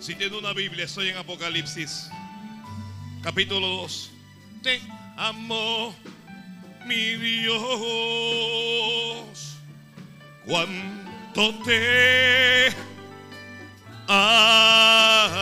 Si 0.00 0.14
tiene 0.14 0.38
una 0.38 0.54
Biblia, 0.54 0.86
estoy 0.86 1.10
en 1.10 1.18
Apocalipsis, 1.18 2.08
capítulo 3.22 3.66
2. 3.66 4.10
Te 4.62 4.80
amo, 5.18 5.94
mi 6.86 7.16
Dios, 7.16 7.58
cuánto 10.46 11.54
te 11.66 12.68
amo 14.08 15.36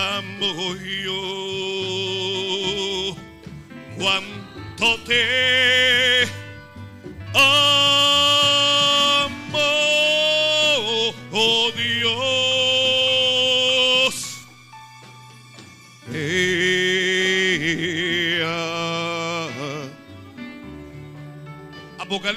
yo, 1.05 1.15
cuánto 3.97 5.01
te 5.05 5.68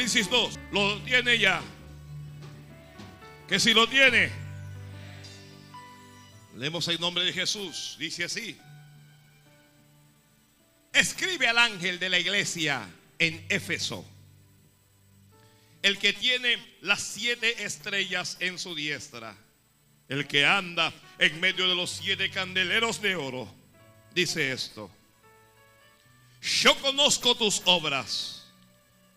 Apocalipsis 0.02 0.30
2, 0.32 0.60
lo 0.72 1.00
tiene 1.02 1.38
ya. 1.38 1.62
Que 3.48 3.60
si 3.60 3.72
lo 3.72 3.88
tiene, 3.88 4.32
leemos 6.56 6.88
el 6.88 7.00
nombre 7.00 7.24
de 7.24 7.32
Jesús, 7.32 7.98
dice 8.00 8.24
así. 8.24 8.58
Escribe 10.92 11.48
al 11.48 11.60
ángel 11.60 12.00
de 12.00 12.10
la 12.10 12.18
iglesia 12.18 12.90
en 13.20 13.46
Éfeso, 13.48 14.04
el 15.84 16.00
que 16.00 16.14
tiene 16.14 16.58
las 16.82 17.02
siete 17.02 17.64
estrellas 17.64 18.38
en 18.40 18.58
su 18.58 18.74
diestra, 18.74 19.38
el 20.10 20.26
que 20.26 20.48
anda 20.48 20.92
en 21.20 21.40
medio 21.40 21.70
de 21.70 21.76
los 21.76 21.92
siete 21.92 22.32
candeleros 22.32 23.04
de 23.04 23.16
oro, 23.16 23.54
dice 24.16 24.52
esto. 24.52 24.90
Yo 26.42 26.76
conozco 26.82 27.36
tus 27.36 27.62
obras 27.66 28.41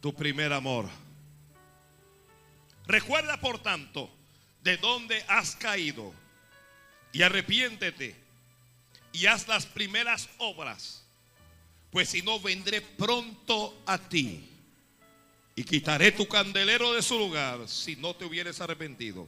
tu 0.00 0.14
primer 0.14 0.52
amor. 0.52 0.88
Recuerda, 2.86 3.40
por 3.40 3.58
tanto, 3.58 4.10
de 4.62 4.76
dónde 4.76 5.24
has 5.28 5.56
caído 5.56 6.12
y 7.12 7.22
arrepiéntete 7.22 8.14
y 9.12 9.26
haz 9.26 9.48
las 9.48 9.66
primeras 9.66 10.28
obras, 10.38 11.04
pues 11.90 12.10
si 12.10 12.22
no 12.22 12.38
vendré 12.38 12.80
pronto 12.80 13.82
a 13.86 13.98
ti 13.98 14.48
y 15.54 15.64
quitaré 15.64 16.12
tu 16.12 16.28
candelero 16.28 16.92
de 16.92 17.02
su 17.02 17.18
lugar 17.18 17.66
si 17.66 17.96
no 17.96 18.14
te 18.14 18.26
hubieres 18.26 18.60
arrepentido. 18.60 19.26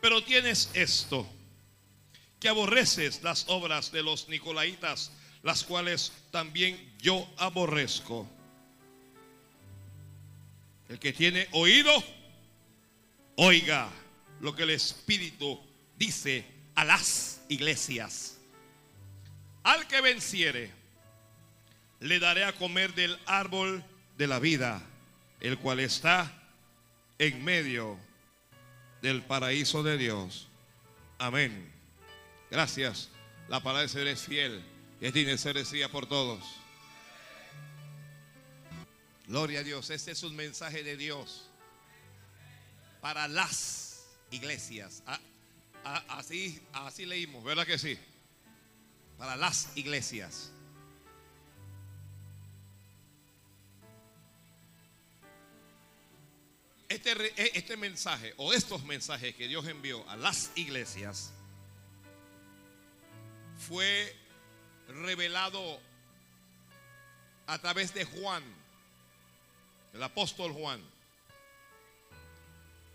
Pero 0.00 0.22
tienes 0.22 0.70
esto, 0.74 1.26
que 2.38 2.48
aborreces 2.48 3.22
las 3.22 3.46
obras 3.48 3.90
de 3.90 4.02
los 4.02 4.28
nicolaitas, 4.28 5.10
las 5.42 5.64
cuales 5.64 6.12
también 6.30 6.94
yo 7.00 7.26
aborrezco. 7.38 8.28
El 10.94 11.00
que 11.00 11.12
tiene 11.12 11.48
oído, 11.50 11.90
oiga 13.34 13.90
lo 14.40 14.54
que 14.54 14.62
el 14.62 14.70
Espíritu 14.70 15.60
dice 15.98 16.46
a 16.76 16.84
las 16.84 17.40
iglesias. 17.48 18.38
Al 19.64 19.88
que 19.88 20.00
venciere, 20.00 20.70
le 21.98 22.20
daré 22.20 22.44
a 22.44 22.52
comer 22.52 22.94
del 22.94 23.18
árbol 23.26 23.82
de 24.16 24.28
la 24.28 24.38
vida, 24.38 24.86
el 25.40 25.58
cual 25.58 25.80
está 25.80 26.32
en 27.18 27.42
medio 27.42 27.98
del 29.02 29.20
paraíso 29.22 29.82
de 29.82 29.98
Dios. 29.98 30.46
Amén. 31.18 31.72
Gracias. 32.52 33.10
La 33.48 33.58
palabra 33.58 33.80
del 33.80 33.90
Señor 33.90 34.06
es 34.06 34.22
fiel 34.22 34.64
y 35.00 35.06
es 35.08 35.40
ser 35.40 35.56
decida 35.56 35.88
por 35.88 36.06
todos. 36.06 36.63
Gloria 39.26 39.60
a 39.60 39.62
Dios. 39.62 39.88
Este 39.90 40.10
es 40.10 40.22
un 40.22 40.36
mensaje 40.36 40.82
de 40.82 40.96
Dios 40.96 41.48
para 43.00 43.26
las 43.28 44.04
iglesias. 44.30 45.02
Ah, 45.06 45.20
ah, 45.84 46.04
Así, 46.18 47.06
leímos, 47.06 47.42
¿verdad 47.42 47.66
que 47.66 47.78
sí? 47.78 47.98
Para 49.16 49.36
las 49.36 49.76
iglesias. 49.76 50.50
Este, 56.88 57.12
e- 57.12 57.58
este 57.58 57.76
mensaje 57.76 58.34
o 58.36 58.52
estos 58.52 58.84
mensajes 58.84 59.34
que 59.34 59.48
Dios 59.48 59.66
envió 59.66 60.08
a 60.08 60.16
las 60.16 60.50
iglesias 60.54 61.32
fue 63.68 64.14
revelado 64.88 65.80
a 67.46 67.58
través 67.58 67.94
de 67.94 68.04
Juan, 68.04 68.42
el 69.94 70.02
apóstol 70.02 70.52
Juan, 70.52 70.82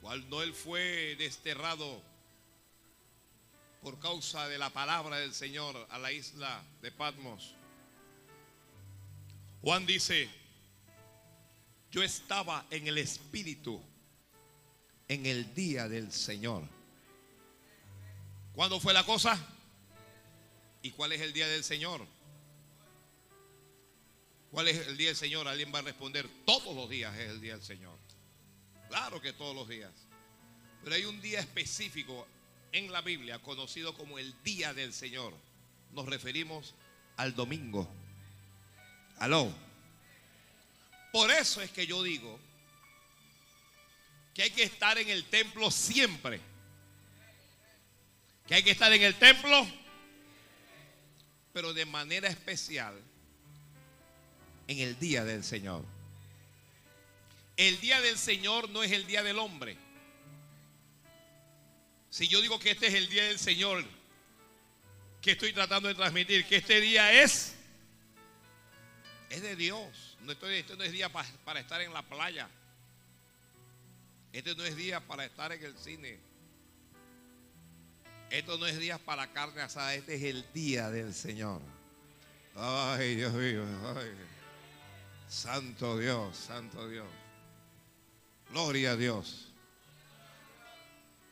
cuando 0.01 0.43
él 0.43 0.53
fue 0.53 1.15
desterrado 1.17 2.01
por 3.81 3.99
causa 3.99 4.49
de 4.49 4.57
la 4.57 4.69
palabra 4.69 5.17
del 5.17 5.33
Señor 5.33 5.87
a 5.89 5.97
la 5.97 6.11
isla 6.11 6.61
de 6.81 6.91
Patmos. 6.91 7.55
Juan 9.61 9.85
dice, 9.85 10.29
yo 11.89 12.03
estaba 12.03 12.65
en 12.69 12.87
el 12.87 12.97
Espíritu 12.97 13.81
en 15.07 15.25
el 15.25 15.53
día 15.53 15.87
del 15.87 16.11
Señor. 16.11 16.63
¿Cuándo 18.53 18.79
fue 18.81 18.93
la 18.93 19.05
cosa? 19.05 19.37
¿Y 20.81 20.91
cuál 20.91 21.13
es 21.13 21.21
el 21.21 21.31
día 21.31 21.47
del 21.47 21.63
Señor? 21.63 22.05
¿Cuál 24.51 24.67
es 24.67 24.87
el 24.87 24.97
día 24.97 25.09
del 25.09 25.15
Señor? 25.15 25.47
Alguien 25.47 25.71
va 25.73 25.79
a 25.79 25.83
responder, 25.83 26.27
todos 26.45 26.75
los 26.75 26.89
días 26.89 27.15
es 27.17 27.29
el 27.29 27.41
día 27.41 27.53
del 27.53 27.63
Señor. 27.63 27.97
Claro 28.87 29.21
que 29.21 29.33
todos 29.33 29.55
los 29.55 29.67
días. 29.67 29.91
Pero 30.83 30.95
hay 30.95 31.05
un 31.05 31.21
día 31.21 31.39
específico 31.39 32.27
en 32.71 32.91
la 32.91 33.01
Biblia 33.01 33.39
conocido 33.39 33.93
como 33.93 34.17
el 34.17 34.33
día 34.43 34.73
del 34.73 34.93
Señor. 34.93 35.33
Nos 35.91 36.07
referimos 36.07 36.73
al 37.17 37.35
domingo. 37.35 37.87
Aló. 39.17 39.53
Por 41.11 41.29
eso 41.31 41.61
es 41.61 41.69
que 41.71 41.85
yo 41.85 42.01
digo 42.01 42.39
que 44.33 44.43
hay 44.43 44.51
que 44.51 44.63
estar 44.63 44.97
en 44.97 45.09
el 45.09 45.25
templo 45.25 45.69
siempre. 45.69 46.39
Que 48.47 48.55
hay 48.55 48.63
que 48.63 48.71
estar 48.71 48.91
en 48.91 49.03
el 49.03 49.13
templo, 49.15 49.67
pero 51.53 51.71
de 51.73 51.85
manera 51.85 52.27
especial 52.27 52.99
en 54.69 54.77
el 54.79 54.99
día 54.99 55.25
del 55.25 55.43
Señor. 55.43 55.83
El 57.57 57.79
día 57.81 57.99
del 58.01 58.17
Señor 58.19 58.69
no 58.69 58.83
es 58.83 58.91
el 58.91 59.07
día 59.07 59.23
del 59.23 59.39
hombre. 59.39 59.75
Si 62.11 62.27
yo 62.27 62.39
digo 62.39 62.59
que 62.59 62.71
este 62.71 62.85
es 62.87 62.93
el 62.93 63.09
día 63.09 63.23
del 63.23 63.39
Señor, 63.39 63.83
que 65.21 65.31
estoy 65.31 65.53
tratando 65.53 65.89
de 65.89 65.95
transmitir? 65.95 66.45
Que 66.45 66.57
este 66.57 66.79
día 66.81 67.11
es, 67.23 67.55
es 69.31 69.41
de 69.41 69.55
Dios. 69.55 70.17
No 70.21 70.33
este 70.33 70.75
no 70.77 70.83
es 70.83 70.91
día 70.91 71.09
pa- 71.11 71.25
para 71.43 71.59
estar 71.59 71.81
en 71.81 71.91
la 71.91 72.03
playa. 72.03 72.47
Este 74.31 74.53
no 74.53 74.63
es 74.63 74.75
día 74.75 74.99
para 74.99 75.25
estar 75.25 75.51
en 75.51 75.63
el 75.63 75.75
cine. 75.79 76.19
Esto 78.29 78.59
no 78.59 78.67
es 78.67 78.77
día 78.77 78.99
para 78.99 79.33
carne 79.33 79.61
asada. 79.61 79.95
Este 79.95 80.13
es 80.13 80.23
el 80.23 80.45
día 80.53 80.91
del 80.91 81.15
Señor. 81.15 81.59
Ay, 82.55 83.15
Dios 83.15 83.33
mío. 83.33 83.65
ay. 83.97 84.38
Santo 85.29 85.99
Dios, 85.99 86.35
santo 86.35 86.89
Dios. 86.89 87.07
Gloria 88.49 88.91
a 88.91 88.95
Dios. 88.95 89.45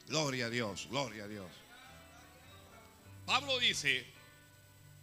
Gloria 0.07 0.45
a 0.45 0.49
Dios, 0.49 0.87
gloria 0.89 1.23
a 1.23 1.27
Dios. 1.27 1.49
Pablo 3.25 3.59
dice 3.59 4.05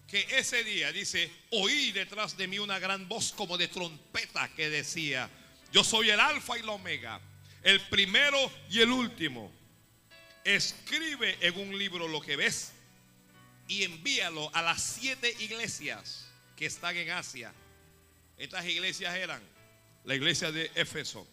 que 0.07 0.25
ese 0.31 0.63
día, 0.63 0.93
dice, 0.93 1.31
oí 1.51 1.91
detrás 1.91 2.37
de 2.37 2.47
mí 2.47 2.61
una 2.61 2.79
gran 2.79 3.09
voz 3.09 3.33
como 3.33 3.59
de 3.59 3.67
trompeta 3.67 4.49
que 4.55 4.71
decía, 4.71 5.29
yo 5.73 5.83
soy 5.83 6.11
el 6.11 6.21
alfa 6.21 6.57
y 6.57 6.63
la 6.63 6.73
omega, 6.73 7.21
el 7.65 7.81
primero 7.89 8.39
y 8.71 8.81
el 8.81 8.93
último. 8.93 9.53
Escribe 10.45 11.37
en 11.41 11.59
un 11.59 11.77
libro 11.77 12.07
lo 12.07 12.21
que 12.21 12.37
ves 12.37 12.73
y 13.67 13.83
envíalo 13.83 14.55
a 14.55 14.63
las 14.63 14.81
siete 14.81 15.35
iglesias 15.41 16.29
que 16.57 16.67
están 16.67 16.97
en 16.97 17.11
Asia. 17.11 17.53
Estas 18.39 18.65
iglesias 18.67 19.15
eran 19.15 19.43
la 20.05 20.15
iglesia 20.15 20.51
de 20.51 20.71
Éfeso, 20.75 21.27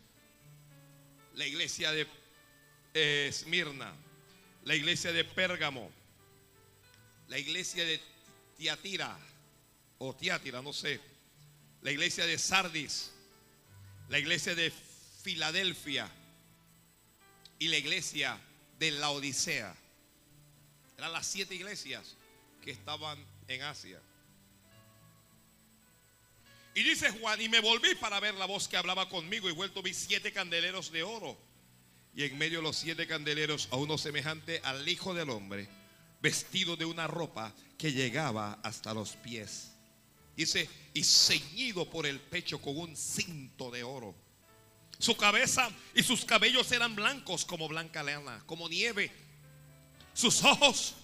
la 1.35 1.45
iglesia 1.45 1.91
de 1.91 2.07
Esmirna, 2.93 3.93
la 4.63 4.75
iglesia 4.75 5.11
de 5.11 5.23
Pérgamo, 5.23 5.91
la 7.27 7.37
iglesia 7.37 7.83
de 7.85 8.01
Tiatira 8.57 9.17
o 9.97 10.15
Tiatira, 10.15 10.61
no 10.61 10.73
sé, 10.73 10.99
la 11.81 11.91
iglesia 11.91 12.25
de 12.25 12.37
Sardis, 12.37 13.11
la 14.09 14.19
iglesia 14.19 14.53
de 14.53 14.71
Filadelfia 15.23 16.09
y 17.59 17.67
la 17.67 17.77
iglesia 17.77 18.39
de 18.77 18.91
la 18.91 19.09
Odisea. 19.09 19.75
Eran 20.97 21.13
las 21.13 21.25
siete 21.25 21.55
iglesias 21.55 22.15
que 22.61 22.71
estaban 22.71 23.17
en 23.47 23.61
Asia. 23.63 23.99
Y 26.73 26.83
dice 26.83 27.11
Juan, 27.11 27.41
y 27.41 27.49
me 27.49 27.59
volví 27.59 27.95
para 27.95 28.19
ver 28.19 28.35
la 28.35 28.45
voz 28.45 28.67
que 28.67 28.77
hablaba 28.77 29.09
conmigo 29.09 29.49
y 29.49 29.53
vuelto 29.53 29.81
vi 29.81 29.93
siete 29.93 30.31
candeleros 30.31 30.91
de 30.91 31.03
oro. 31.03 31.37
Y 32.15 32.23
en 32.23 32.37
medio 32.37 32.59
de 32.59 32.63
los 32.63 32.77
siete 32.77 33.07
candeleros 33.07 33.67
a 33.71 33.75
uno 33.75 33.97
semejante 33.97 34.61
al 34.63 34.87
Hijo 34.87 35.13
del 35.13 35.29
Hombre, 35.29 35.67
vestido 36.21 36.75
de 36.77 36.85
una 36.85 37.07
ropa 37.07 37.53
que 37.77 37.91
llegaba 37.91 38.59
hasta 38.63 38.93
los 38.93 39.15
pies. 39.17 39.71
Dice, 40.35 40.69
y 40.93 41.03
ceñido 41.03 41.89
por 41.89 42.05
el 42.05 42.19
pecho 42.19 42.61
con 42.61 42.77
un 42.77 42.95
cinto 42.95 43.69
de 43.69 43.83
oro. 43.83 44.15
Su 44.97 45.17
cabeza 45.17 45.69
y 45.93 46.03
sus 46.03 46.23
cabellos 46.25 46.71
eran 46.71 46.95
blancos 46.95 47.43
como 47.43 47.67
blanca 47.67 48.03
lana, 48.03 48.43
como 48.45 48.69
nieve. 48.69 49.11
Sus 50.13 50.43
ojos 50.43 50.95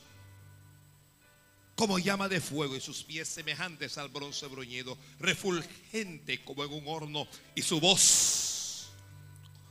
como 1.78 2.00
llama 2.00 2.28
de 2.28 2.42
fuego 2.42 2.76
y 2.76 2.82
sus 2.82 3.04
pies 3.04 3.28
semejantes 3.28 4.00
al 4.00 4.10
bronce 4.10 4.48
bruñido, 4.48 4.98
refulgente 5.20 6.44
como 6.44 6.66
en 6.66 6.74
un 6.74 6.88
horno 6.88 7.28
y 7.54 7.62
su 7.62 7.80
voz 7.80 8.90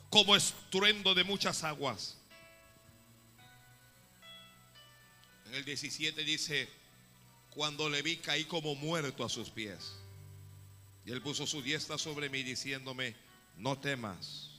como 0.09 0.37
estruendo 0.37 1.15
de 1.15 1.25
muchas 1.25 1.65
aguas. 1.65 2.17
En 5.47 5.55
el 5.55 5.65
17 5.65 6.23
dice, 6.23 6.69
cuando 7.51 7.91
le 7.91 8.03
vi 8.03 8.19
caí 8.19 8.45
como 8.45 8.77
muerto 8.77 9.25
a 9.25 9.29
sus 9.29 9.51
pies. 9.51 9.97
Y 11.05 11.11
él 11.11 11.21
puso 11.23 11.45
su 11.45 11.61
diestra 11.61 11.99
sobre 11.99 12.29
mí 12.29 12.45
diciéndome, 12.45 13.17
no 13.57 13.81
temas, 13.81 14.51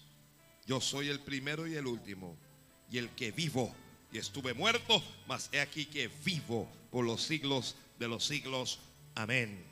yo 0.66 0.82
soy 0.82 1.08
el 1.08 1.22
primero 1.22 1.66
y 1.66 1.76
el 1.76 1.88
último 1.88 2.38
y 2.92 2.98
el 2.98 3.10
que 3.12 3.32
vivo 3.32 3.74
y 4.12 4.18
estuve 4.18 4.54
muerto, 4.54 5.04
mas 5.28 5.50
he 5.52 5.60
aquí 5.60 5.86
que 5.86 6.08
vivo 6.08 6.72
por 6.92 7.06
los 7.06 7.22
siglos 7.22 7.76
de 8.00 8.08
los 8.08 8.26
siglos. 8.26 8.80
Amén. 9.16 9.66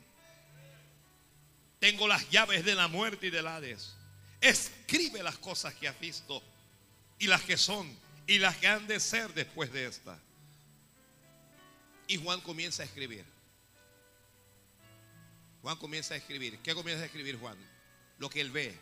Tengo 1.78 2.08
las 2.08 2.28
llaves 2.30 2.64
de 2.64 2.74
la 2.74 2.88
muerte 2.88 3.28
y 3.28 3.30
del 3.30 3.46
Hades. 3.46 3.94
Escribe 4.40 5.22
las 5.22 5.38
cosas 5.38 5.74
que 5.74 5.88
has 5.88 5.98
visto 5.98 6.42
y 7.18 7.26
las 7.26 7.42
que 7.42 7.56
son 7.56 7.88
y 8.26 8.38
las 8.38 8.56
que 8.56 8.66
han 8.66 8.86
de 8.86 9.00
ser 9.00 9.32
después 9.34 9.72
de 9.72 9.86
esta. 9.86 10.18
Y 12.08 12.16
Juan 12.16 12.40
comienza 12.40 12.82
a 12.82 12.86
escribir. 12.86 13.24
Juan 15.62 15.76
comienza 15.78 16.14
a 16.14 16.16
escribir. 16.16 16.58
¿Qué 16.58 16.74
comienza 16.74 17.02
a 17.02 17.06
escribir 17.06 17.38
Juan? 17.38 17.56
Lo 18.18 18.30
que 18.30 18.40
él 18.40 18.50
ve, 18.50 18.78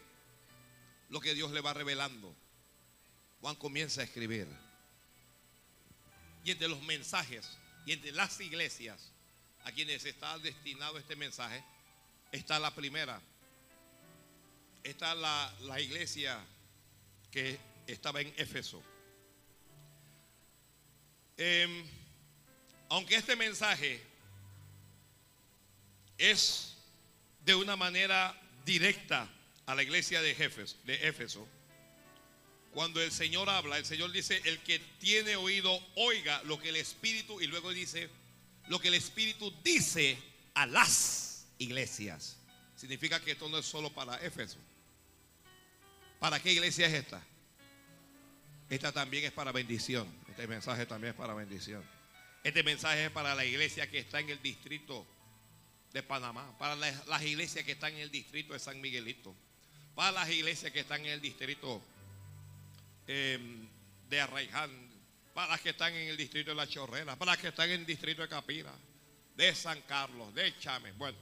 lo 1.08 1.20
que 1.20 1.34
Dios 1.34 1.50
le 1.52 1.60
va 1.60 1.72
revelando. 1.72 2.34
Juan 3.40 3.56
comienza 3.56 4.00
a 4.00 4.04
escribir 4.04 4.46
y 6.44 6.50
entre 6.50 6.68
los 6.68 6.80
mensajes 6.82 7.58
y 7.86 7.92
entre 7.92 8.12
las 8.12 8.38
iglesias 8.40 9.10
a 9.64 9.72
quienes 9.72 10.04
está 10.04 10.38
destinado 10.38 10.98
este 10.98 11.16
mensaje, 11.16 11.64
está 12.30 12.58
la 12.58 12.74
primera. 12.74 13.20
Está 14.82 15.14
la, 15.14 15.80
iglesia 15.80 16.38
que 17.30 17.58
estaba 17.86 18.20
en 18.20 18.32
Éfeso. 18.36 18.82
Em, 21.38 21.84
aunque 22.90 23.16
este 23.16 23.34
mensaje 23.34 24.02
es 26.18 26.76
de 27.44 27.54
una 27.54 27.74
manera 27.74 28.38
directa 28.66 29.28
a 29.64 29.74
la 29.74 29.82
iglesia 29.82 30.20
de, 30.20 30.34
de 30.84 31.08
Éfeso, 31.08 31.48
cuando 32.74 33.00
el 33.00 33.12
Señor 33.12 33.48
habla, 33.48 33.78
el 33.78 33.86
Señor 33.86 34.10
dice, 34.10 34.42
el 34.44 34.58
que 34.58 34.80
tiene 34.98 35.36
oído, 35.36 35.80
oiga 35.94 36.42
lo 36.42 36.58
que 36.58 36.70
el 36.70 36.76
Espíritu, 36.76 37.40
y 37.40 37.46
luego 37.46 37.70
dice, 37.70 38.10
lo 38.66 38.80
que 38.80 38.88
el 38.88 38.94
Espíritu 38.94 39.54
dice 39.62 40.18
a 40.54 40.66
las 40.66 41.46
iglesias. 41.58 42.36
Significa 42.74 43.20
que 43.20 43.30
esto 43.30 43.48
no 43.48 43.58
es 43.58 43.64
solo 43.64 43.94
para 43.94 44.16
Éfeso. 44.16 44.58
¿Para 46.18 46.40
qué 46.40 46.52
iglesia 46.52 46.88
es 46.88 46.94
esta? 46.94 47.22
Esta 48.68 48.90
también 48.90 49.24
es 49.24 49.32
para 49.32 49.52
bendición. 49.52 50.12
Este 50.28 50.48
mensaje 50.48 50.84
también 50.84 51.12
es 51.12 51.16
para 51.16 51.32
bendición. 51.32 51.84
Este 52.42 52.64
mensaje 52.64 53.04
es 53.04 53.10
para 53.10 53.36
la 53.36 53.44
iglesia 53.44 53.88
que 53.88 54.00
está 54.00 54.18
en 54.18 54.30
el 54.30 54.42
distrito 54.42 55.06
de 55.92 56.02
Panamá, 56.02 56.58
para 56.58 56.74
las, 56.74 57.22
iglesias 57.22 57.64
que 57.64 57.72
están 57.72 57.92
en 57.92 58.00
el 58.00 58.10
distrito 58.10 58.52
de 58.52 58.58
San 58.58 58.80
Miguelito, 58.80 59.32
para 59.94 60.10
las 60.10 60.28
iglesias 60.28 60.72
que 60.72 60.80
están 60.80 61.02
en 61.02 61.12
el 61.12 61.20
distrito 61.20 61.80
Em, 63.06 63.68
de 64.08 64.20
Arraiján, 64.20 64.70
para 65.34 65.52
las 65.52 65.60
que 65.60 65.70
están 65.70 65.92
en 65.92 66.08
el 66.08 66.16
distrito 66.16 66.50
de 66.50 66.54
La 66.54 66.66
Chorrera, 66.66 67.16
para 67.16 67.32
las 67.32 67.40
que 67.40 67.48
están 67.48 67.68
en 67.68 67.80
el 67.80 67.86
distrito 67.86 68.22
de 68.22 68.28
Capira, 68.28 68.72
de 69.34 69.54
San 69.54 69.82
Carlos, 69.82 70.34
de 70.34 70.56
Chame. 70.58 70.92
Bueno, 70.92 71.18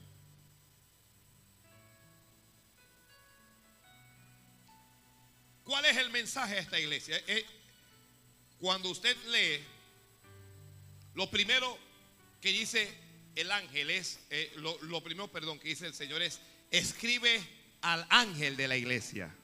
¿cuál 5.64 5.84
es 5.87 5.96
el 5.96 6.11
mensaje 6.11 6.55
de 6.55 6.61
esta 6.61 6.79
iglesia? 6.79 7.20
Eh, 7.26 7.44
cuando 8.61 8.90
usted 8.90 9.17
lee, 9.28 9.64
lo 11.14 11.28
primero 11.31 11.78
que 12.40 12.52
dice 12.52 12.96
el 13.35 13.50
ángel 13.50 13.90
es, 13.90 14.20
eh, 14.31 14.52
lo, 14.56 14.81
lo 14.82 15.02
primero, 15.02 15.28
perdón, 15.28 15.58
que 15.58 15.69
dice 15.69 15.87
el 15.87 15.94
Señor 15.94 16.23
es, 16.23 16.40
escribe 16.70 17.43
al 17.81 18.06
ángel 18.08 18.56
de 18.56 18.69
la 18.69 18.76
iglesia. 18.76 19.35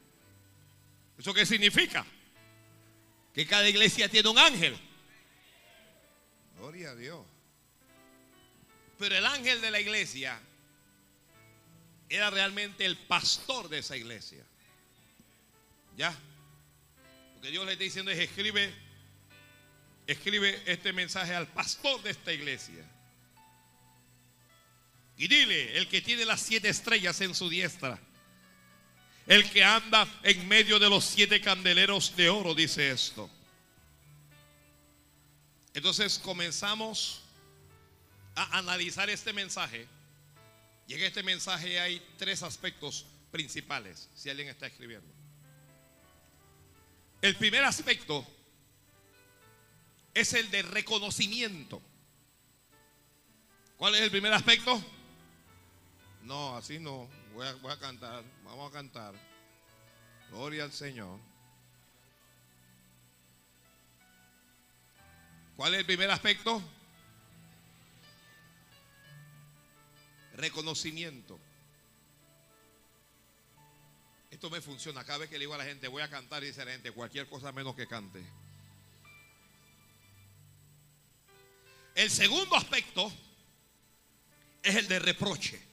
¿Eso 1.18 1.34
qué 1.34 1.44
significa? 1.44 2.06
Que 3.38 3.46
cada 3.46 3.68
iglesia 3.68 4.08
tiene 4.08 4.28
un 4.28 4.36
ángel. 4.36 4.76
Gloria 6.56 6.90
a 6.90 6.96
Dios. 6.96 7.24
Pero 8.98 9.14
el 9.14 9.24
ángel 9.24 9.60
de 9.60 9.70
la 9.70 9.78
iglesia 9.78 10.40
era 12.08 12.30
realmente 12.30 12.84
el 12.84 12.96
pastor 12.96 13.68
de 13.68 13.78
esa 13.78 13.96
iglesia. 13.96 14.44
¿Ya? 15.96 16.18
Lo 17.36 17.40
que 17.40 17.52
Dios 17.52 17.64
le 17.64 17.74
está 17.74 17.84
diciendo 17.84 18.10
es 18.10 18.18
escribe, 18.18 18.74
escribe 20.08 20.60
este 20.66 20.92
mensaje 20.92 21.32
al 21.32 21.46
pastor 21.46 22.02
de 22.02 22.10
esta 22.10 22.32
iglesia. 22.32 22.84
Y 25.16 25.28
dile, 25.28 25.78
el 25.78 25.86
que 25.86 26.00
tiene 26.00 26.24
las 26.24 26.40
siete 26.40 26.70
estrellas 26.70 27.20
en 27.20 27.36
su 27.36 27.48
diestra, 27.48 28.00
el 29.28 29.48
que 29.50 29.62
anda 29.62 30.08
en 30.22 30.48
medio 30.48 30.78
de 30.78 30.88
los 30.88 31.04
siete 31.04 31.40
candeleros 31.40 32.16
de 32.16 32.30
oro, 32.30 32.54
dice 32.54 32.90
esto. 32.90 33.30
Entonces 35.74 36.18
comenzamos 36.18 37.20
a 38.34 38.58
analizar 38.58 39.10
este 39.10 39.34
mensaje. 39.34 39.86
Y 40.86 40.94
en 40.94 41.02
este 41.02 41.22
mensaje 41.22 41.78
hay 41.78 42.02
tres 42.16 42.42
aspectos 42.42 43.04
principales, 43.30 44.08
si 44.14 44.30
alguien 44.30 44.48
está 44.48 44.66
escribiendo. 44.66 45.12
El 47.20 47.36
primer 47.36 47.64
aspecto 47.64 48.26
es 50.14 50.32
el 50.32 50.50
de 50.50 50.62
reconocimiento. 50.62 51.82
¿Cuál 53.76 53.94
es 53.96 54.00
el 54.00 54.10
primer 54.10 54.32
aspecto? 54.32 54.82
No, 56.22 56.56
así 56.56 56.78
no. 56.78 57.17
Voy 57.38 57.46
a, 57.46 57.78
cantar. 57.78 58.24
Vamos 58.42 58.68
a 58.68 58.72
cantar. 58.72 59.14
Gloria 60.28 60.64
al 60.64 60.72
Señor. 60.72 61.20
¿Cuál 65.56 65.74
es 65.74 65.80
el 65.80 65.86
primer 65.86 66.10
aspecto? 66.10 66.60
Reconocimiento. 70.34 71.38
Esto 74.32 74.50
me 74.50 74.60
funciona. 74.60 75.04
Cada 75.04 75.18
vez 75.18 75.30
que 75.30 75.36
le 75.36 75.44
digo 75.44 75.54
a 75.54 75.58
la 75.58 75.64
gente, 75.64 75.86
voy 75.86 76.02
a 76.02 76.10
cantar, 76.10 76.42
y 76.42 76.48
dice 76.48 76.64
la 76.64 76.72
gente, 76.72 76.90
cualquier 76.90 77.28
cosa 77.28 77.52
menos 77.52 77.76
que 77.76 77.86
cante. 77.86 78.20
El 81.94 82.10
segundo 82.10 82.56
aspecto 82.56 83.12
es 84.60 84.74
el 84.74 84.88
de 84.88 84.98
reproche. 84.98 85.67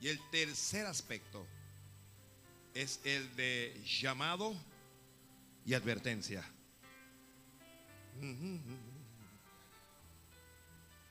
Y 0.00 0.08
el 0.08 0.18
tercer 0.30 0.86
aspecto 0.86 1.46
es 2.74 3.00
el 3.04 3.34
de 3.36 3.82
llamado 3.84 4.54
y 5.66 5.74
advertencia. 5.74 6.42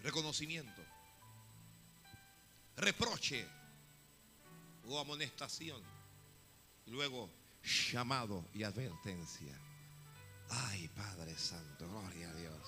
Reconocimiento, 0.02 0.82
reproche 2.78 3.46
o 4.86 5.00
amonestación. 5.00 5.84
Luego, 6.88 7.30
llamado 7.92 8.46
y 8.54 8.64
advertencia. 8.64 9.56
Ay, 10.50 10.88
Padre 10.90 11.38
Santo, 11.38 11.88
gloria 11.88 12.30
a 12.30 12.34
Dios. 12.34 12.68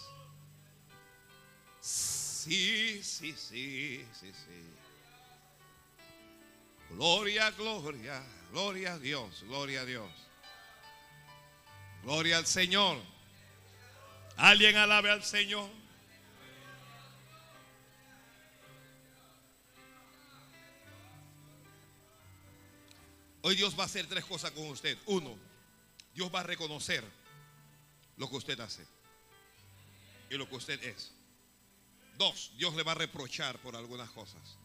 Sí, 1.80 3.02
sí, 3.04 3.34
sí, 3.36 4.06
sí, 4.14 4.32
sí. 4.32 4.81
Gloria, 6.96 7.52
gloria, 7.52 8.24
gloria 8.52 8.94
a 8.94 9.00
Dios, 9.00 9.44
gloria 9.48 9.82
a 9.82 9.86
Dios. 9.86 10.12
Gloria 12.04 12.38
al 12.38 12.46
Señor. 12.46 12.98
Alguien 14.38 14.76
alabe 14.76 15.12
al 15.12 15.24
Señor. 15.24 15.70
Hoy 23.44 23.56
Dios 23.56 23.78
va 23.78 23.84
a 23.84 23.86
hacer 23.86 24.08
tres 24.08 24.24
cosas 24.26 24.52
con 24.52 24.68
usted. 24.70 24.98
Uno, 25.08 25.36
Dios 26.14 26.32
va 26.34 26.42
a 26.42 26.44
reconocer 26.44 27.04
lo 28.18 28.30
que 28.30 28.36
usted 28.36 28.60
hace 28.60 28.86
y 30.30 30.36
lo 30.36 30.48
que 30.48 30.56
usted 30.56 30.82
es. 30.84 31.12
Dos, 32.18 32.52
Dios 32.58 32.76
le 32.76 32.84
va 32.84 32.92
a 32.92 32.96
reprochar 32.96 33.58
por 33.60 33.76
algunas 33.76 34.10
cosas. 34.12 34.58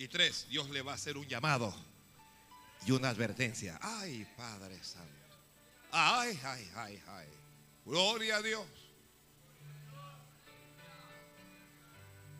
Y 0.00 0.08
tres, 0.08 0.46
Dios 0.48 0.70
le 0.70 0.80
va 0.80 0.92
a 0.92 0.94
hacer 0.94 1.18
un 1.18 1.28
llamado 1.28 1.74
y 2.86 2.90
una 2.90 3.10
advertencia. 3.10 3.78
Ay, 3.82 4.26
Padre 4.34 4.82
Santo. 4.82 5.12
Ay, 5.92 6.40
ay, 6.42 6.70
ay, 6.74 7.02
ay. 7.06 7.26
Gloria 7.84 8.36
a 8.36 8.42
Dios. 8.42 8.66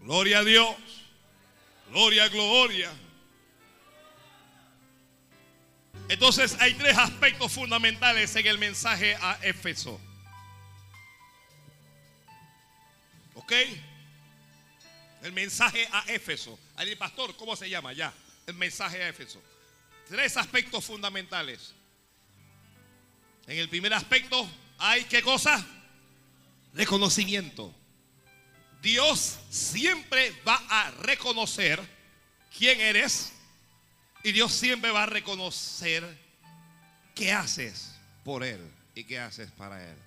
Gloria 0.00 0.38
a 0.38 0.44
Dios. 0.44 0.74
Gloria, 1.90 2.28
gloria. 2.30 2.90
Entonces 6.08 6.56
hay 6.60 6.72
tres 6.72 6.96
aspectos 6.96 7.52
fundamentales 7.52 8.34
en 8.36 8.46
el 8.46 8.56
mensaje 8.56 9.16
a 9.20 9.38
Éfeso. 9.42 10.00
¿Ok? 13.34 13.52
El 15.24 15.32
mensaje 15.34 15.86
a 15.92 16.10
Éfeso. 16.10 16.58
Ahí, 16.80 16.96
pastor, 16.96 17.36
¿cómo 17.36 17.54
se 17.56 17.68
llama 17.68 17.92
ya? 17.92 18.10
El 18.46 18.54
mensaje 18.54 19.02
a 19.02 19.10
Éfeso. 19.10 19.38
Tres 20.08 20.38
aspectos 20.38 20.82
fundamentales. 20.82 21.74
En 23.46 23.58
el 23.58 23.68
primer 23.68 23.92
aspecto 23.92 24.48
hay 24.78 25.04
qué 25.04 25.20
cosa? 25.20 25.62
Reconocimiento. 26.72 27.74
Dios 28.80 29.38
siempre 29.50 30.32
va 30.48 30.56
a 30.70 30.90
reconocer 30.92 31.78
quién 32.56 32.80
eres 32.80 33.30
y 34.24 34.32
Dios 34.32 34.50
siempre 34.50 34.90
va 34.90 35.02
a 35.02 35.06
reconocer 35.06 36.02
qué 37.14 37.30
haces 37.30 37.94
por 38.24 38.42
Él 38.42 38.72
y 38.94 39.04
qué 39.04 39.18
haces 39.18 39.50
para 39.50 39.86
Él. 39.86 39.98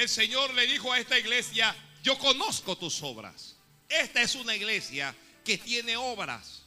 El 0.00 0.08
Señor 0.08 0.54
le 0.54 0.66
dijo 0.66 0.90
a 0.90 0.98
esta 0.98 1.18
iglesia, 1.18 1.76
yo 2.02 2.16
conozco 2.16 2.74
tus 2.74 3.02
obras. 3.02 3.58
Esta 3.86 4.22
es 4.22 4.34
una 4.34 4.56
iglesia 4.56 5.14
que 5.44 5.58
tiene 5.58 5.94
obras. 5.94 6.62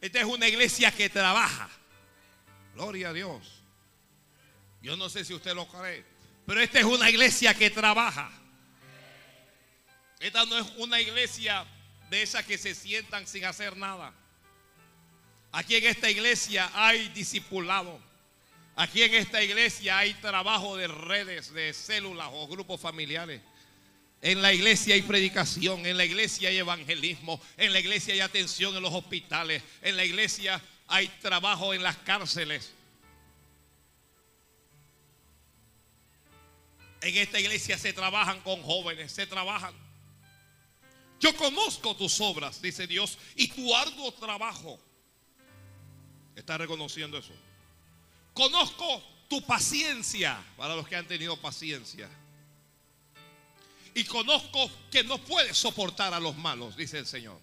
Esta 0.00 0.20
es 0.20 0.24
una 0.24 0.46
iglesia 0.46 0.92
que 0.92 1.10
trabaja. 1.10 1.68
Gloria 2.72 3.08
a 3.08 3.12
Dios. 3.12 3.64
Yo 4.80 4.96
no 4.96 5.08
sé 5.08 5.24
si 5.24 5.34
usted 5.34 5.56
lo 5.56 5.66
cree, 5.66 6.04
pero 6.46 6.60
esta 6.60 6.78
es 6.78 6.84
una 6.84 7.10
iglesia 7.10 7.52
que 7.52 7.68
trabaja. 7.68 8.30
Esta 10.20 10.44
no 10.44 10.56
es 10.56 10.66
una 10.76 11.00
iglesia 11.00 11.66
de 12.10 12.22
esas 12.22 12.44
que 12.44 12.58
se 12.58 12.76
sientan 12.76 13.26
sin 13.26 13.44
hacer 13.44 13.76
nada. 13.76 14.14
Aquí 15.50 15.74
en 15.74 15.86
esta 15.86 16.08
iglesia 16.08 16.70
hay 16.74 17.08
discipulado. 17.08 18.00
Aquí 18.76 19.02
en 19.02 19.14
esta 19.14 19.42
iglesia 19.42 19.98
hay 19.98 20.14
trabajo 20.14 20.76
de 20.76 20.88
redes, 20.88 21.52
de 21.52 21.72
células 21.72 22.28
o 22.32 22.48
grupos 22.48 22.80
familiares. 22.80 23.40
En 24.20 24.42
la 24.42 24.52
iglesia 24.52 24.94
hay 24.94 25.02
predicación, 25.02 25.86
en 25.86 25.96
la 25.96 26.04
iglesia 26.04 26.48
hay 26.48 26.56
evangelismo, 26.56 27.40
en 27.56 27.72
la 27.72 27.78
iglesia 27.78 28.14
hay 28.14 28.20
atención 28.20 28.74
en 28.74 28.82
los 28.82 28.92
hospitales, 28.92 29.62
en 29.82 29.96
la 29.96 30.04
iglesia 30.04 30.60
hay 30.88 31.08
trabajo 31.20 31.72
en 31.74 31.82
las 31.82 31.98
cárceles. 31.98 32.72
En 37.02 37.16
esta 37.18 37.38
iglesia 37.38 37.76
se 37.76 37.92
trabajan 37.92 38.40
con 38.40 38.62
jóvenes, 38.62 39.12
se 39.12 39.26
trabajan. 39.26 39.74
Yo 41.20 41.36
conozco 41.36 41.94
tus 41.94 42.20
obras, 42.20 42.60
dice 42.60 42.86
Dios, 42.86 43.18
y 43.36 43.48
tu 43.48 43.76
arduo 43.76 44.12
trabajo. 44.14 44.80
¿Está 46.34 46.58
reconociendo 46.58 47.18
eso? 47.18 47.34
Conozco 48.34 49.02
tu 49.28 49.40
paciencia 49.46 50.44
para 50.56 50.74
los 50.74 50.86
que 50.86 50.96
han 50.96 51.06
tenido 51.06 51.36
paciencia. 51.40 52.10
Y 53.94 54.04
conozco 54.04 54.68
que 54.90 55.04
no 55.04 55.18
puedes 55.18 55.56
soportar 55.56 56.12
a 56.12 56.20
los 56.20 56.36
malos, 56.36 56.76
dice 56.76 56.98
el 56.98 57.06
Señor. 57.06 57.38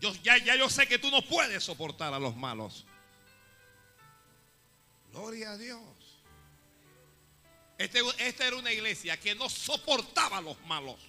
Yo, 0.00 0.14
ya, 0.22 0.38
ya 0.38 0.56
yo 0.56 0.70
sé 0.70 0.86
que 0.86 0.98
tú 0.98 1.10
no 1.10 1.20
puedes 1.22 1.62
soportar 1.64 2.14
a 2.14 2.18
los 2.18 2.36
malos. 2.36 2.84
Gloria 5.12 5.52
a 5.52 5.58
Dios. 5.58 5.80
Este, 7.76 8.00
esta 8.18 8.46
era 8.46 8.56
una 8.56 8.72
iglesia 8.72 9.18
que 9.18 9.34
no 9.34 9.48
soportaba 9.48 10.38
a 10.38 10.40
los 10.40 10.60
malos. 10.66 11.00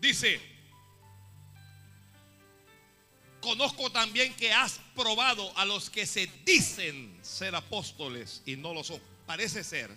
Dice, 0.00 0.40
Conozco 3.42 3.90
también 3.90 4.32
que 4.36 4.52
has 4.52 4.80
probado 4.94 5.52
a 5.58 5.64
los 5.64 5.90
que 5.90 6.06
se 6.06 6.28
dicen 6.46 7.18
ser 7.22 7.56
apóstoles 7.56 8.40
y 8.46 8.54
no 8.54 8.72
lo 8.72 8.84
son. 8.84 9.00
Parece 9.26 9.64
ser 9.64 9.90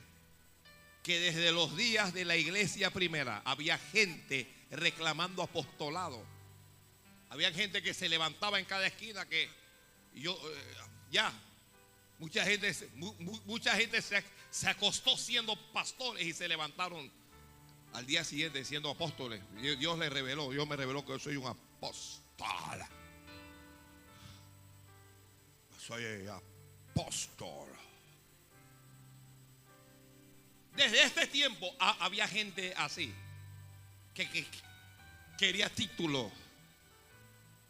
que 1.04 1.20
desde 1.20 1.52
los 1.52 1.78
días 1.78 2.12
de 2.12 2.26
la 2.26 2.36
iglesia 2.36 2.90
primera 2.90 3.44
había 3.46 3.78
gente 3.78 4.52
reclamando 4.72 5.44
apostolado. 5.44 6.26
Había 7.30 7.52
gente 7.52 7.84
que 7.84 7.94
se 7.94 8.10
levantaba 8.10 8.58
en 8.58 8.66
cada 8.66 8.88
esquina 8.88 9.30
que 9.30 9.48
yo 10.16 10.34
eh, 10.34 10.76
ya 11.12 11.32
mucha 12.18 12.44
gente 12.46 12.74
mucha 13.46 13.76
gente 13.76 14.02
se, 14.02 14.24
se 14.50 14.70
acostó 14.70 15.18
siendo 15.18 15.56
pastores 15.72 16.26
y 16.26 16.34
se 16.34 16.48
levantaron 16.48 17.12
al 17.94 18.08
día 18.08 18.24
siguiente 18.24 18.66
siendo 18.66 18.90
apóstoles. 18.90 19.40
Dios 19.62 20.00
les 20.00 20.12
reveló, 20.12 20.50
Dios 20.50 20.68
me 20.68 20.76
reveló 20.76 21.06
que 21.06 21.12
yo 21.12 21.20
soy 21.20 21.36
un 21.36 21.46
apóstol 21.46 22.26
soy 25.86 26.04
apóstol. 26.28 27.68
Desde 30.76 31.04
este 31.04 31.28
tiempo 31.28 31.74
había 31.80 32.28
gente 32.28 32.74
así, 32.76 33.14
que, 34.14 34.46
quería 35.38 35.70
título, 35.70 36.32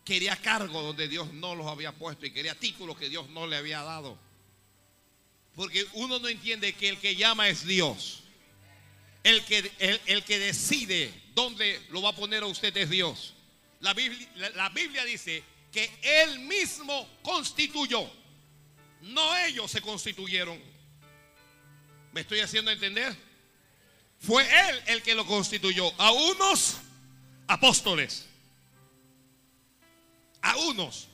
quería 0.03 0.35
cargo 0.37 0.81
donde 0.81 1.07
Dios 1.07 1.31
no 1.33 1.55
los 1.55 1.67
había 1.67 1.91
puesto 1.91 2.25
y 2.25 2.31
quería 2.31 2.55
títulos 2.55 2.97
que 2.97 3.09
Dios 3.09 3.29
no 3.29 3.47
le 3.47 3.57
había 3.57 3.83
dado. 3.83 4.17
Porque 5.55 5.85
uno 5.93 6.19
no 6.19 6.27
entiende 6.27 6.73
que 6.73 6.89
el 6.89 6.97
que 6.99 7.15
llama 7.15 7.47
es 7.49 7.65
Dios. 7.65 8.23
El 9.23 9.43
que, 9.45 9.71
el, 10.05 10.23
que 10.23 10.39
decide 10.39 11.13
dónde 11.33 11.81
lo 11.89 12.01
va 12.01 12.09
a 12.09 12.15
poner 12.15 12.43
a 12.43 12.47
usted 12.47 12.75
es 12.77 12.89
Dios. 12.89 13.33
La 13.79 13.93
Biblia 13.93 15.03
dice 15.03 15.43
que 15.75 15.91
él 16.23 16.39
mismo 16.39 17.05
constituyó. 17.21 18.09
No 19.01 19.35
ellos 19.39 19.69
se 19.69 19.81
constituyeron. 19.81 20.57
¿Me 22.13 22.21
estoy 22.21 22.39
haciendo 22.39 22.71
entender? 22.71 23.13
Fue 24.17 24.41
él 24.69 24.83
el 24.87 25.03
que 25.03 25.13
lo 25.13 25.25
constituyó. 25.25 25.91
A 25.97 26.13
unos 26.13 26.77
apóstoles. 27.45 28.25
A 30.41 30.55
unos. 30.55 31.09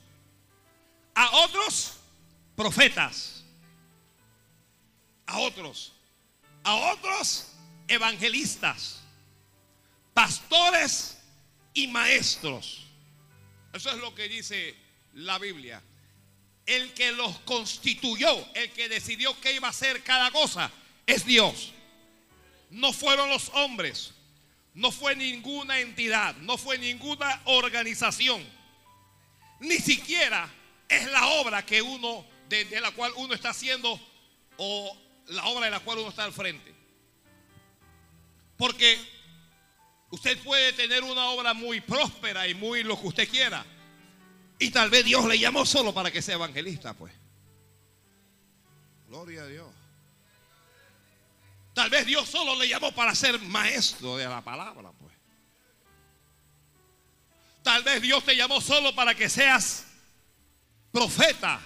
A 1.16 1.38
otros 1.38 1.94
profetas. 2.56 3.44
A 5.26 5.40
otros. 5.40 5.92
A 6.64 6.76
otros 6.94 7.48
evangelistas. 7.88 9.02
Pastores 10.14 11.18
y 11.74 11.88
maestros. 11.88 12.91
Eso 13.74 13.90
es 13.92 13.98
lo 13.98 14.14
que 14.14 14.28
dice 14.28 14.76
la 15.14 15.40
Biblia. 15.40 15.82
El 16.66 16.94
que 16.94 17.12
los 17.12 17.40
constituyó, 17.40 18.30
el 18.54 18.72
que 18.72 18.90
decidió 18.90 19.40
qué 19.42 19.54
iba 19.54 19.68
a 19.68 19.72
hacer 19.72 20.04
cada 20.04 20.32
cosa, 20.32 20.72
es 21.06 21.26
Dios. 21.26 21.72
No 22.70 22.94
fueron 22.94 23.30
los 23.30 23.50
hombres. 23.50 24.14
no 24.74 24.92
fue 24.92 25.16
ninguna 25.16 25.80
entidad, 25.80 26.36
no 26.38 26.58
fue 26.58 26.78
ninguna 26.78 27.42
organización, 27.46 28.42
ni 29.60 29.78
siquiera 29.78 30.50
es 30.88 31.12
la 31.12 31.28
obra 31.28 31.66
que 31.66 31.82
uno, 31.82 32.26
de, 32.48 32.66
de 32.66 32.82
la 32.82 32.92
cual 32.92 33.12
uno 33.18 33.34
está 33.34 33.50
haciendo 33.50 34.00
o 34.58 34.98
la 35.28 35.46
obra 35.46 35.66
de 35.66 35.72
la 35.72 35.80
cual 35.82 36.00
uno 36.00 36.10
está 36.10 36.24
al 36.24 36.34
frente. 36.34 36.74
Porque 38.58 38.98
usted 40.12 40.38
puede 40.44 40.74
tener 40.74 41.04
una 41.04 41.26
obra 41.30 41.54
muy 41.54 41.82
próspera 41.82 42.48
y 42.48 42.54
muy 42.54 42.84
lo 42.84 43.00
que 43.00 43.08
usted 43.08 43.30
quiera. 43.30 43.66
Y 44.60 44.70
tal 44.70 44.90
vez 44.90 45.04
Dios 45.04 45.26
le 45.26 45.40
llamó 45.40 45.66
solo 45.66 45.94
para 45.94 46.12
que 46.12 46.22
sea 46.22 46.36
evangelista, 46.36 46.94
pues. 46.94 47.14
Gloria 49.08 49.42
a 49.42 49.48
Dios. 49.48 49.68
Tal 51.74 51.90
vez 51.90 52.06
Dios 52.06 52.30
solo 52.30 52.56
le 52.56 52.68
llamó 52.68 52.92
para 52.92 53.16
ser 53.16 53.40
maestro 53.40 54.18
de 54.18 54.26
la 54.26 54.42
palabra, 54.42 54.92
pues. 54.92 55.14
Tal 57.64 57.84
vez 57.84 58.02
Dios 58.02 58.24
te 58.24 58.36
llamó 58.36 58.60
solo 58.60 58.94
para 58.94 59.16
que 59.16 59.30
seas 59.30 59.88
profeta. 60.92 61.60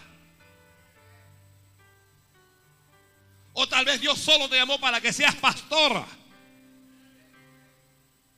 O 3.54 3.68
tal 3.68 3.86
vez 3.86 4.00
Dios 4.00 4.20
solo 4.20 4.48
te 4.48 4.56
llamó 4.56 4.80
para 4.80 5.02
que 5.02 5.12
seas 5.12 5.36
pastora. 5.36 6.06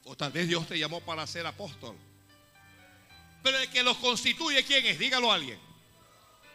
O 0.07 0.15
tal 0.15 0.31
vez 0.31 0.47
Dios 0.47 0.65
te 0.65 0.79
llamó 0.79 1.01
para 1.01 1.27
ser 1.27 1.45
apóstol. 1.45 1.97
Pero 3.43 3.57
el 3.59 3.69
que 3.69 3.83
los 3.83 3.97
constituye, 3.97 4.63
¿quién 4.63 4.85
es? 4.85 4.97
Dígalo 4.97 5.29
a 5.31 5.35
alguien. 5.35 5.59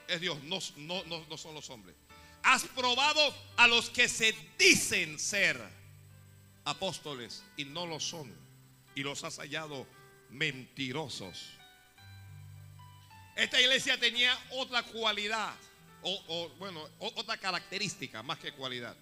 Es 0.09 0.23
Dios, 0.23 0.43
no, 0.45 0.59
no, 0.79 1.05
no, 1.05 1.27
no 1.29 1.37
son 1.37 1.55
los 1.55 1.69
hombres. 1.69 1.95
Has 2.43 2.65
probado 2.65 3.35
a 3.59 3.69
los 3.69 3.91
que 3.91 4.09
se 4.09 4.35
dicen 4.59 5.19
ser 5.19 5.61
apóstoles 6.65 7.45
y 7.59 7.67
no 7.67 7.87
lo 7.87 8.01
son. 8.01 8.35
Y 8.95 9.03
los 9.03 9.23
has 9.23 9.37
hallado 9.37 9.87
mentirosos. 10.31 11.51
Esta 13.37 13.61
iglesia 13.61 13.99
tenía 13.99 14.37
otra 14.51 14.83
cualidad, 14.83 15.55
o, 16.03 16.25
o, 16.29 16.49
bueno, 16.59 16.89
otra 16.99 17.37
característica 17.37 18.23
más 18.23 18.39
que 18.39 18.53
cualidad. 18.53 18.97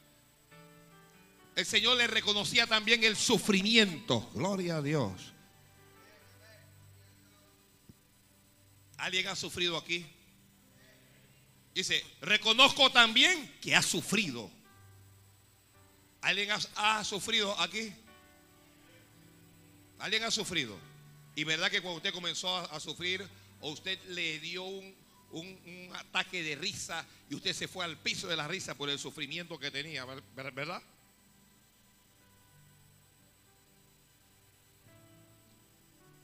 El 1.60 1.66
Señor 1.66 1.98
le 1.98 2.06
reconocía 2.06 2.66
también 2.66 3.04
el 3.04 3.14
sufrimiento. 3.14 4.30
Gloria 4.32 4.78
a 4.78 4.82
Dios. 4.82 5.34
¿Alguien 8.96 9.28
ha 9.28 9.36
sufrido 9.36 9.76
aquí? 9.76 10.06
Dice, 11.74 12.02
reconozco 12.22 12.90
también 12.90 13.58
que 13.60 13.76
ha 13.76 13.82
sufrido. 13.82 14.50
¿Alguien 16.22 16.50
ha, 16.50 16.60
ha, 16.76 17.04
sufrido 17.04 17.54
aquí? 17.60 17.92
¿Alguien 19.98 20.24
ha 20.24 20.30
sufrido? 20.30 20.78
Y 21.36 21.44
verdad 21.44 21.70
que 21.70 21.82
cuando 21.82 21.98
usted 21.98 22.14
comenzó 22.14 22.56
a, 22.56 22.64
a 22.64 22.80
sufrir 22.80 23.28
o 23.60 23.72
usted 23.72 24.02
le 24.08 24.40
dio 24.40 24.64
un, 24.64 24.96
un, 25.32 25.46
un, 25.66 25.94
ataque 25.94 26.42
de 26.42 26.56
risa 26.56 27.06
y 27.28 27.34
usted 27.34 27.52
se 27.52 27.68
fue 27.68 27.84
al 27.84 27.98
piso 27.98 28.28
de 28.28 28.36
la 28.36 28.48
risa 28.48 28.74
por 28.74 28.88
el 28.88 28.98
sufrimiento 28.98 29.58
que 29.58 29.70
tenía, 29.70 30.06
¿verdad? 30.06 30.82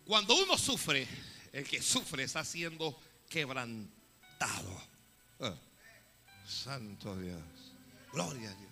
Cuando 0.06 0.36
uno 0.36 0.56
sufre, 0.56 1.06
el 1.52 1.64
que 1.64 1.82
sufre 1.82 2.22
está 2.22 2.44
siendo 2.44 2.96
quebrantado. 3.28 4.82
Oh, 5.40 5.54
santo 6.46 7.16
Dios. 7.16 7.42
Gloria 8.12 8.50
a 8.50 8.54
Dios. 8.54 8.70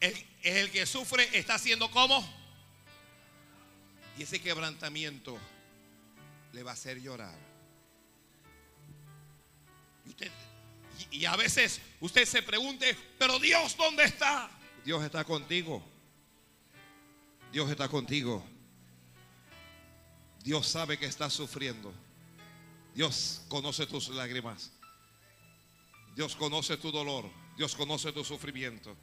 El, 0.00 0.26
el 0.42 0.70
que 0.72 0.84
sufre 0.86 1.38
está 1.38 1.54
haciendo 1.54 1.88
como. 1.90 2.28
Y 4.18 4.24
ese 4.24 4.40
quebrantamiento 4.40 5.38
le 6.52 6.62
va 6.64 6.72
a 6.72 6.74
hacer 6.74 7.00
llorar. 7.00 7.38
Y, 10.04 10.08
usted, 10.08 10.32
y 11.12 11.24
a 11.24 11.36
veces 11.36 11.80
usted 12.00 12.24
se 12.24 12.42
pregunte, 12.42 12.96
pero 13.18 13.38
Dios, 13.38 13.76
¿dónde 13.76 14.04
está? 14.04 14.50
Dios 14.84 15.02
está 15.04 15.24
contigo. 15.24 15.82
Dios 17.52 17.70
está 17.70 17.88
contigo. 17.88 18.44
Dios 20.44 20.66
sabe 20.66 20.98
que 20.98 21.06
estás 21.06 21.32
sufriendo. 21.32 21.90
Dios 22.94 23.40
conoce 23.48 23.86
tus 23.86 24.10
lágrimas. 24.10 24.70
Dios 26.14 26.36
conoce 26.36 26.76
tu 26.76 26.92
dolor. 26.92 27.30
Dios 27.56 27.74
conoce 27.74 28.12
tu 28.12 28.22
sufrimiento. 28.22 28.94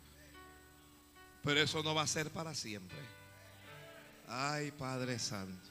Pero 1.44 1.60
eso 1.60 1.82
no 1.82 1.96
va 1.96 2.04
a 2.04 2.08
ser 2.08 2.30
para 2.30 2.54
siempre. 2.54 3.00
Ay, 4.28 4.70
Padre 4.70 5.18
Santo. 5.18 5.68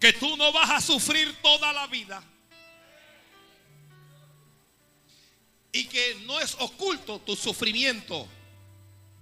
Que 0.00 0.12
tú 0.14 0.36
no 0.36 0.52
vas 0.52 0.70
a 0.70 0.80
sufrir 0.80 1.40
toda 1.40 1.72
la 1.72 1.86
vida. 1.86 2.20
Y 5.70 5.86
que 5.86 6.16
no 6.26 6.40
es 6.40 6.56
oculto 6.58 7.20
tu 7.20 7.36
sufrimiento 7.36 8.26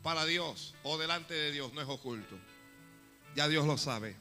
para 0.02 0.24
Dios 0.24 0.74
o 0.82 0.96
delante 0.96 1.34
de 1.34 1.52
Dios. 1.52 1.74
No 1.74 1.82
es 1.82 1.88
oculto. 1.90 2.38
Ya 3.34 3.48
Dios 3.48 3.66
lo 3.66 3.76
sabe. 3.76 4.16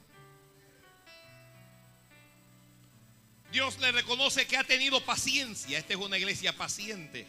Dios 3.51 3.77
le 3.79 3.91
reconoce 3.91 4.47
que 4.47 4.57
ha 4.57 4.63
tenido 4.63 5.05
paciencia. 5.05 5.77
Esta 5.77 5.93
es 5.93 5.99
una 5.99 6.17
iglesia 6.17 6.57
paciente. 6.57 7.27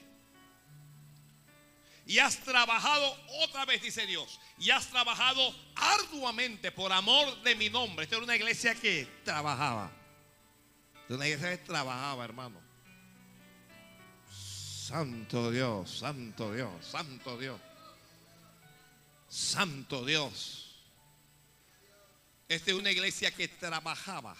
Y 2.06 2.18
has 2.18 2.38
trabajado, 2.38 3.16
otra 3.42 3.64
vez 3.64 3.82
dice 3.82 4.06
Dios, 4.06 4.40
y 4.58 4.70
has 4.70 4.88
trabajado 4.88 5.54
arduamente 5.74 6.70
por 6.72 6.92
amor 6.92 7.42
de 7.42 7.54
mi 7.54 7.68
nombre. 7.70 8.04
Esta 8.04 8.16
era 8.16 8.24
una 8.24 8.36
iglesia 8.36 8.74
que 8.74 9.06
trabajaba. 9.24 9.90
Una 11.08 11.26
iglesia 11.26 11.58
que 11.58 11.64
trabajaba, 11.64 12.24
hermano. 12.24 12.60
Santo 14.30 15.50
Dios, 15.50 15.98
santo 15.98 16.52
Dios, 16.52 16.86
santo 16.86 17.38
Dios. 17.38 17.60
Santo 19.28 20.04
Dios. 20.04 20.63
Esta 22.48 22.70
es 22.70 22.76
una 22.76 22.90
iglesia 22.90 23.30
que 23.30 23.48
trabajaba 23.48 24.36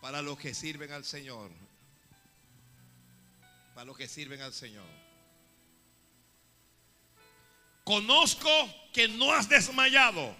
para 0.00 0.20
los 0.20 0.38
que 0.38 0.52
sirven 0.52 0.92
al 0.92 1.04
Señor. 1.04 1.50
Para 3.74 3.86
los 3.86 3.96
que 3.96 4.06
sirven 4.06 4.42
al 4.42 4.52
Señor. 4.52 4.86
Conozco 7.84 8.50
que 8.92 9.08
no 9.08 9.32
has 9.32 9.48
desmayado. 9.48 10.36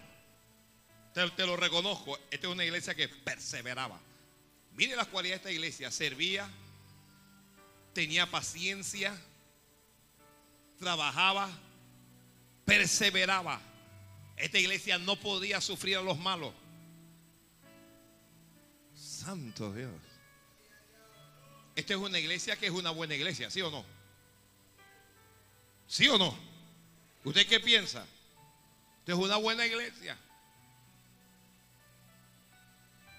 Te, 1.15 1.47
lo 1.47 1.57
reconozco. 1.57 2.19
Esta 2.31 2.47
es 2.47 2.53
una 2.53 2.65
iglesia 2.65 2.95
que 2.95 3.09
perseveraba. 3.09 4.01
Mire 4.73 4.97
las 4.97 5.07
cualidades 5.07 5.43
de 5.43 5.51
esta 5.51 5.55
iglesia. 5.55 5.91
Servía, 5.91 6.51
tenía 7.95 8.31
paciencia, 8.31 9.19
trabajaba, 10.79 11.49
perseveraba. 12.65 13.61
Esta 14.37 14.59
iglesia 14.59 14.99
no 14.99 15.17
podía 15.17 15.61
sufrir 15.61 15.97
a 15.97 16.03
los 16.03 16.19
malos. 16.19 16.53
Santo 18.95 19.73
Dios. 19.73 19.93
Esta 21.77 21.95
es 21.95 21.99
una 21.99 22.19
iglesia 22.19 22.57
que 22.57 22.67
es 22.67 22.73
una 22.73 22.91
buena 22.91 23.15
iglesia, 23.15 23.51
¿sí 23.51 23.61
o 23.61 23.71
no? 23.71 23.85
¿Sí 25.89 26.09
o 26.09 26.19
no? 26.19 26.37
¿Usted 27.25 27.47
qué 27.47 27.61
piensa? 27.61 28.07
Esta 29.01 29.13
es 29.13 29.19
una 29.19 29.37
buena 29.37 29.67
iglesia. 29.67 30.17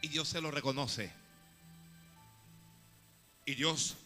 Y 0.01 0.07
Dios 0.07 0.27
se 0.27 0.41
lo 0.41 0.51
reconoce. 0.51 1.11
Y 3.45 3.55
Dios, 3.55 3.97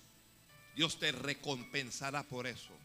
Dios 0.75 0.99
te 0.99 1.12
recompensará 1.12 2.23
por 2.23 2.47
eso. 2.47 2.78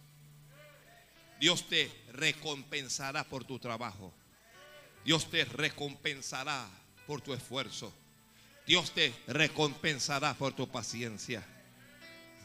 Dios 1.44 1.68
te 1.68 1.90
recompensará 2.14 3.22
por 3.22 3.44
tu 3.44 3.58
trabajo. 3.58 4.14
Dios 5.04 5.28
te 5.30 5.44
recompensará 5.44 6.66
por 7.06 7.20
tu 7.20 7.34
esfuerzo. 7.34 7.92
Dios 8.66 8.94
te 8.94 9.14
recompensará 9.26 10.32
por 10.32 10.54
tu 10.54 10.66
paciencia. 10.66 11.44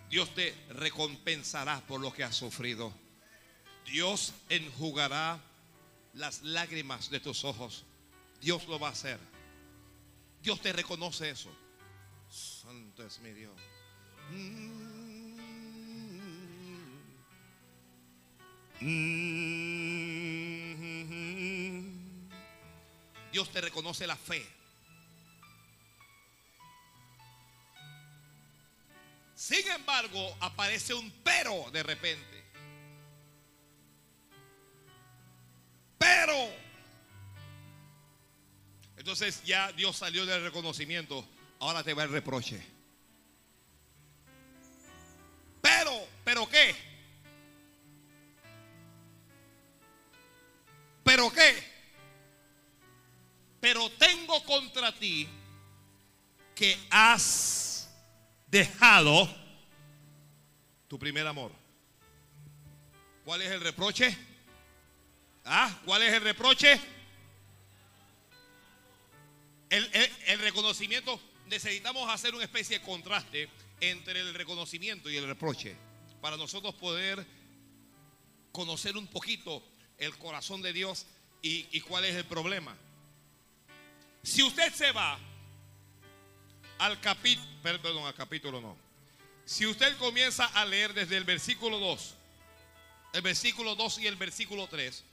Dios 0.10 0.36
te 0.36 0.54
recompensará 0.72 1.80
por 1.88 2.02
lo 2.02 2.12
que 2.12 2.26
has 2.26 2.36
sufrido. 2.36 2.94
Dios 3.86 4.34
enjugará 4.50 5.40
las 6.14 6.42
lágrimas 6.42 7.10
de 7.10 7.22
tus 7.22 7.46
ojos. 7.46 7.86
Dios 8.42 8.68
lo 8.68 8.82
va 8.82 8.90
a 8.90 8.92
hacer. 8.92 9.18
Dios 10.44 10.60
te 10.62 10.74
reconoce 10.74 11.30
eso. 11.30 11.50
Santo 12.30 13.06
es 13.06 13.18
mi 13.20 13.32
Dios. 13.32 13.54
Dios 23.32 23.52
te 23.52 23.62
reconoce 23.62 24.08
la 24.08 24.16
fe. 24.16 24.46
Sin 29.36 29.68
embargo, 29.72 30.36
aparece 30.42 30.94
un 30.94 31.12
pero 31.24 31.70
de 31.72 31.84
repente. 31.84 32.44
Pero. 35.98 36.36
Entonces 38.98 39.44
ya 39.44 39.72
Dios 39.74 39.98
salió 39.98 40.26
del 40.26 40.44
reconocimiento. 40.44 41.28
Ahora 41.60 41.84
te 41.84 41.94
va 41.94 42.04
el 42.04 42.12
reproche. 42.12 42.62
Pero, 45.62 46.08
¿pero 46.24 46.48
qué? 46.48 46.76
Ti 55.00 55.28
que 56.56 56.78
has 56.90 57.90
dejado 58.48 59.30
tu 60.88 61.00
primer 61.00 61.26
amor. 61.26 61.52
¿Cuál 63.24 63.42
es 63.44 63.52
el 63.52 63.62
reproche? 63.62 64.18
¿Ah? 65.46 65.80
¿Cuál 65.86 66.04
es 66.04 66.14
el 66.14 66.22
reproche? 66.22 66.80
El, 69.70 69.88
el, 70.26 70.40
reconocimiento, 70.40 71.20
necesitamos 71.46 72.10
hacer 72.10 72.34
una 72.34 72.44
especie 72.44 72.80
de 72.80 72.86
contraste 72.86 73.48
entre 73.80 74.20
el 74.20 74.34
reconocimiento 74.34 75.10
y 75.10 75.18
el 75.18 75.28
reproche 75.28 75.76
para 76.22 76.38
nosotros 76.38 76.74
poder 76.74 77.26
conocer 78.52 78.98
un 78.98 79.08
poquito 79.08 79.64
el 80.00 80.18
corazón 80.18 80.64
de 80.64 80.74
Dios 80.74 81.06
y, 81.44 81.68
y 81.72 81.82
cuál 81.82 82.06
es 82.06 82.16
el 82.16 82.26
problema. 82.26 82.76
Si 84.24 84.44
usted 84.44 84.74
se 84.74 84.92
va 84.92 85.18
al 86.80 87.00
capítulo, 87.00 87.48
perdón, 87.62 88.06
al 88.06 88.14
capítulo 88.14 88.62
no. 88.62 88.78
Si 89.46 89.66
usted 89.66 89.98
comienza 89.98 90.46
a 90.46 90.66
leer 90.66 90.94
desde 90.94 91.18
el 91.18 91.24
versículo 91.24 91.80
2, 91.80 92.16
el 93.14 93.22
versículo 93.22 93.76
2 93.76 94.00
y 94.00 94.08
el 94.08 94.16
versículo 94.16 94.68
3, 94.68 95.04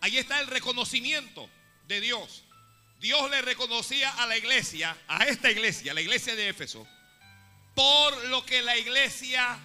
ahí 0.00 0.18
está 0.18 0.40
el 0.40 0.46
reconocimiento 0.46 1.48
de 1.86 2.00
Dios. 2.00 2.44
Dios 3.00 3.30
le 3.30 3.42
reconocía 3.42 4.10
a 4.10 4.26
la 4.26 4.36
iglesia, 4.36 4.96
a 5.08 5.24
esta 5.24 5.50
iglesia, 5.50 5.92
la 5.92 6.00
iglesia 6.00 6.34
de 6.34 6.48
Éfeso, 6.48 6.86
por 7.74 8.24
lo 8.26 8.44
que 8.46 8.62
la 8.62 8.76
iglesia 8.76 9.58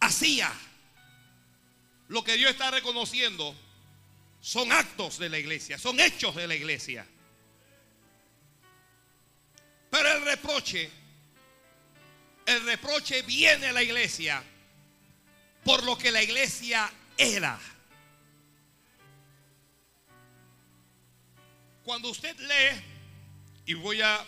hacía. 0.00 0.50
Lo 2.08 2.24
que 2.24 2.36
Dios 2.36 2.50
está 2.50 2.70
reconociendo 2.70 3.54
son 4.40 4.72
actos 4.72 5.18
de 5.18 5.28
la 5.28 5.38
iglesia, 5.38 5.78
son 5.78 6.00
hechos 6.00 6.34
de 6.34 6.48
la 6.48 6.54
iglesia. 6.54 7.06
Pero 9.90 10.12
el 10.12 10.24
reproche, 10.24 10.90
el 12.46 12.64
reproche 12.64 13.22
viene 13.22 13.66
a 13.66 13.72
la 13.72 13.82
iglesia 13.82 14.42
por 15.64 15.82
lo 15.84 15.98
que 15.98 16.10
la 16.10 16.22
iglesia 16.22 16.90
era. 17.16 17.58
Cuando 21.84 22.10
usted 22.10 22.36
lee, 22.38 22.82
y 23.66 23.74
voy 23.74 24.00
a, 24.00 24.24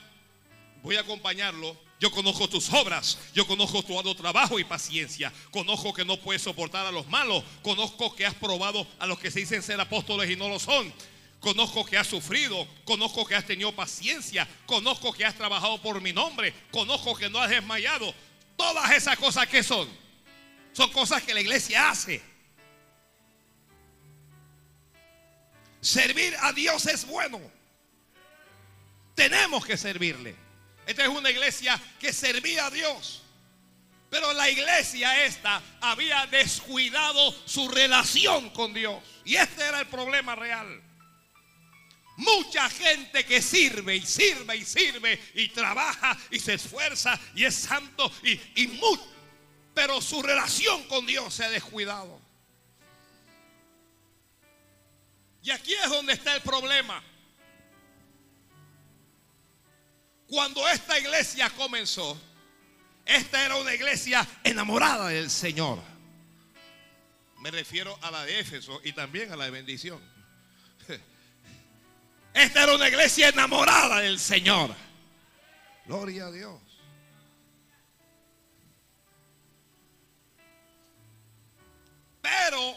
voy 0.83 0.96
a 0.96 1.01
acompañarlo, 1.01 1.77
yo 2.01 2.11
conozco 2.11 2.48
tus 2.48 2.72
obras, 2.72 3.18
yo 3.33 3.46
conozco 3.46 3.85
tu 3.85 3.96
arduo 3.96 4.16
trabajo 4.16 4.59
y 4.59 4.64
paciencia, 4.64 5.33
conozco 5.53 5.94
que 5.94 6.05
no 6.05 6.16
puedes 6.16 6.42
soportar 6.42 6.85
a 6.85 6.90
los 6.90 7.07
malos, 7.07 7.44
conozco 7.62 8.16
que 8.16 8.27
has 8.27 8.35
probado 8.35 8.87
a 8.98 9.07
los 9.07 9.20
que 9.20 9.31
se 9.31 9.40
dicen 9.40 9.62
ser 9.62 9.81
apóstoles 9.81 10.29
y 10.29 10.35
no 10.35 10.48
lo 10.48 10.59
son, 10.59 10.92
Conozco 11.42 11.85
que 11.85 11.98
has 11.98 12.07
sufrido, 12.07 12.68
conozco 12.85 13.26
que 13.26 13.35
has 13.35 13.44
tenido 13.44 13.74
paciencia, 13.74 14.46
conozco 14.64 15.12
que 15.12 15.24
has 15.24 15.35
trabajado 15.35 15.83
por 15.83 16.00
mi 16.00 16.12
nombre, 16.12 16.55
conozco 16.70 17.16
que 17.16 17.28
no 17.28 17.40
has 17.40 17.50
desmayado. 17.50 18.14
Todas 18.57 18.92
esas 18.92 19.18
cosas 19.18 19.48
que 19.48 19.64
son, 19.64 19.88
son 20.72 20.92
cosas 20.92 21.20
que 21.20 21.35
la 21.35 21.40
iglesia 21.40 21.90
hace. 21.90 22.22
Servir 25.81 26.33
a 26.42 26.52
Dios 26.52 26.87
es 26.87 27.05
bueno. 27.05 27.40
Tenemos 29.16 29.66
que 29.66 29.76
servirle. 29.76 30.37
Esta 30.87 31.02
es 31.02 31.09
una 31.09 31.28
iglesia 31.28 31.76
que 31.98 32.12
servía 32.12 32.66
a 32.66 32.70
Dios. 32.70 33.24
Pero 34.11 34.33
la 34.33 34.48
iglesia 34.48 35.24
esta 35.24 35.61
había 35.81 36.24
descuidado 36.26 37.35
su 37.46 37.68
relación 37.68 38.50
con 38.50 38.72
Dios. 38.72 39.02
Y 39.24 39.35
este 39.35 39.64
era 39.64 39.81
el 39.81 39.88
problema 39.88 40.37
real. 40.37 40.91
Mucha 42.16 42.68
gente 42.68 43.25
que 43.25 43.40
sirve 43.40 43.96
y 43.96 44.03
sirve 44.03 44.57
y 44.57 44.64
sirve 44.64 45.20
y 45.35 45.48
trabaja 45.48 46.16
y 46.31 46.38
se 46.38 46.55
esfuerza 46.55 47.18
y 47.35 47.44
es 47.44 47.55
santo 47.55 48.12
y, 48.22 48.33
y 48.62 48.81
pero 49.75 50.01
su 50.01 50.22
relación 50.22 50.85
con 50.85 51.07
Dios 51.07 51.33
se 51.35 51.44
ha 51.44 51.51
descuidado. 51.51 52.20
Y 55.42 55.51
aquí 55.51 55.72
es 55.72 55.88
donde 55.88 56.12
está 56.12 56.37
el 56.37 56.42
problema. 56.42 57.03
Cuando 60.29 60.66
esta 60.68 60.98
iglesia 60.98 61.51
comenzó, 61.51 62.20
esta 63.05 63.44
era 63.44 63.57
una 63.57 63.75
iglesia 63.75 64.27
enamorada 64.44 65.09
del 65.09 65.31
Señor. 65.31 65.83
Me 67.40 67.51
refiero 67.51 67.98
a 68.03 68.11
la 68.11 68.25
de 68.25 68.38
Éfeso 68.38 68.81
y 68.85 68.92
también 68.92 69.33
a 69.33 69.37
la 69.37 69.46
de 69.46 69.51
bendición. 69.51 70.12
Esta 72.35 72.62
era 72.62 72.75
una 72.75 72.88
iglesia 72.88 73.29
enamorada 73.29 74.01
del 74.01 74.18
Señor. 74.18 74.75
Gloria 75.87 76.27
a 76.27 76.31
Dios. 76.31 76.61
Pero 82.23 82.77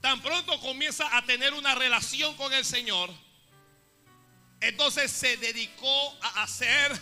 tan 0.00 0.20
pronto 0.20 0.60
comienza 0.60 1.16
a 1.16 1.24
tener 1.24 1.54
una 1.54 1.74
relación 1.74 2.36
con 2.36 2.52
el 2.52 2.64
Señor, 2.64 3.10
entonces 4.60 5.10
se 5.10 5.36
dedicó 5.36 6.18
a 6.20 6.42
hacer 6.42 6.98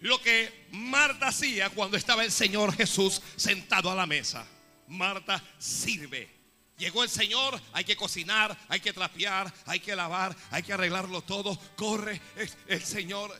lo 0.00 0.20
que 0.20 0.66
Marta 0.70 1.28
hacía 1.28 1.68
cuando 1.70 1.96
estaba 1.96 2.24
el 2.24 2.32
Señor 2.32 2.74
Jesús 2.74 3.20
sentado 3.36 3.90
a 3.90 3.94
la 3.94 4.06
mesa. 4.06 4.46
Marta 4.88 5.42
sirve. 5.58 6.39
Llegó 6.80 7.04
el 7.04 7.10
Señor, 7.10 7.60
hay 7.74 7.84
que 7.84 7.94
cocinar, 7.94 8.56
hay 8.66 8.80
que 8.80 8.94
trapear, 8.94 9.52
hay 9.66 9.80
que 9.80 9.94
lavar, 9.94 10.34
hay 10.50 10.62
que 10.62 10.72
arreglarlo 10.72 11.20
todo. 11.20 11.54
Corre 11.76 12.18
el, 12.66 12.82
Señor. 12.82 13.38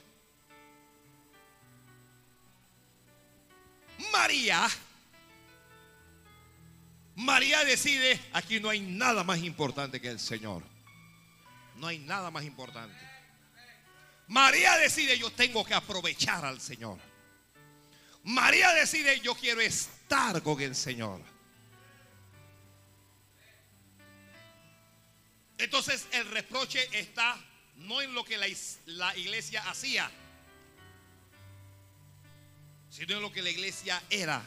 María, 4.12 4.68
María 7.16 7.64
decide, 7.64 8.20
aquí 8.34 8.60
no 8.60 8.68
hay 8.68 8.80
nada 8.80 9.24
más 9.24 9.38
importante 9.38 10.02
que 10.02 10.08
el 10.08 10.20
Señor. 10.20 10.62
No 11.76 11.86
hay 11.86 11.98
nada 11.98 12.30
más 12.30 12.44
importante. 12.44 12.94
María 14.28 14.76
decide, 14.76 15.18
yo 15.18 15.32
tengo 15.32 15.64
que 15.64 15.72
aprovechar 15.72 16.44
al 16.44 16.60
Señor. 16.60 16.98
María 18.22 18.70
decide, 18.74 19.18
yo 19.20 19.34
quiero 19.34 19.62
estar 19.62 20.42
con 20.42 20.60
el 20.60 20.76
Señor. 20.76 21.29
Entonces 25.60 26.06
el 26.12 26.26
reproche 26.26 26.88
está 26.98 27.38
no 27.76 28.00
en 28.00 28.14
lo 28.14 28.24
que 28.24 28.38
la, 28.38 29.16
iglesia 29.16 29.68
hacía, 29.68 30.10
sino 32.88 33.16
en 33.16 33.22
lo 33.22 33.30
que 33.30 33.42
la 33.42 33.50
iglesia 33.50 34.02
era 34.08 34.42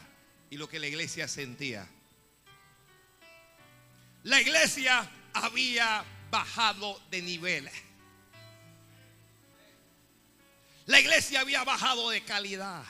y 0.49 0.57
lo 0.57 0.67
que 0.67 0.79
la 0.79 0.87
iglesia 0.87 1.27
sentía. 1.27 1.87
La 4.23 4.41
iglesia 4.41 5.07
había 5.33 6.03
bajado 6.31 6.99
de 7.11 7.21
nivel. 7.21 7.69
La 10.87 10.99
iglesia 10.99 11.41
había 11.41 11.63
bajado 11.63 12.09
de 12.09 12.23
calidad. 12.23 12.83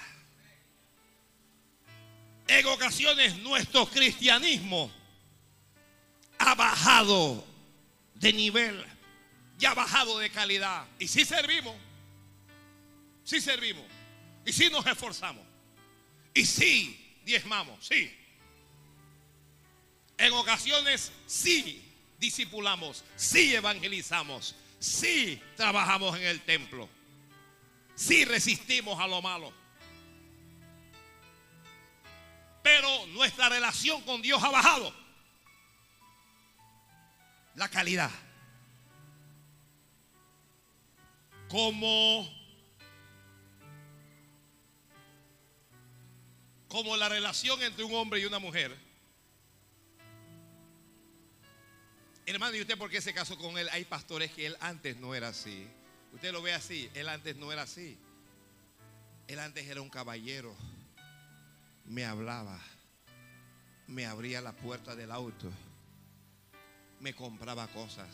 En 2.47 2.65
ocasiones 2.67 3.37
nuestro 3.37 3.85
cristianismo 3.85 4.89
ha 6.39 6.55
bajado 6.55 7.52
de 8.23 8.31
nivel, 8.31 8.83
ya 9.57 9.73
bajado 9.73 10.17
de 10.17 10.29
calidad. 10.29 10.87
Y 10.97 11.09
si 11.09 11.25
servimos, 11.25 11.75
si 13.25 13.41
servimos, 13.41 13.85
y 14.45 14.53
si 14.53 14.69
nos 14.69 14.87
esforzamos, 14.87 15.45
y 16.33 16.45
si 16.45 17.19
diezmamos, 17.25 17.85
sí. 17.85 18.17
En 20.17 20.31
ocasiones 20.33 21.11
sí 21.27 21.83
discipulamos, 22.17 23.03
sí 23.17 23.53
evangelizamos, 23.55 24.55
sí 24.79 25.41
trabajamos 25.57 26.17
en 26.17 26.23
el 26.23 26.41
templo, 26.41 26.87
sí 27.93 28.23
resistimos 28.23 29.01
a 29.01 29.07
lo 29.07 29.21
malo. 29.21 29.53
Pero 32.63 33.05
nuestra 33.07 33.49
relación 33.49 34.01
con 34.03 34.21
Dios 34.21 34.41
ha 34.41 34.49
bajado 34.49 35.02
la 37.55 37.69
calidad. 37.69 38.11
Como 41.49 42.27
como 46.73 46.97
la 46.97 47.07
relación 47.07 47.61
entre 47.61 47.83
un 47.83 47.93
hombre 47.93 48.19
y 48.19 48.25
una 48.25 48.39
mujer. 48.39 48.75
Hermano, 52.25 52.55
¿y 52.55 52.61
usted 52.61 52.75
por 52.79 52.89
qué 52.89 52.99
se 52.99 53.13
casó 53.13 53.37
con 53.37 53.59
él? 53.59 53.69
Hay 53.71 53.85
pastores 53.85 54.31
que 54.31 54.47
él 54.47 54.57
antes 54.59 54.97
no 54.97 55.13
era 55.13 55.27
así. 55.27 55.67
Usted 56.13 56.31
lo 56.31 56.41
ve 56.41 56.51
así, 56.51 56.89
él 56.95 57.09
antes 57.09 57.35
no 57.35 57.51
era 57.51 57.61
así. 57.61 57.95
Él 59.27 59.37
antes 59.37 59.67
era 59.67 59.81
un 59.81 59.89
caballero. 59.89 60.55
Me 61.85 62.05
hablaba, 62.05 62.59
me 63.87 64.07
abría 64.07 64.41
la 64.41 64.53
puerta 64.53 64.95
del 64.95 65.11
auto, 65.11 65.51
me 67.03 67.13
compraba 67.13 67.67
cosas, 67.67 68.07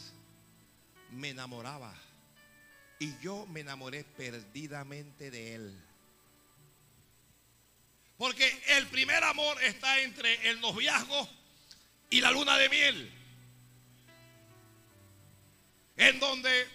me 1.12 1.30
enamoraba. 1.30 1.94
Y 2.98 3.18
yo 3.20 3.46
me 3.46 3.60
enamoré 3.60 4.04
perdidamente 4.04 5.30
de 5.30 5.56
él. 5.56 5.80
Porque 8.18 8.62
el 8.70 8.88
primer 8.88 9.24
amor 9.24 9.62
está 9.64 10.02
entre 10.02 10.50
el 10.50 10.60
noviazgo 10.60 11.30
y 12.10 12.20
la 12.20 12.32
luna 12.32 12.58
de 12.58 12.68
miel. 12.68 13.12
En 15.96 16.20
donde 16.20 16.68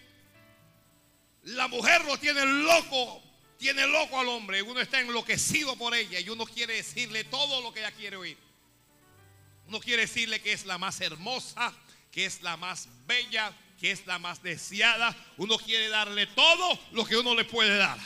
la 1.42 1.66
mujer 1.66 2.04
lo 2.04 2.16
tiene 2.16 2.46
loco, 2.46 3.22
tiene 3.58 3.88
loco 3.88 4.20
al 4.20 4.28
hombre. 4.28 4.62
Uno 4.62 4.80
está 4.80 5.00
enloquecido 5.00 5.76
por 5.76 5.94
ella 5.94 6.20
y 6.20 6.28
uno 6.28 6.46
quiere 6.46 6.76
decirle 6.76 7.24
todo 7.24 7.60
lo 7.60 7.74
que 7.74 7.80
ella 7.80 7.92
quiere 7.92 8.16
oír. 8.16 8.38
Uno 9.66 9.80
quiere 9.80 10.02
decirle 10.02 10.40
que 10.40 10.52
es 10.52 10.64
la 10.64 10.78
más 10.78 11.00
hermosa, 11.00 11.74
que 12.14 12.24
es 12.24 12.42
la 12.42 12.56
más 12.56 12.88
bella, 13.08 13.52
que 13.80 13.90
es 13.90 14.06
la 14.06 14.20
más 14.20 14.40
deseada. 14.40 15.16
Uno 15.36 15.58
quiere 15.58 15.88
darle 15.88 16.28
todo 16.28 16.78
lo 16.92 17.04
que 17.04 17.16
uno 17.16 17.34
le 17.34 17.44
puede 17.44 17.76
dar. 17.76 17.98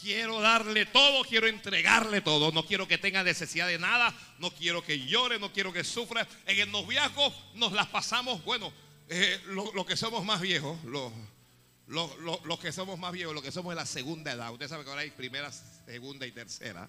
Quiero 0.00 0.40
darle 0.40 0.86
todo, 0.86 1.22
quiero 1.22 1.46
entregarle 1.46 2.22
todo. 2.22 2.50
No 2.50 2.64
quiero 2.64 2.88
que 2.88 2.96
tenga 2.96 3.22
necesidad 3.22 3.68
de 3.68 3.78
nada. 3.78 4.14
No 4.38 4.50
quiero 4.50 4.82
que 4.82 4.98
llore, 5.00 5.38
no 5.38 5.52
quiero 5.52 5.70
que 5.70 5.84
sufra. 5.84 6.26
En 6.46 6.58
el 6.60 6.72
noviazgo 6.72 7.30
nos 7.54 7.72
las 7.72 7.88
pasamos, 7.88 8.42
bueno, 8.42 8.72
eh, 9.10 9.38
lo, 9.48 9.84
que 9.84 9.98
somos 9.98 10.24
más 10.24 10.40
viejos, 10.40 10.82
los 10.84 12.58
que 12.58 12.72
somos 12.72 12.98
más 12.98 13.12
viejos, 13.12 13.34
los 13.34 13.44
que 13.44 13.52
somos 13.52 13.72
de 13.72 13.76
la 13.76 13.86
segunda 13.86 14.32
edad. 14.32 14.50
Usted 14.50 14.68
sabe 14.68 14.84
que 14.84 14.90
ahora 14.90 15.02
hay 15.02 15.10
primera, 15.10 15.52
segunda 15.52 16.26
y 16.26 16.32
tercera. 16.32 16.88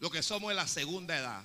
Lo 0.00 0.10
que 0.10 0.24
somos 0.24 0.48
de 0.48 0.56
la 0.56 0.66
segunda 0.66 1.16
edad. 1.16 1.44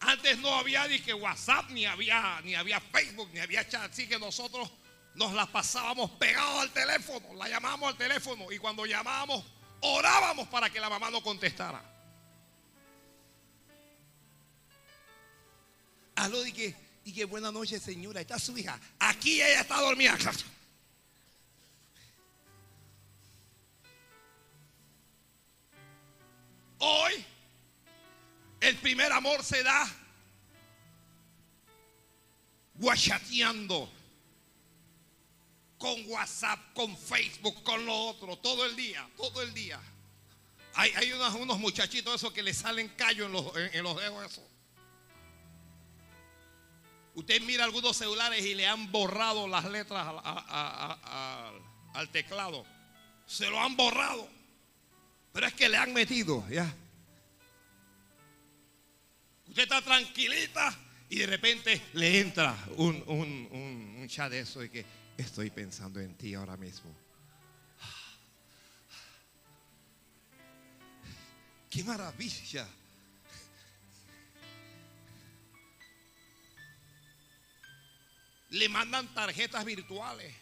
Antes 0.00 0.38
no 0.38 0.54
había 0.54 0.86
ni 0.88 1.00
que 1.00 1.14
WhatsApp, 1.14 1.70
ni 1.70 1.86
había, 1.86 2.40
ni 2.42 2.54
había 2.54 2.80
Facebook, 2.80 3.30
ni 3.32 3.40
había 3.40 3.66
chat. 3.68 3.90
Así 3.90 4.06
que 4.06 4.18
nosotros 4.18 4.70
nos 5.14 5.32
la 5.32 5.46
pasábamos 5.46 6.10
pegados 6.12 6.60
al 6.60 6.70
teléfono. 6.70 7.34
La 7.34 7.48
llamábamos 7.48 7.90
al 7.92 7.96
teléfono. 7.96 8.52
Y 8.52 8.58
cuando 8.58 8.84
llamábamos, 8.84 9.44
orábamos 9.80 10.48
para 10.48 10.68
que 10.70 10.78
la 10.80 10.90
mamá 10.90 11.10
no 11.10 11.22
contestara. 11.22 11.82
Aló, 16.16 16.42
di 16.42 16.52
que, 16.52 16.74
y 17.04 17.12
que 17.12 17.24
buena 17.24 17.50
noche, 17.50 17.80
señora. 17.80 18.20
Está 18.20 18.38
su 18.38 18.56
hija. 18.58 18.78
Aquí 18.98 19.40
ella 19.40 19.62
está 19.62 19.80
dormida. 19.80 20.18
Hoy 26.78 27.24
el 28.60 28.76
primer 28.76 29.12
amor 29.12 29.42
se 29.44 29.62
da 29.62 29.86
guachateando 32.74 33.90
con 35.78 36.08
WhatsApp, 36.08 36.72
con 36.74 36.96
Facebook, 36.96 37.62
con 37.62 37.84
lo 37.84 37.94
otro, 37.94 38.36
todo 38.38 38.64
el 38.64 38.76
día, 38.76 39.08
todo 39.16 39.42
el 39.42 39.52
día. 39.52 39.80
Hay, 40.74 41.10
unos, 41.12 41.34
unos, 41.34 41.58
muchachitos 41.58 42.14
esos 42.14 42.32
que 42.32 42.42
le 42.42 42.52
salen 42.52 42.88
callos 42.90 43.26
en 43.26 43.32
los, 43.32 43.56
en, 43.56 43.82
los 43.82 43.96
dedos 43.96 44.30
eso. 44.30 44.46
Usted 47.14 47.40
mira 47.42 47.64
algunos 47.64 47.96
celulares 47.96 48.44
y 48.44 48.54
le 48.54 48.66
han 48.66 48.92
borrado 48.92 49.48
las 49.48 49.64
letras 49.64 50.06
al 51.94 52.10
teclado. 52.10 52.66
Se 53.26 53.48
lo 53.48 53.58
han 53.58 53.74
borrado. 53.74 54.28
Pero 55.32 55.46
es 55.46 55.54
que 55.54 55.68
le 55.70 55.78
han 55.78 55.94
metido, 55.94 56.46
ya. 56.50 56.74
Usted 59.56 59.72
está 59.72 59.80
tranquilita 59.80 60.78
y 61.08 61.20
de 61.20 61.26
repente 61.28 61.80
le 61.94 62.20
entra 62.20 62.54
un, 62.76 63.02
un, 63.06 63.48
un 63.98 64.06
chat 64.06 64.30
de 64.30 64.40
eso 64.40 64.62
y 64.62 64.68
que 64.68 64.84
estoy 65.16 65.48
pensando 65.48 65.98
en 65.98 66.14
ti 66.14 66.34
ahora 66.34 66.58
mismo. 66.58 66.94
¡Qué 71.70 71.82
maravilla! 71.84 72.68
Le 78.50 78.68
mandan 78.68 79.08
tarjetas 79.14 79.64
virtuales. 79.64 80.34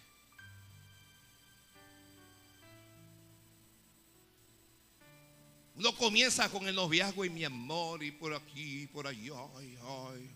Uno 5.76 5.94
comienza 5.96 6.48
con 6.48 6.66
el 6.68 6.74
noviazgo 6.74 7.24
y 7.24 7.30
mi 7.30 7.44
amor 7.44 8.02
y 8.02 8.12
por 8.12 8.32
aquí 8.32 8.82
y 8.82 8.86
por 8.86 9.06
allá. 9.06 9.34
Ay, 9.56 9.76
ay. 9.82 10.30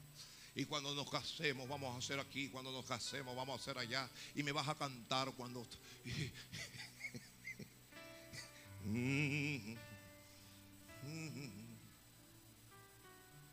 Y 0.57 0.64
cuando 0.64 0.92
nos 0.94 1.09
casemos, 1.09 1.68
vamos 1.68 1.94
a 1.94 1.98
hacer 1.98 2.18
aquí. 2.18 2.48
Cuando 2.48 2.72
nos 2.72 2.85
casemos, 2.85 3.37
vamos 3.37 3.59
a 3.59 3.62
hacer 3.62 3.79
allá. 3.79 4.11
Y 4.35 4.42
me 4.42 4.51
vas 4.51 4.66
a 4.66 4.74
cantar 4.74 5.33
cuando. 5.33 5.64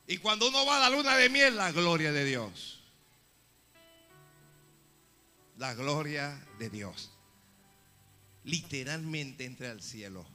Y 0.08 0.18
cuando 0.20 0.48
uno 0.48 0.66
va 0.66 0.78
a 0.78 0.90
la 0.90 0.96
luna 0.96 1.18
de 1.18 1.30
miel, 1.30 1.58
la 1.58 1.72
gloria 1.72 2.12
de 2.12 2.26
Dios. 2.26 2.84
La 5.58 5.74
gloria 5.74 6.46
de 6.60 6.70
Dios. 6.70 7.12
Literalmente 8.44 9.46
entra 9.46 9.72
al 9.72 9.82
cielo. 9.82 10.35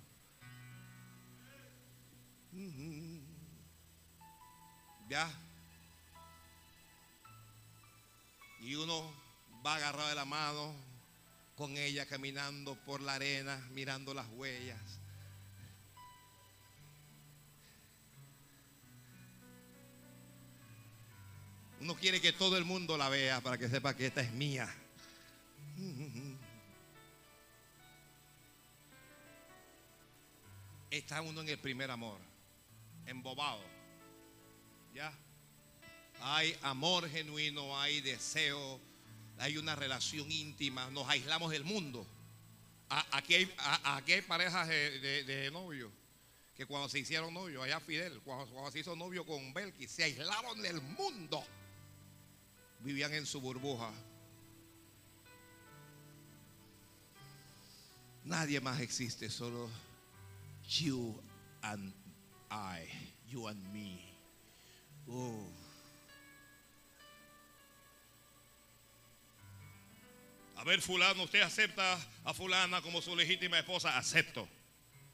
Ya. 5.09 5.31
Y 8.61 8.75
uno 8.75 9.13
va 9.65 9.77
agarrado 9.77 10.09
de 10.09 10.15
la 10.15 10.25
mano 10.25 10.75
con 11.57 11.77
ella 11.77 12.07
caminando 12.07 12.75
por 12.87 13.01
la 13.01 13.15
arena, 13.15 13.57
mirando 13.73 14.15
las 14.15 14.27
huellas. 14.29 14.81
Uno 21.81 21.95
quiere 21.95 22.21
que 22.21 22.33
todo 22.33 22.57
el 22.59 22.65
mundo 22.65 22.97
la 22.99 23.09
vea 23.09 23.41
para 23.41 23.57
que 23.57 23.69
sepa 23.69 23.97
que 23.97 24.07
esta 24.07 24.21
es 24.21 24.33
mía. 24.33 24.69
Está 30.91 31.23
uno 31.23 31.41
en 31.41 31.49
el 31.49 31.59
primer 31.59 31.91
amor, 31.91 32.19
embobado. 33.07 33.63
¿Ya? 34.95 35.13
hay 36.21 36.57
amor 36.63 37.09
genuino, 37.09 37.79
hay 37.79 38.01
deseo, 38.01 38.81
hay 39.39 39.57
una 39.57 39.75
relación 39.75 40.31
íntima, 40.31 40.91
nos 40.91 41.09
aislamos 41.09 41.51
del 41.51 41.65
mundo. 41.65 42.07
Aquí 43.13 43.35
hay, 43.35 44.23
parejas 44.23 44.69
de, 44.69 45.49
novios 45.53 45.93
que 46.57 46.67
cuando 46.67 46.89
se 46.89 46.99
hicieron 46.99 47.33
novios, 47.33 47.63
allá 47.65 47.81
Fidel, 47.81 48.21
cuando, 48.21 48.71
se 48.71 48.81
hizo 48.81 48.97
novio 48.97 49.25
con 49.25 49.55
Belki, 49.55 49.87
se 49.89 50.05
aislaron 50.05 50.61
del 50.61 50.81
mundo. 50.81 51.43
Vivían 52.81 53.15
en 53.15 53.27
su 53.27 53.41
burbuja. 53.41 53.93
Nadie 58.25 58.61
más 58.61 58.81
existe, 58.81 59.31
solo 59.31 59.71
you 60.69 61.19
and 61.63 61.93
I, 62.51 62.89
you 63.29 63.47
and 63.47 63.61
me. 63.73 64.05
Oh. 65.09 65.47
A 70.57 70.65
ver, 70.65 70.83
fulano, 70.83 71.23
usted 71.23 71.41
acepta 71.41 71.99
a 72.25 72.35
fulana 72.35 72.83
como 72.83 73.01
su 73.01 73.17
legítima 73.17 73.59
esposa, 73.59 73.97
acepto. 73.97 74.47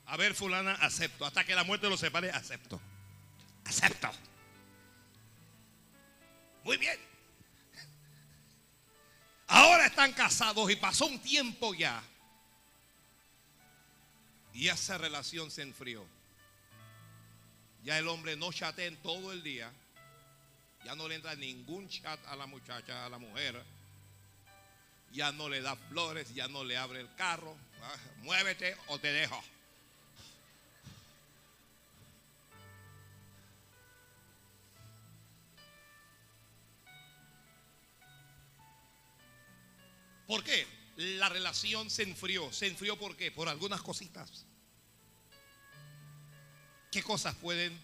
A 0.06 0.16
ver, 0.16 0.34
fulana, 0.34 0.74
acepto. 0.74 1.24
Hasta 1.24 1.44
que 1.44 1.54
la 1.54 1.62
muerte 1.62 1.88
lo 1.88 1.96
separe, 1.96 2.30
acepto. 2.30 2.80
Acepto. 3.64 4.10
Muy 6.64 6.76
bien. 6.78 6.98
Ahora 9.46 9.86
están 9.86 10.12
casados 10.12 10.68
y 10.70 10.76
pasó 10.76 11.06
un 11.06 11.20
tiempo 11.20 11.74
ya. 11.74 12.02
Y 14.52 14.68
esa 14.68 14.98
relación 14.98 15.50
se 15.50 15.62
enfrió. 15.62 16.15
Ya 17.86 18.00
el 18.00 18.08
hombre 18.08 18.34
no 18.34 18.52
chatea 18.52 18.86
en 18.86 18.96
todo 18.96 19.32
el 19.32 19.44
día. 19.44 19.72
Ya 20.84 20.96
no 20.96 21.06
le 21.06 21.14
entra 21.14 21.36
ningún 21.36 21.88
chat 21.88 22.18
a 22.26 22.34
la 22.34 22.44
muchacha, 22.46 23.06
a 23.06 23.08
la 23.08 23.18
mujer. 23.18 23.62
Ya 25.12 25.30
no 25.30 25.48
le 25.48 25.60
da 25.60 25.76
flores, 25.76 26.34
ya 26.34 26.48
no 26.48 26.64
le 26.64 26.76
abre 26.76 26.98
el 26.98 27.14
carro. 27.14 27.56
Ah, 27.80 27.96
muévete 28.22 28.76
o 28.88 28.98
te 28.98 29.12
dejo. 29.12 29.40
¿Por 40.26 40.42
qué? 40.42 40.66
La 40.96 41.28
relación 41.28 41.88
se 41.88 42.02
enfrió. 42.02 42.52
¿Se 42.52 42.66
enfrió 42.66 42.98
por 42.98 43.16
qué? 43.16 43.30
Por 43.30 43.48
algunas 43.48 43.80
cositas. 43.80 44.44
¿Qué 46.96 47.02
cosas 47.02 47.34
pueden, 47.34 47.78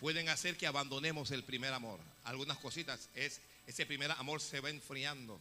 pueden 0.00 0.28
hacer 0.28 0.58
que 0.58 0.66
abandonemos 0.66 1.30
el 1.30 1.44
primer 1.44 1.72
amor? 1.72 1.98
Algunas 2.24 2.58
cositas. 2.58 3.08
Es, 3.14 3.40
ese 3.66 3.86
primer 3.86 4.10
amor 4.10 4.42
se 4.42 4.60
va 4.60 4.68
enfriando. 4.68 5.40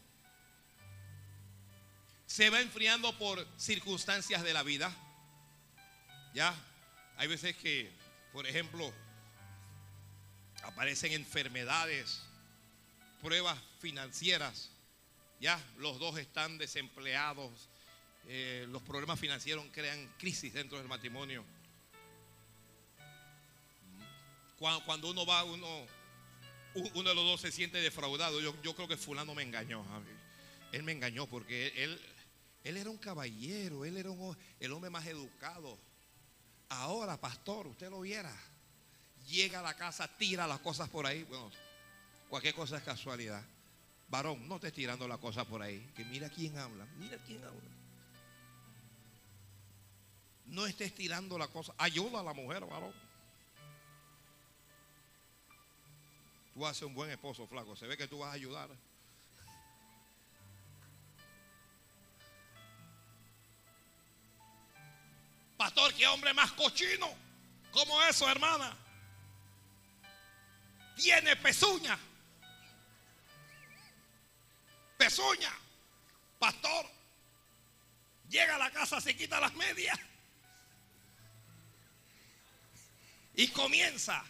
Se 2.28 2.50
va 2.50 2.62
enfriando 2.62 3.12
por 3.18 3.46
circunstancias 3.58 4.42
de 4.42 4.54
la 4.54 4.64
vida. 4.64 4.90
Ya, 6.34 6.56
hay 7.18 7.28
veces 7.28 7.58
que, 7.58 7.92
por 8.32 8.48
ejemplo, 8.48 8.94
aparecen 10.64 11.12
enfermedades, 11.12 12.22
pruebas 13.22 13.60
financieras. 13.82 14.72
Ya, 15.42 15.62
los 15.76 16.00
dos 16.00 16.18
están 16.18 16.58
desempleados. 16.58 17.68
eh, 18.30 18.66
los 18.70 18.82
problemas 18.82 19.20
financieros 19.20 19.66
crean 19.74 20.10
crisis 20.18 20.54
dentro 20.54 20.78
del 20.78 20.88
matrimonio. 20.88 21.44
Cuando, 24.58 25.10
uno 25.10 25.26
va, 25.26 25.44
uno, 25.44 25.86
uno 26.74 27.10
de 27.10 27.16
los 27.16 27.26
dos 27.26 27.42
se 27.42 27.52
siente 27.52 27.80
defraudado. 27.80 28.40
Yo, 28.42 28.60
yo 28.64 28.76
creo 28.76 28.88
que 28.88 28.98
fulano 28.98 29.36
me 29.36 29.44
engañó. 29.44 29.86
Él 30.72 30.84
me 30.84 30.92
engañó 30.92 31.28
porque 31.28 31.68
él, 31.76 32.02
él 32.64 32.78
era 32.78 32.90
un 32.90 32.98
caballero, 32.98 33.86
él 33.86 33.98
era 33.98 34.10
un- 34.12 34.38
el 34.60 34.72
hombre 34.74 34.90
más 34.90 35.06
educado. 35.06 35.78
Ahora, 36.70 37.20
pastor, 37.20 37.68
usted 37.68 37.90
lo 37.90 38.02
viera. 38.02 38.36
Llega 39.28 39.60
a 39.60 39.64
la 39.64 39.76
casa, 39.76 40.08
tira 40.18 40.48
las 40.48 40.60
cosas 40.60 40.90
por 40.90 41.06
ahí. 41.06 41.24
Bueno, 41.24 41.52
cualquier 42.30 42.54
cosa 42.56 42.78
es 42.78 42.84
casualidad. 42.84 43.44
Varón, 44.10 44.48
no 44.48 44.56
estés 44.56 44.74
tirando 44.74 45.08
las 45.08 45.18
cosas 45.20 45.46
por 45.46 45.62
ahí. 45.62 45.92
Que 45.96 46.04
mira 46.06 46.30
quién 46.30 46.58
habla, 46.58 46.86
mira 46.98 47.18
quién 47.26 47.44
habla. 47.44 47.62
No 50.46 50.66
estés 50.66 50.96
tirando 50.96 51.38
la 51.38 51.48
cosa. 51.50 51.74
Ayuda 51.78 52.22
a 52.22 52.24
la 52.24 52.34
mujer, 52.34 52.66
varón. 52.66 52.94
Tú 56.58 56.66
haces 56.66 56.82
un 56.82 56.96
buen 56.96 57.12
esposo, 57.12 57.46
flaco. 57.46 57.76
Se 57.76 57.86
ve 57.86 57.96
que 57.96 58.08
tú 58.08 58.18
vas 58.18 58.32
a 58.32 58.34
ayudar. 58.34 58.68
Pastor, 65.56 65.94
qué 65.94 66.08
hombre 66.08 66.34
más 66.34 66.52
cochino. 66.54 67.14
¿Cómo 67.70 68.02
eso, 68.02 68.28
hermana? 68.28 68.76
Tiene 70.96 71.36
pezuña. 71.36 71.96
Pezuña. 74.98 75.54
Pastor. 76.40 76.88
Llega 78.30 78.56
a 78.56 78.58
la 78.58 78.72
casa, 78.72 79.00
se 79.00 79.16
quita 79.16 79.40
las 79.40 79.54
medias. 79.54 80.00
Y 83.36 83.48
comienza. 83.50 84.26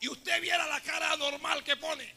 Y 0.00 0.08
usted 0.08 0.40
viera 0.40 0.66
la 0.66 0.80
cara 0.80 1.16
normal 1.16 1.62
que 1.64 1.76
pone. 1.76 2.14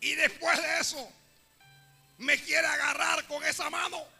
Y 0.00 0.14
después 0.14 0.62
de 0.62 0.78
eso, 0.78 1.12
me 2.18 2.38
quiere 2.38 2.66
agarrar 2.66 3.24
con 3.26 3.42
esa 3.44 3.68
mano. 3.70 4.15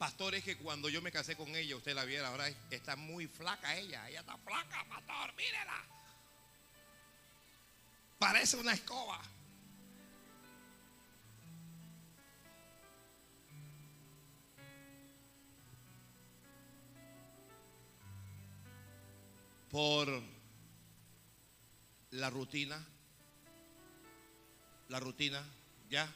Pastor, 0.00 0.34
es 0.34 0.42
que 0.42 0.56
cuando 0.56 0.88
yo 0.88 1.02
me 1.02 1.12
casé 1.12 1.36
con 1.36 1.54
ella, 1.54 1.76
usted 1.76 1.94
la 1.94 2.06
viera, 2.06 2.28
ahora 2.28 2.48
está 2.70 2.96
muy 2.96 3.26
flaca 3.26 3.76
ella. 3.76 4.08
Ella 4.08 4.20
está 4.20 4.34
flaca, 4.38 4.82
pastor, 4.88 5.34
mírela. 5.34 5.84
Parece 8.18 8.56
una 8.56 8.72
escoba. 8.72 9.20
Por 19.70 20.22
la 22.12 22.30
rutina. 22.30 22.82
La 24.88 24.98
rutina, 24.98 25.44
ya. 25.90 26.10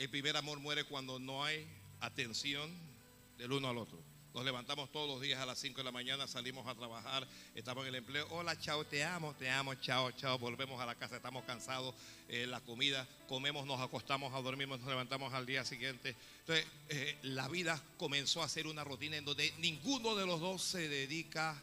El 0.00 0.08
primer 0.08 0.34
amor 0.34 0.58
muere 0.60 0.84
cuando 0.84 1.18
no 1.18 1.44
hay 1.44 1.68
atención 2.00 2.74
del 3.36 3.52
uno 3.52 3.68
al 3.68 3.76
otro. 3.76 4.02
Nos 4.32 4.46
levantamos 4.46 4.90
todos 4.90 5.06
los 5.06 5.20
días 5.20 5.38
a 5.38 5.44
las 5.44 5.58
5 5.58 5.76
de 5.76 5.84
la 5.84 5.92
mañana, 5.92 6.26
salimos 6.26 6.66
a 6.66 6.74
trabajar, 6.74 7.28
estamos 7.54 7.82
en 7.82 7.88
el 7.88 7.96
empleo. 7.96 8.26
Hola, 8.30 8.58
chao, 8.58 8.86
te 8.86 9.04
amo, 9.04 9.34
te 9.34 9.50
amo, 9.50 9.74
chao, 9.74 10.10
chao. 10.12 10.38
Volvemos 10.38 10.80
a 10.80 10.86
la 10.86 10.94
casa, 10.94 11.16
estamos 11.16 11.44
cansados. 11.44 11.94
eh, 12.28 12.46
la 12.46 12.60
comida, 12.60 13.06
comemos, 13.28 13.66
nos 13.66 13.78
acostamos 13.78 14.32
a 14.32 14.40
dormir, 14.40 14.68
nos 14.68 14.80
levantamos 14.80 15.34
al 15.34 15.44
día 15.44 15.66
siguiente. 15.66 16.16
Entonces, 16.38 16.64
eh, 16.88 17.18
la 17.24 17.48
vida 17.48 17.78
comenzó 17.98 18.42
a 18.42 18.48
ser 18.48 18.68
una 18.68 18.82
rutina 18.82 19.18
en 19.18 19.26
donde 19.26 19.52
ninguno 19.58 20.16
de 20.16 20.24
los 20.24 20.40
dos 20.40 20.62
se 20.62 20.88
dedica 20.88 21.62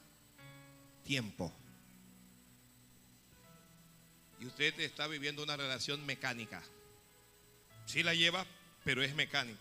tiempo. 1.04 1.52
Y 4.40 4.46
usted 4.46 4.80
está 4.80 5.08
viviendo 5.08 5.42
una 5.42 5.58
relación 5.58 6.06
mecánica. 6.06 6.64
Sí 7.88 8.04
la 8.04 8.14
lleva, 8.14 8.46
pero 8.84 9.02
es 9.02 9.16
mecánico. 9.16 9.58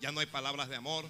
Ya 0.00 0.12
no 0.12 0.20
hay 0.20 0.26
palabras 0.26 0.68
de 0.68 0.76
amor, 0.76 1.06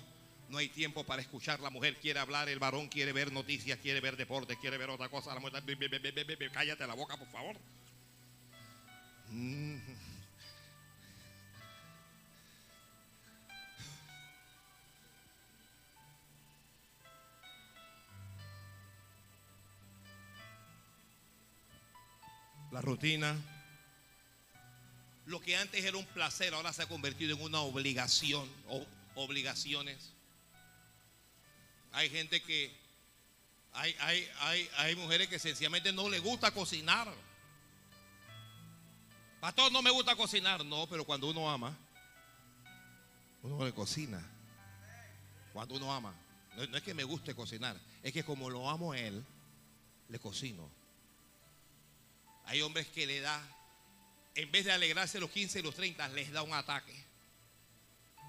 no 0.49 0.59
hay 0.59 0.69
tiempo 0.69 1.03
para 1.05 1.21
escuchar. 1.21 1.59
La 1.59 1.69
mujer 1.69 1.97
quiere 1.97 2.21
hablar, 2.21 2.49
el 2.49 2.61
varón 2.61 2.89
quiere 2.89 3.13
ver 3.13 3.33
noticias, 3.33 3.79
quiere 3.81 4.01
ver 4.01 4.17
deportes, 4.17 4.57
quiere 4.59 4.79
ver 4.79 4.89
otra 4.89 5.09
cosa. 5.09 5.35
La 5.35 5.41
mujer, 5.41 5.63
"Be, 5.65 5.75
be, 5.75 5.89
be, 5.89 5.99
be, 5.99 6.13
be, 6.13 6.37
be, 6.37 6.51
cállate 6.51 6.87
la 6.87 6.95
boca, 6.95 7.17
por 7.17 7.29
favor. 7.29 7.57
La 22.71 22.81
rutina. 22.81 23.54
Lo 25.27 25.41
que 25.41 25.57
antes 25.57 25.85
era 25.85 25.97
un 25.97 26.07
placer 26.07 26.53
ahora 26.55 26.73
se 26.73 26.83
ha 26.83 26.87
convertido 26.87 27.35
en 27.37 27.43
una 27.43 27.61
obligación 27.61 28.49
o 28.69 28.85
obligaciones. 29.15 30.13
Hay 31.93 32.11
gente 32.11 32.43
que, 32.43 32.77
hay, 33.73 33.95
hay, 34.01 34.29
hay, 34.41 34.71
hay 34.77 34.97
mujeres 34.97 35.29
que 35.29 35.39
sencillamente 35.39 35.93
no 35.93 36.09
le 36.09 36.19
gusta 36.19 36.51
cocinar. 36.51 37.13
Pastor, 39.41 39.71
no 39.73 39.83
me 39.83 39.91
gusta 39.91 40.17
cocinar. 40.17 40.65
No, 40.65 40.87
pero 40.89 41.05
cuando 41.05 41.29
uno 41.29 41.51
ama, 41.51 41.77
uno 43.43 43.65
le 43.65 43.73
cocina. 43.73 44.23
Cuando 45.53 45.77
uno 45.77 45.93
ama. 45.93 46.15
No, 46.57 46.67
no 46.67 46.77
es 46.77 46.83
que 46.83 46.95
me 46.95 47.05
guste 47.05 47.35
cocinar, 47.35 47.77
es 48.03 48.13
que 48.13 48.25
como 48.25 48.49
lo 48.51 48.69
amo 48.69 48.93
a 48.93 48.99
él, 48.99 49.25
le 50.09 50.19
cocino. 50.19 50.71
Hay 52.47 52.63
hombres 52.63 52.87
que 52.89 53.07
le 53.07 53.21
da, 53.21 53.43
en 54.35 54.51
vez 54.51 54.65
de 54.65 54.73
alegrarse 54.73 55.21
los 55.21 55.31
15 55.31 55.61
y 55.61 55.63
los 55.63 55.75
30, 55.75 56.09
les 56.09 56.31
da 56.33 56.43
un 56.43 56.53
ataque. 56.53 56.95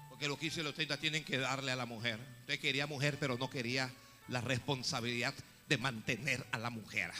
Porque 0.08 0.28
los 0.28 0.38
15 0.38 0.60
y 0.60 0.62
los 0.64 0.74
30 0.74 0.96
tienen 0.98 1.24
que 1.24 1.36
darle 1.38 1.72
a 1.72 1.76
la 1.76 1.86
mujer. 1.86 2.18
Usted 2.40 2.58
quería 2.60 2.86
mujer, 2.86 3.18
pero 3.20 3.36
no 3.36 3.50
quería 3.50 3.92
la 4.28 4.40
responsabilidad 4.40 5.34
de 5.68 5.78
mantener 5.78 6.46
a 6.52 6.58
la 6.58 6.70
mujer. 6.70 7.10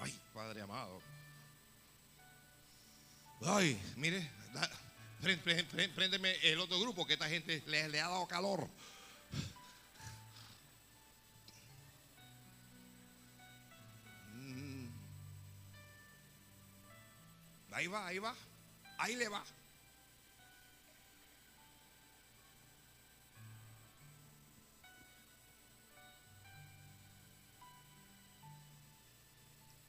Ay, 0.00 0.14
Padre 0.34 0.62
amado. 0.62 1.00
Ay, 3.44 3.80
mire, 3.96 4.28
da- 4.52 4.70
pré- 5.20 5.36
pré- 5.38 5.64
pré- 5.64 5.88
préndeme 5.88 6.32
el 6.42 6.60
otro 6.60 6.78
grupo 6.80 7.06
que 7.06 7.14
esta 7.14 7.28
gente 7.28 7.62
le, 7.66 7.88
le 7.88 8.00
ha 8.00 8.08
dado 8.08 8.26
calor. 8.28 8.68
Ahí 17.72 17.86
va, 17.86 18.06
ahí 18.06 18.18
va, 18.18 18.34
ahí 18.98 19.16
le 19.16 19.28
va. 19.28 19.42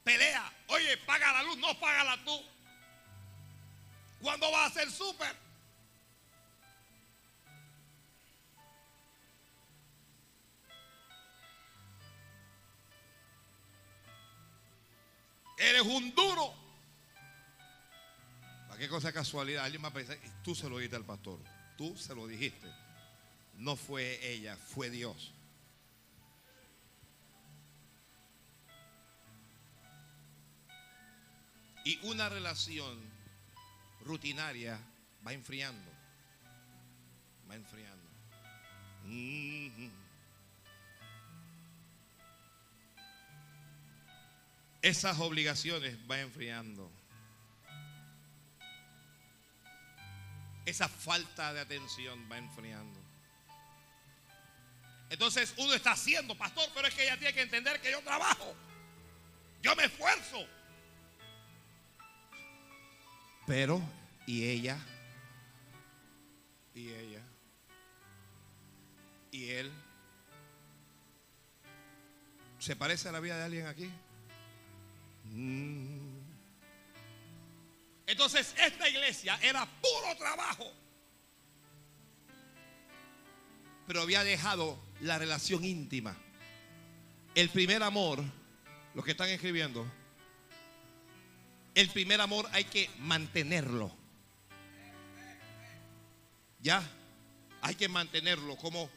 Pelea. 0.02 0.52
Oye, 0.68 0.96
paga 0.98 1.32
la 1.32 1.42
luz, 1.42 1.58
no 1.58 1.78
págala 1.78 2.22
tú. 2.24 2.42
¿Cuándo 4.20 4.50
vas 4.50 4.70
a 4.70 4.74
ser 4.74 4.90
súper? 4.90 5.34
Eres 15.58 15.82
un 15.82 16.14
duro. 16.14 16.63
¿Para 18.84 18.90
qué 18.90 18.96
cosa 18.96 19.12
casualidad? 19.14 19.64
Alguien 19.64 19.82
va 19.82 19.88
a 19.88 19.92
pensar, 19.94 20.18
tú 20.42 20.54
se 20.54 20.68
lo 20.68 20.76
dijiste 20.76 20.96
al 20.96 21.06
pastor. 21.06 21.40
Tú 21.78 21.96
se 21.96 22.14
lo 22.14 22.26
dijiste. 22.26 22.70
No 23.54 23.76
fue 23.76 24.20
ella, 24.30 24.58
fue 24.58 24.90
Dios. 24.90 25.32
Y 31.86 31.98
una 32.02 32.28
relación 32.28 33.00
rutinaria 34.04 34.78
va 35.26 35.32
enfriando. 35.32 35.90
Va 37.48 37.54
enfriando. 37.54 38.10
Esas 44.82 45.18
obligaciones 45.20 45.96
va 46.10 46.20
enfriando. 46.20 46.92
Esa 50.64 50.88
falta 50.88 51.52
de 51.52 51.60
atención 51.60 52.28
va 52.30 52.38
enfriando. 52.38 52.98
Entonces 55.10 55.54
uno 55.58 55.74
está 55.74 55.92
haciendo, 55.92 56.36
pastor, 56.36 56.68
pero 56.74 56.88
es 56.88 56.94
que 56.94 57.04
ella 57.04 57.18
tiene 57.18 57.34
que 57.34 57.42
entender 57.42 57.80
que 57.80 57.90
yo 57.90 58.00
trabajo. 58.02 58.54
Yo 59.62 59.76
me 59.76 59.84
esfuerzo. 59.84 60.46
Pero, 63.46 63.80
¿y 64.26 64.44
ella? 64.44 64.78
¿Y 66.74 66.88
ella? 66.88 67.22
¿Y 69.30 69.50
él? 69.50 69.72
¿Se 72.58 72.74
parece 72.74 73.08
a 73.08 73.12
la 73.12 73.20
vida 73.20 73.36
de 73.36 73.44
alguien 73.44 73.66
aquí? 73.66 73.90
Mm. 75.24 76.03
Entonces 78.06 78.54
esta 78.58 78.88
iglesia 78.88 79.38
era 79.42 79.66
puro 79.66 80.16
trabajo. 80.16 80.70
Pero 83.86 84.02
había 84.02 84.24
dejado 84.24 84.78
la 85.00 85.18
relación 85.18 85.64
íntima. 85.64 86.16
El 87.34 87.48
primer 87.50 87.82
amor, 87.82 88.22
los 88.94 89.04
que 89.04 89.10
están 89.10 89.28
escribiendo, 89.28 89.90
el 91.74 91.90
primer 91.90 92.20
amor 92.20 92.48
hay 92.52 92.64
que 92.64 92.88
mantenerlo. 92.98 93.94
¿Ya? 96.60 96.82
Hay 97.60 97.74
que 97.74 97.88
mantenerlo 97.88 98.56
como, 98.56 98.88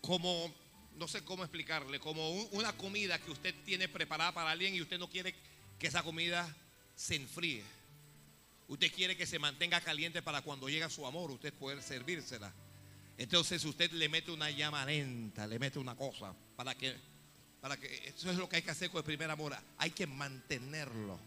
como, 0.00 0.54
no 0.96 1.08
sé 1.08 1.24
cómo 1.24 1.42
explicarle, 1.42 1.98
como 1.98 2.30
una 2.52 2.72
comida 2.74 3.18
que 3.18 3.30
usted 3.30 3.54
tiene 3.64 3.88
preparada 3.88 4.32
para 4.32 4.50
alguien 4.52 4.74
y 4.74 4.80
usted 4.80 4.98
no 4.98 5.10
quiere 5.10 5.34
que 5.78 5.86
esa 5.86 6.02
comida 6.02 6.54
se 6.94 7.16
enfríe. 7.16 7.64
Usted 8.68 8.92
quiere 8.92 9.16
que 9.16 9.26
se 9.26 9.38
mantenga 9.38 9.80
caliente 9.80 10.22
para 10.22 10.42
cuando 10.42 10.68
llega 10.68 10.88
su 10.88 11.06
amor, 11.06 11.30
usted 11.30 11.52
poder 11.52 11.82
servírsela. 11.82 12.52
Entonces 13.16 13.64
usted 13.64 13.92
le 13.92 14.08
mete 14.08 14.30
una 14.30 14.50
llama 14.50 14.84
lenta, 14.84 15.46
le 15.46 15.58
mete 15.58 15.78
una 15.78 15.94
cosa 15.94 16.34
para 16.56 16.74
que, 16.74 16.96
para 17.60 17.76
que, 17.76 18.08
eso 18.08 18.30
es 18.30 18.36
lo 18.36 18.48
que 18.48 18.56
hay 18.56 18.62
que 18.62 18.70
hacer 18.70 18.90
con 18.90 18.98
el 18.98 19.04
primer 19.04 19.30
amor. 19.30 19.56
Hay 19.78 19.90
que 19.90 20.06
mantenerlo. 20.06 21.18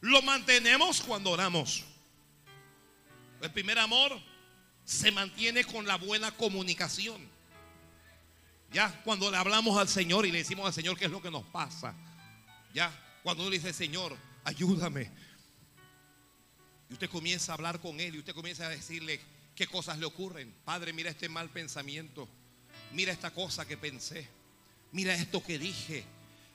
Lo 0.00 0.20
mantenemos 0.22 1.00
cuando 1.00 1.30
oramos. 1.30 1.84
El 3.40 3.50
primer 3.52 3.78
amor 3.78 4.18
se 4.84 5.10
mantiene 5.10 5.64
con 5.64 5.86
la 5.86 5.96
buena 5.96 6.30
comunicación. 6.32 7.28
Ya, 8.72 8.90
cuando 9.04 9.30
le 9.30 9.36
hablamos 9.36 9.78
al 9.78 9.88
Señor 9.88 10.26
y 10.26 10.32
le 10.32 10.38
decimos 10.38 10.66
al 10.66 10.72
Señor 10.72 10.98
qué 10.98 11.04
es 11.04 11.10
lo 11.10 11.22
que 11.22 11.30
nos 11.30 11.44
pasa. 11.44 11.94
Ya, 12.74 12.92
cuando 13.24 13.42
uno 13.42 13.50
dice, 13.50 13.72
Señor, 13.72 14.14
ayúdame. 14.44 15.10
Y 16.90 16.92
usted 16.92 17.08
comienza 17.08 17.50
a 17.50 17.54
hablar 17.54 17.80
con 17.80 17.98
Él 17.98 18.14
y 18.14 18.18
usted 18.18 18.34
comienza 18.34 18.66
a 18.66 18.68
decirle 18.68 19.18
qué 19.56 19.66
cosas 19.66 19.98
le 19.98 20.04
ocurren. 20.04 20.54
Padre, 20.64 20.92
mira 20.92 21.08
este 21.08 21.30
mal 21.30 21.48
pensamiento. 21.48 22.28
Mira 22.92 23.12
esta 23.12 23.30
cosa 23.32 23.66
que 23.66 23.78
pensé. 23.78 24.28
Mira 24.92 25.14
esto 25.14 25.42
que 25.42 25.58
dije. 25.58 26.04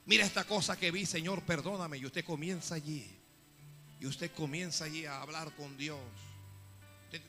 Mira 0.05 0.23
esta 0.23 0.43
cosa 0.43 0.77
que 0.77 0.91
vi, 0.91 1.07
Señor, 1.07 1.41
perdóname. 1.41 1.97
Y 1.97 2.05
usted 2.05 2.23
comienza 2.23 2.75
allí 2.75 3.05
y 3.99 4.05
usted 4.05 4.31
comienza 4.31 4.85
allí 4.85 5.07
a 5.07 5.23
hablar 5.23 5.51
con 5.55 5.75
Dios. 5.75 5.99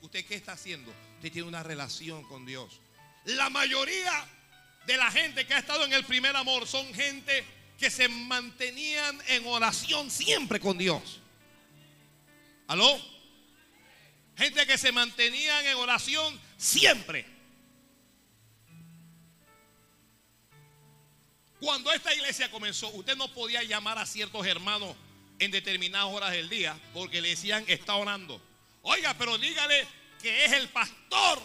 ¿Usted, 0.03 0.27
qué 0.27 0.35
está 0.35 0.53
haciendo? 0.53 0.93
Usted 1.17 1.33
tiene 1.33 1.49
una 1.49 1.63
relación 1.63 2.23
con 2.25 2.45
Dios. 2.45 2.79
La 3.25 3.49
mayoría 3.49 4.13
de 4.87 4.99
la 4.99 5.11
gente 5.11 5.47
que 5.47 5.55
ha 5.55 5.61
estado 5.61 5.87
en 5.87 5.95
el 5.95 6.05
primer 6.05 6.37
amor 6.37 6.67
son 6.67 6.93
gente 6.93 7.43
que 7.81 7.91
se 7.91 8.09
mantenían 8.09 9.19
en 9.29 9.47
oración 9.47 10.11
siempre 10.11 10.61
con 10.61 10.77
Dios. 10.77 11.19
¿Aló? 12.69 13.01
Gente 14.37 14.67
que 14.67 14.77
se 14.77 14.93
mantenían 14.93 15.65
en 15.65 15.77
oración 15.77 16.39
siempre. 16.59 17.25
Cuando 21.59 21.91
esta 21.93 22.15
iglesia 22.15 22.51
comenzó, 22.51 22.89
usted 22.91 23.17
no 23.17 23.33
podía 23.33 23.63
llamar 23.63 23.97
a 23.97 24.05
ciertos 24.05 24.47
hermanos 24.47 24.95
en 25.39 25.51
determinadas 25.51 26.13
horas 26.13 26.33
del 26.33 26.51
día 26.51 26.79
porque 26.93 27.23
le 27.23 27.31
decían 27.31 27.65
está 27.67 27.95
orando. 27.95 28.43
Oiga, 28.83 29.15
pero 29.15 29.39
dígale 29.39 29.89
que 30.21 30.45
es 30.45 30.53
el 30.53 30.69
pastor. 30.69 31.41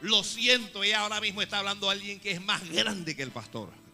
Lo 0.00 0.24
siento, 0.24 0.82
ella 0.82 1.00
ahora 1.00 1.20
mismo 1.20 1.42
está 1.42 1.58
hablando 1.58 1.90
a 1.90 1.92
alguien 1.92 2.18
que 2.18 2.30
es 2.30 2.40
más 2.40 2.66
grande 2.70 3.14
que 3.14 3.22
el 3.22 3.30
pastor. 3.30 3.87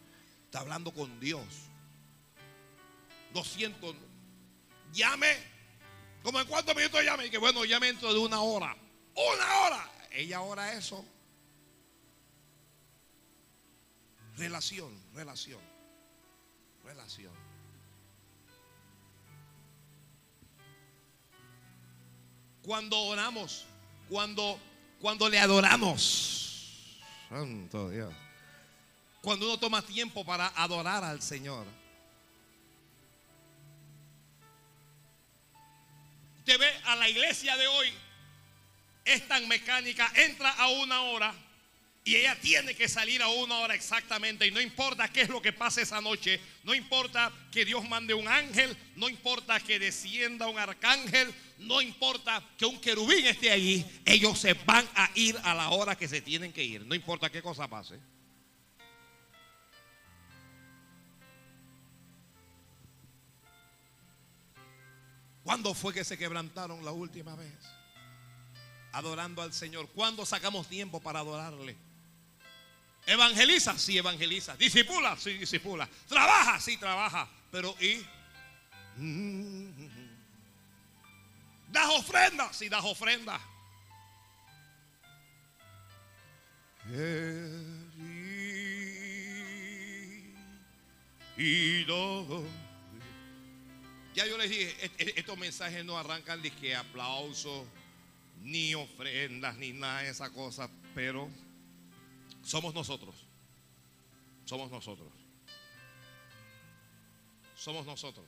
Está 0.55 0.63
hablando 0.63 0.93
con 0.93 1.19
Dios. 1.19 1.43
Lo 3.35 3.43
siento. 3.43 3.93
Llame. 4.93 5.37
¿Como 6.23 6.39
en 6.39 6.47
cuántos 6.47 6.77
minutos 6.77 7.03
llame? 7.03 7.27
Y 7.27 7.31
que 7.31 7.39
bueno, 7.39 7.65
llame 7.65 7.89
dentro 7.89 8.13
de 8.13 8.21
una 8.21 8.41
hora. 8.41 8.77
Una 9.17 9.61
hora. 9.63 9.91
Ella 10.13 10.43
ora 10.43 10.75
eso. 10.75 11.05
Relación, 14.37 14.97
relación, 15.13 15.61
relación. 16.85 17.33
cuando 22.63 22.97
oramos, 22.99 23.67
cuando, 24.09 24.59
cuando 25.01 25.29
le 25.29 25.41
adoramos. 25.41 27.01
Santo 27.29 27.91
Dios. 27.91 28.24
Cuando 29.25 29.47
uno 29.47 29.59
toma 29.59 29.81
tiempo 29.81 30.23
para 30.23 30.49
adorar 30.49 31.03
al 31.03 31.23
Señor. 31.23 31.67
Usted 36.41 36.59
ve 36.59 36.71
a 36.85 36.95
la 36.97 37.09
iglesia 37.09 37.57
de 37.57 37.67
hoy, 37.67 37.91
es 39.03 39.27
tan 39.27 39.49
mecánica, 39.49 40.13
entra 40.15 40.51
a 40.51 40.69
una 40.69 41.01
hora 41.05 41.35
y 42.05 42.17
ella 42.17 42.39
tiene 42.39 42.75
que 42.75 42.87
salir 42.87 43.23
a 43.23 43.29
una 43.29 43.61
hora 43.61 43.75
exactamente. 43.75 44.47
Y 44.47 44.51
no 44.51 44.61
importa 44.61 45.11
qué 45.11 45.23
es 45.23 45.31
lo 45.31 45.41
que 45.41 45.55
pase 45.55 45.81
esa 45.81 46.03
noche. 46.03 46.39
No 46.63 46.75
importa 46.75 47.33
que 47.51 47.65
Dios 47.65 47.89
mande 47.89 48.13
un 48.13 48.29
ángel. 48.29 48.77
No 48.95 49.09
importa 49.09 49.59
que 49.59 49.79
descienda 49.79 50.49
un 50.49 50.59
arcángel. 50.59 51.35
No 51.61 51.81
importa 51.81 52.47
que 52.59 52.67
un 52.67 52.79
querubín 52.79 53.25
esté 53.25 53.51
allí. 53.51 53.87
Ellos 54.05 54.39
se 54.39 54.53
van 54.53 54.87
a 54.95 55.11
ir 55.15 55.41
a 55.45 55.55
la 55.55 55.71
hora 55.71 55.97
que 55.97 56.09
se 56.09 56.21
tienen 56.21 56.53
que 56.53 56.63
ir. 56.63 56.85
No 56.85 56.95
importa 56.95 57.31
qué 57.31 57.41
cosa 57.41 57.67
pase. 57.69 57.99
¿Cuándo 65.45 65.75
fue 65.75 65.93
que 65.93 66.05
se 66.05 66.17
quebrantaron 66.17 66.85
la 66.85 66.91
última 66.91 67.37
vez? 67.37 67.53
Adorando 68.93 69.43
al 69.43 69.53
Señor. 69.53 69.89
¿Cuándo 69.91 70.25
sacamos 70.25 70.67
tiempo 70.69 71.01
para 71.01 71.21
adorarle? 71.21 71.77
Evangeliza, 73.07 73.79
sí 73.79 73.99
evangeliza. 73.99 74.57
Disipula, 74.57 75.17
sí 75.19 75.35
disipula. 75.35 75.87
Trabaja, 76.09 76.59
sí 76.59 76.79
trabaja. 76.79 77.29
Pero 77.51 77.77
¿y? 77.79 78.05
Das 81.71 81.91
ofrenda, 81.91 82.51
sí 82.53 82.69
das 82.71 82.85
ofrenda. 82.85 83.39
Ya 94.15 94.27
yo 94.27 94.39
les 94.39 94.49
dije, 94.49 94.93
estos 95.17 95.37
mensajes 95.37 95.85
no 95.85 95.99
arrancan 95.99 96.41
de 96.41 96.53
que 96.53 96.77
aplausos, 96.77 97.67
ni 98.43 98.75
ofrendas, 98.75 99.57
ni 99.57 99.73
nada 99.73 100.03
de 100.03 100.11
esa 100.11 100.31
cosa, 100.31 100.71
pero 100.95 101.29
somos 102.45 102.73
nosotros. 102.75 103.15
Somos 104.45 104.71
nosotros. 104.71 105.09
Somos 107.57 107.85
nosotros. 107.87 108.25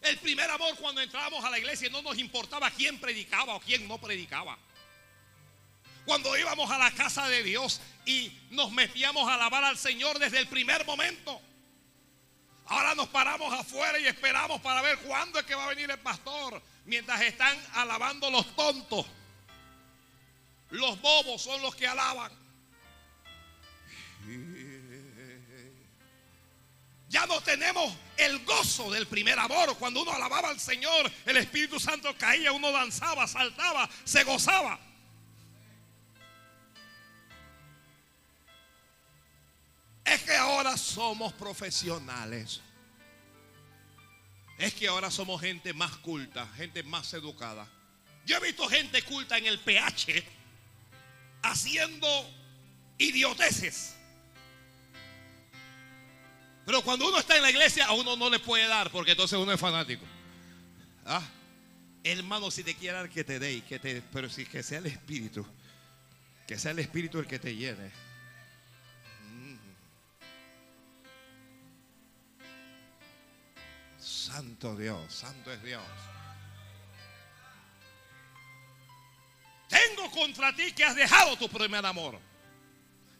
El 0.00 0.16
primer 0.18 0.48
amor 0.50 0.74
cuando 0.76 1.02
entrábamos 1.02 1.44
a 1.44 1.50
la 1.50 1.58
iglesia 1.58 1.90
no 1.90 2.00
nos 2.00 2.16
importaba 2.16 2.70
quién 2.70 2.98
predicaba 2.98 3.56
o 3.56 3.60
quién 3.60 3.86
no 3.86 3.98
predicaba. 3.98 4.56
Cuando 6.06 6.38
íbamos 6.38 6.70
a 6.70 6.78
la 6.78 6.90
casa 6.92 7.28
de 7.28 7.42
Dios 7.42 7.82
y 8.06 8.32
nos 8.50 8.72
metíamos 8.72 9.28
a 9.28 9.34
alabar 9.34 9.64
al 9.64 9.76
Señor 9.76 10.18
desde 10.18 10.38
el 10.38 10.46
primer 10.46 10.86
momento, 10.86 11.42
Ahora 12.66 12.94
nos 12.94 13.08
paramos 13.08 13.52
afuera 13.52 13.98
y 13.98 14.06
esperamos 14.06 14.60
para 14.60 14.82
ver 14.82 14.98
cuándo 14.98 15.38
es 15.38 15.46
que 15.46 15.54
va 15.54 15.64
a 15.64 15.68
venir 15.68 15.90
el 15.90 15.98
pastor. 15.98 16.60
Mientras 16.84 17.20
están 17.20 17.56
alabando 17.74 18.30
los 18.30 18.54
tontos. 18.56 19.06
Los 20.70 21.00
bobos 21.00 21.42
son 21.42 21.62
los 21.62 21.74
que 21.76 21.86
alaban. 21.86 22.32
Ya 27.08 27.24
no 27.26 27.40
tenemos 27.40 27.94
el 28.16 28.44
gozo 28.44 28.90
del 28.90 29.06
primer 29.06 29.38
amor. 29.38 29.76
Cuando 29.78 30.02
uno 30.02 30.12
alababa 30.12 30.48
al 30.48 30.58
Señor, 30.58 31.10
el 31.24 31.36
Espíritu 31.36 31.78
Santo 31.78 32.16
caía, 32.18 32.50
uno 32.50 32.72
danzaba, 32.72 33.28
saltaba, 33.28 33.88
se 34.04 34.24
gozaba. 34.24 34.78
Es 40.06 40.22
que 40.22 40.36
ahora 40.36 40.76
somos 40.76 41.32
profesionales. 41.32 42.60
Es 44.56 44.72
que 44.72 44.88
ahora 44.88 45.10
somos 45.10 45.40
gente 45.40 45.74
más 45.74 45.96
culta, 45.96 46.46
gente 46.56 46.82
más 46.82 47.12
educada. 47.12 47.68
Yo 48.24 48.36
he 48.36 48.40
visto 48.40 48.68
gente 48.68 49.02
culta 49.02 49.36
en 49.36 49.46
el 49.46 49.58
PH 49.58 50.24
haciendo 51.42 52.08
idioteces. 52.98 53.96
Pero 56.64 56.82
cuando 56.82 57.08
uno 57.08 57.18
está 57.18 57.36
en 57.36 57.42
la 57.42 57.50
iglesia, 57.50 57.86
a 57.86 57.92
uno 57.92 58.16
no 58.16 58.30
le 58.30 58.38
puede 58.38 58.66
dar, 58.66 58.90
porque 58.90 59.12
entonces 59.12 59.38
uno 59.38 59.52
es 59.52 59.60
fanático. 59.60 60.04
¿Ah? 61.04 61.22
Hermano, 62.02 62.50
si 62.50 62.64
te 62.64 62.74
quiere 62.74 62.96
dar, 62.96 63.10
que 63.10 63.24
te 63.24 63.38
dé, 63.38 63.62
que 63.62 63.78
te, 63.78 64.02
pero 64.12 64.28
si 64.28 64.46
que 64.46 64.62
sea 64.62 64.78
el 64.78 64.86
Espíritu, 64.86 65.46
que 66.46 66.58
sea 66.58 66.70
el 66.70 66.78
Espíritu 66.78 67.18
el 67.18 67.26
que 67.26 67.38
te 67.38 67.54
llene. 67.54 68.05
Santo 74.26 74.76
Dios, 74.76 75.12
santo 75.12 75.52
es 75.52 75.62
Dios. 75.62 75.82
Tengo 79.68 80.10
contra 80.10 80.54
ti 80.54 80.72
que 80.72 80.84
has 80.84 80.94
dejado 80.94 81.36
tu 81.36 81.48
primer 81.48 81.84
amor. 81.84 82.18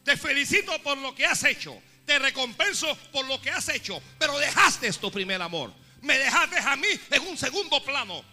Te 0.03 0.15
felicito 0.17 0.81
por 0.81 0.97
lo 0.97 1.13
que 1.13 1.25
has 1.25 1.43
hecho 1.43 1.81
te 2.07 2.17
recompenso 2.19 2.97
por 3.11 3.25
lo 3.25 3.39
que 3.41 3.51
has 3.51 3.67
hecho, 3.67 4.01
pero 4.17 4.39
dejaste 4.39 4.91
tu 4.93 5.11
primer 5.11 5.41
amor. 5.41 5.73
Me 6.01 6.17
dejaste 6.17 6.57
a 6.57 6.75
mí 6.77 6.87
en 7.11 7.27
un 7.27 7.37
segundo 7.37 7.83
plano. 7.83 8.23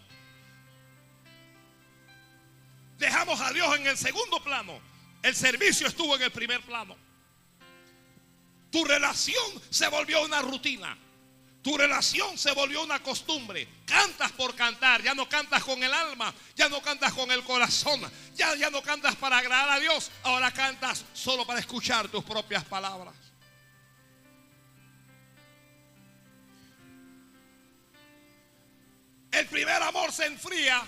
Dejamos 2.97 3.41
a 3.41 3.51
Dios 3.51 3.75
en 3.75 3.85
el 3.85 3.97
segundo 3.97 4.41
plano. 4.41 4.79
El 5.21 5.35
servicio 5.35 5.87
estuvo 5.87 6.15
en 6.15 6.21
el 6.21 6.31
primer 6.31 6.61
plano. 6.61 6.95
Tu 8.71 8.85
relación 8.85 9.61
se 9.69 9.89
volvió 9.89 10.23
una 10.23 10.41
rutina. 10.41 10.97
Tu 11.65 11.75
relación 11.75 12.37
se 12.37 12.51
volvió 12.51 12.83
una 12.83 13.01
costumbre. 13.01 13.67
Cantas 13.87 14.31
por 14.33 14.53
cantar, 14.53 15.01
ya 15.01 15.15
no 15.15 15.27
cantas 15.27 15.63
con 15.63 15.81
el 15.83 15.91
alma, 15.91 16.31
ya 16.55 16.69
no 16.69 16.79
cantas 16.79 17.11
con 17.11 17.31
el 17.31 17.43
corazón, 17.43 17.99
ya, 18.35 18.53
ya 18.53 18.69
no 18.69 18.83
cantas 18.83 19.15
para 19.15 19.39
agradar 19.39 19.69
a 19.69 19.79
Dios, 19.79 20.11
ahora 20.21 20.51
cantas 20.51 21.03
solo 21.11 21.43
para 21.43 21.59
escuchar 21.59 22.07
tus 22.07 22.23
propias 22.23 22.63
palabras. 22.65 23.15
El 29.31 29.47
primer 29.47 29.81
amor 29.81 30.11
se 30.11 30.27
enfría 30.27 30.83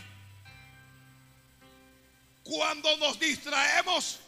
cuando 2.44 2.96
nos 2.98 3.20
distraemos 3.20 4.20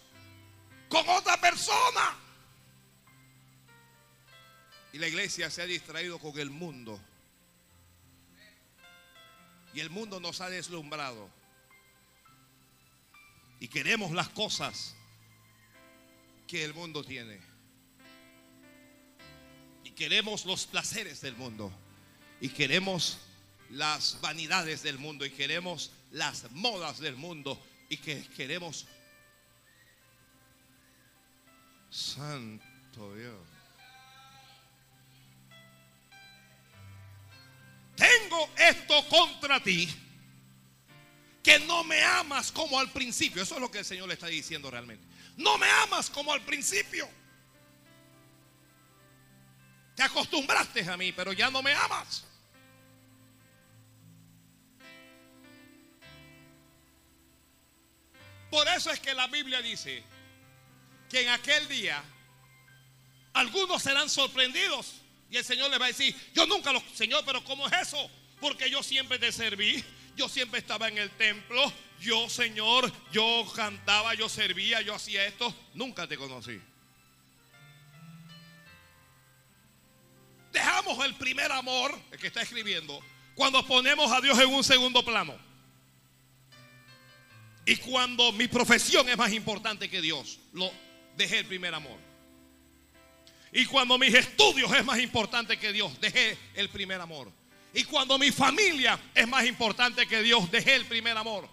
con 0.90 1.08
otra 1.10 1.40
persona. 1.40 2.29
Y 4.94 4.98
la 4.98 5.08
iglesia 5.08 5.50
se 5.50 5.62
ha 5.62 5.66
distraído 5.66 6.20
con 6.20 6.38
el 6.40 6.50
mundo. 6.50 7.00
Y 9.74 9.80
el 9.80 9.90
mundo 9.90 10.20
nos 10.20 10.42
ha 10.42 10.50
deslumbrado. 10.50 11.30
Y 13.60 13.68
queremos 13.68 14.12
las 14.12 14.30
cosas 14.30 14.96
que 16.48 16.64
el 16.64 16.74
mundo 16.74 17.04
tiene. 17.04 17.40
Y 19.84 19.92
queremos 19.92 20.46
los 20.46 20.66
placeres 20.66 21.22
del 21.22 21.36
mundo. 21.36 21.72
Y 22.42 22.50
queremos 22.50 23.20
las 23.72 24.18
vanidades 24.22 24.82
del 24.84 24.98
mundo 24.98 25.26
y 25.26 25.30
queremos 25.30 25.92
las 26.12 26.50
modas 26.52 27.00
del 27.00 27.16
mundo 27.16 27.62
y 27.88 27.98
que 27.98 28.24
queremos 28.36 28.88
Santo 31.90 33.16
Dios. 33.16 33.59
Tengo 38.00 38.50
esto 38.56 39.06
contra 39.10 39.62
ti, 39.62 39.94
que 41.44 41.60
no 41.60 41.84
me 41.84 42.02
amas 42.02 42.50
como 42.50 42.80
al 42.80 42.90
principio. 42.92 43.44
Eso 43.44 43.56
es 43.56 43.62
lo 43.62 43.70
que 43.70 43.80
el 43.80 43.86
Señor 43.86 44.08
le 44.08 44.14
está 44.14 44.28
diciendo 44.28 44.72
realmente. 44.72 45.06
No 45.36 45.58
me 45.58 45.70
amas 45.84 46.10
como 46.10 46.32
al 46.32 46.42
principio. 46.42 47.10
Te 49.98 50.04
acostumbraste 50.04 50.90
a 50.90 50.96
mí, 50.96 51.12
pero 51.12 51.34
ya 51.34 51.52
no 51.52 51.62
me 51.62 51.74
amas. 51.74 52.24
Por 58.50 58.66
eso 58.70 58.92
es 58.92 59.00
que 59.02 59.14
la 59.14 59.28
Biblia 59.28 59.62
dice 59.62 60.04
que 61.10 61.24
en 61.24 61.30
aquel 61.30 61.68
día 61.68 62.02
algunos 63.34 63.84
serán 63.84 64.10
sorprendidos 64.10 65.02
y 65.30 65.38
el 65.38 65.44
Señor 65.44 65.70
les 65.70 65.80
va 65.80 65.86
a 65.86 65.90
decir, 65.90 66.16
yo 66.34 66.46
nunca 66.48 66.74
lo, 66.74 66.82
Señor, 66.94 67.24
pero 67.26 67.44
¿cómo 67.44 67.68
es 67.68 67.74
eso? 67.88 68.10
Porque 68.40 68.70
yo 68.70 68.82
siempre 68.82 69.20
te 69.20 69.32
serví, 69.32 69.84
yo 70.16 70.28
siempre 70.28 70.60
estaba 70.60 70.88
en 70.88 70.98
el 70.98 71.12
templo, 71.12 71.72
yo 72.00 72.28
Señor, 72.30 72.92
yo 73.12 73.46
cantaba, 73.56 74.14
yo 74.16 74.28
servía, 74.28 74.82
yo 74.82 74.96
hacía 74.96 75.26
esto, 75.26 75.54
nunca 75.74 76.08
te 76.08 76.18
conocí. 76.18 76.60
Dejamos 80.52 81.06
el 81.06 81.14
primer 81.16 81.52
amor, 81.52 81.98
el 82.12 82.18
que 82.18 82.28
está 82.28 82.42
escribiendo, 82.42 83.00
cuando 83.36 83.66
ponemos 83.66 84.12
a 84.12 84.20
Dios 84.22 84.38
en 84.40 84.50
un 84.50 84.64
segundo 84.64 85.06
plano. 85.06 85.38
Y 87.66 87.76
cuando 87.76 88.32
mi 88.32 88.48
profesión 88.48 89.08
es 89.10 89.18
más 89.18 89.32
importante 89.32 89.90
que 89.90 90.02
Dios, 90.02 90.40
lo 90.54 90.72
dejé 91.16 91.40
el 91.40 91.46
primer 91.46 91.76
amor. 91.76 92.09
Y 93.52 93.66
cuando 93.66 93.98
mis 93.98 94.14
estudios 94.14 94.72
es 94.74 94.86
más 94.86 95.00
importante 95.00 95.58
que 95.58 95.72
Dios, 95.74 96.00
dejé 96.00 96.38
el 96.56 96.70
primer 96.70 97.02
amor. 97.02 97.32
Y 97.74 97.84
cuando 97.84 98.18
mi 98.18 98.32
familia 98.32 99.00
es 99.14 99.28
más 99.28 99.46
importante 99.46 100.08
que 100.08 100.22
Dios, 100.22 100.50
dejé 100.52 100.76
el 100.76 100.86
primer 100.86 101.18
amor. 101.18 101.48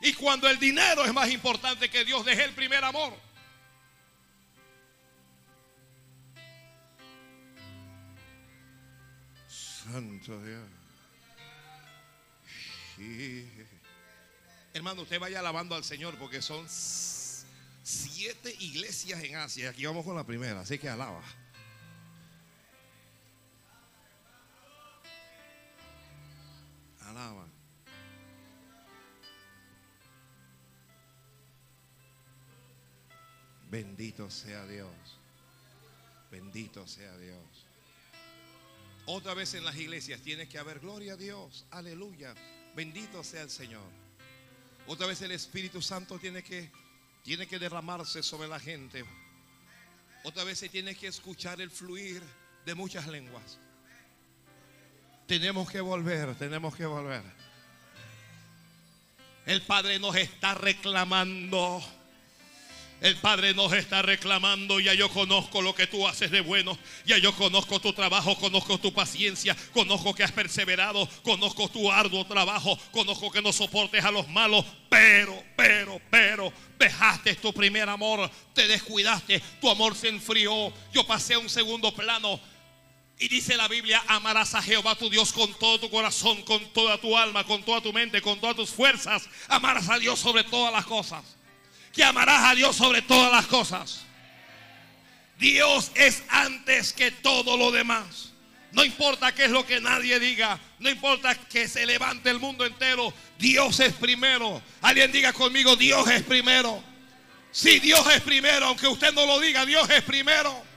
Y 0.00 0.12
cuando 0.14 0.48
el 0.48 0.58
dinero 0.58 1.04
es 1.04 1.12
más 1.12 1.30
importante 1.30 1.90
que 1.90 2.04
Dios, 2.04 2.24
dejé 2.24 2.44
el 2.44 2.52
primer 2.52 2.84
amor. 2.84 3.14
Santo 9.48 10.40
Dios. 10.42 10.62
Hermano, 14.72 15.02
usted 15.02 15.18
vaya 15.18 15.40
alabando 15.40 15.74
al 15.74 15.84
Señor 15.84 16.16
porque 16.16 16.42
son 16.42 16.66
siete 17.82 18.54
iglesias 18.60 19.22
en 19.22 19.36
Asia. 19.36 19.70
Aquí 19.70 19.84
vamos 19.84 20.04
con 20.04 20.16
la 20.16 20.24
primera, 20.24 20.60
así 20.60 20.78
que 20.78 20.88
alaba. 20.88 21.22
Alaba. 27.10 27.46
Bendito 33.70 34.30
sea 34.30 34.64
Dios. 34.66 34.90
Bendito 36.30 36.86
sea 36.86 37.16
Dios. 37.18 37.66
Otra 39.06 39.34
vez 39.34 39.54
en 39.54 39.64
las 39.64 39.76
iglesias 39.76 40.20
tiene 40.20 40.48
que 40.48 40.58
haber 40.58 40.78
gloria 40.80 41.14
a 41.14 41.16
Dios. 41.16 41.66
Aleluya. 41.70 42.34
Bendito 42.76 43.24
sea 43.24 43.42
el 43.42 43.50
Señor. 43.50 43.90
Otra 44.86 45.06
vez 45.06 45.20
el 45.22 45.32
Espíritu 45.32 45.82
Santo 45.82 46.18
tiene 46.18 46.42
que, 46.42 46.70
tiene 47.24 47.46
que 47.46 47.58
derramarse 47.58 48.22
sobre 48.22 48.48
la 48.48 48.60
gente. 48.60 49.04
Otra 50.22 50.44
vez 50.44 50.58
se 50.58 50.68
tiene 50.68 50.94
que 50.94 51.08
escuchar 51.08 51.60
el 51.60 51.70
fluir 51.70 52.22
de 52.64 52.74
muchas 52.74 53.08
lenguas. 53.08 53.58
Tenemos 55.30 55.70
que 55.70 55.80
volver, 55.80 56.34
tenemos 56.34 56.74
que 56.74 56.84
volver. 56.84 57.22
El 59.46 59.62
Padre 59.62 60.00
nos 60.00 60.16
está 60.16 60.54
reclamando. 60.54 61.80
El 63.00 63.14
Padre 63.14 63.54
nos 63.54 63.72
está 63.72 64.02
reclamando, 64.02 64.80
ya 64.80 64.92
yo 64.92 65.08
conozco 65.08 65.62
lo 65.62 65.72
que 65.72 65.86
tú 65.86 66.08
haces 66.08 66.32
de 66.32 66.40
bueno, 66.40 66.76
ya 67.06 67.16
yo 67.18 67.32
conozco 67.36 67.80
tu 67.80 67.92
trabajo, 67.92 68.36
conozco 68.38 68.78
tu 68.78 68.92
paciencia, 68.92 69.56
conozco 69.72 70.14
que 70.14 70.24
has 70.24 70.32
perseverado, 70.32 71.08
conozco 71.22 71.68
tu 71.68 71.92
arduo 71.92 72.26
trabajo, 72.26 72.76
conozco 72.90 73.30
que 73.30 73.40
no 73.40 73.52
soportes 73.52 74.04
a 74.04 74.10
los 74.10 74.28
malos, 74.28 74.66
pero, 74.88 75.42
pero, 75.56 76.00
pero, 76.10 76.52
dejaste 76.76 77.36
tu 77.36 77.54
primer 77.54 77.88
amor, 77.88 78.28
te 78.52 78.66
descuidaste, 78.66 79.40
tu 79.60 79.70
amor 79.70 79.94
se 79.94 80.08
enfrió, 80.08 80.72
yo 80.92 81.06
pasé 81.06 81.34
a 81.34 81.38
un 81.38 81.48
segundo 81.48 81.94
plano 81.94 82.38
Y 83.20 83.28
dice 83.28 83.54
la 83.54 83.68
Biblia, 83.68 84.02
amarás 84.06 84.54
a 84.54 84.62
Jehová 84.62 84.94
tu 84.94 85.10
Dios 85.10 85.30
con 85.30 85.52
todo 85.58 85.78
tu 85.78 85.90
corazón, 85.90 86.40
con 86.42 86.72
toda 86.72 86.98
tu 86.98 87.14
alma, 87.18 87.44
con 87.44 87.62
toda 87.62 87.82
tu 87.82 87.92
mente, 87.92 88.22
con 88.22 88.40
todas 88.40 88.56
tus 88.56 88.70
fuerzas. 88.70 89.28
Amarás 89.46 89.90
a 89.90 89.98
Dios 89.98 90.18
sobre 90.18 90.42
todas 90.42 90.72
las 90.72 90.86
cosas. 90.86 91.22
Que 91.92 92.02
amarás 92.02 92.42
a 92.44 92.54
Dios 92.54 92.74
sobre 92.74 93.02
todas 93.02 93.30
las 93.30 93.46
cosas. 93.46 94.04
Dios 95.38 95.92
es 95.96 96.22
antes 96.30 96.94
que 96.94 97.10
todo 97.10 97.58
lo 97.58 97.70
demás. 97.70 98.30
No 98.72 98.82
importa 98.84 99.34
qué 99.34 99.44
es 99.44 99.50
lo 99.50 99.66
que 99.66 99.82
nadie 99.82 100.18
diga. 100.18 100.58
No 100.78 100.88
importa 100.88 101.34
que 101.34 101.68
se 101.68 101.84
levante 101.84 102.30
el 102.30 102.38
mundo 102.38 102.64
entero. 102.64 103.12
Dios 103.38 103.80
es 103.80 103.92
primero. 103.92 104.62
Alguien 104.80 105.12
diga 105.12 105.34
conmigo, 105.34 105.76
Dios 105.76 106.08
es 106.08 106.22
primero. 106.22 106.82
Si 107.50 107.80
Dios 107.80 108.06
es 108.14 108.22
primero, 108.22 108.64
aunque 108.64 108.88
usted 108.88 109.12
no 109.12 109.26
lo 109.26 109.38
diga, 109.40 109.66
Dios 109.66 109.90
es 109.90 110.02
primero. 110.04 110.69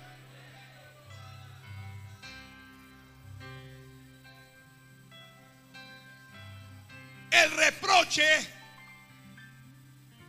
El 7.34 7.50
reproche 7.50 8.24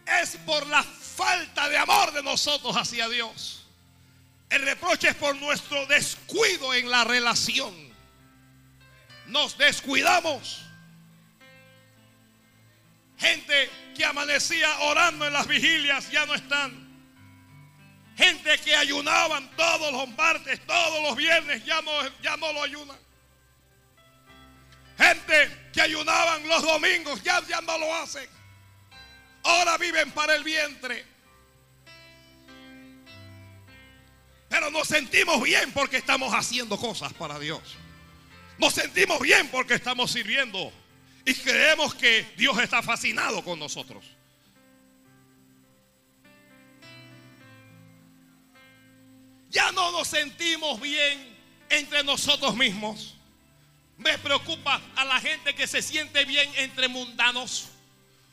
es 0.06 0.38
por 0.46 0.66
la 0.68 0.82
falta 0.82 1.68
de 1.68 1.76
amor 1.76 2.14
de 2.14 2.22
nosotros 2.22 2.74
hacia 2.74 3.06
Dios. 3.10 3.66
El 4.48 4.62
reproche 4.62 5.08
es 5.08 5.14
por 5.14 5.36
nuestro 5.36 5.84
descuido 5.84 6.72
en 6.72 6.90
la 6.90 7.04
relación. 7.04 7.74
Nos 9.26 9.58
descuidamos. 9.58 10.62
Gente 13.18 13.68
que 13.94 14.06
amanecía 14.06 14.78
orando 14.80 15.26
en 15.26 15.34
las 15.34 15.46
vigilias 15.46 16.10
ya 16.10 16.24
no 16.24 16.34
están. 16.34 16.72
Gente 18.16 18.56
que 18.60 18.74
ayunaban 18.74 19.54
todos 19.56 19.92
los 19.92 20.08
martes, 20.16 20.58
todos 20.66 21.02
los 21.02 21.16
viernes, 21.16 21.66
ya 21.66 21.82
no, 21.82 21.90
ya 22.22 22.38
no 22.38 22.50
lo 22.54 22.62
ayunan. 22.62 22.96
Gente 24.96 25.63
que 25.74 25.82
ayunaban 25.82 26.48
los 26.48 26.62
domingos, 26.62 27.20
ya, 27.24 27.42
ya 27.48 27.60
no 27.60 27.76
lo 27.76 27.92
hacen. 27.96 28.28
Ahora 29.42 29.76
viven 29.76 30.10
para 30.12 30.36
el 30.36 30.44
vientre. 30.44 31.04
Pero 34.48 34.70
nos 34.70 34.86
sentimos 34.86 35.42
bien 35.42 35.72
porque 35.72 35.96
estamos 35.96 36.32
haciendo 36.32 36.78
cosas 36.78 37.12
para 37.12 37.40
Dios. 37.40 37.60
Nos 38.56 38.72
sentimos 38.72 39.18
bien 39.20 39.48
porque 39.48 39.74
estamos 39.74 40.12
sirviendo. 40.12 40.72
Y 41.26 41.34
creemos 41.34 41.94
que 41.94 42.24
Dios 42.36 42.56
está 42.60 42.80
fascinado 42.80 43.42
con 43.42 43.58
nosotros. 43.58 44.04
Ya 49.50 49.72
no 49.72 49.90
nos 49.90 50.06
sentimos 50.06 50.80
bien 50.80 51.36
entre 51.68 52.04
nosotros 52.04 52.54
mismos. 52.54 53.16
Me 53.98 54.18
preocupa 54.18 54.80
a 54.96 55.04
la 55.04 55.20
gente 55.20 55.54
que 55.54 55.66
se 55.66 55.82
siente 55.82 56.24
bien 56.24 56.50
entre 56.56 56.88
mundanos. 56.88 57.68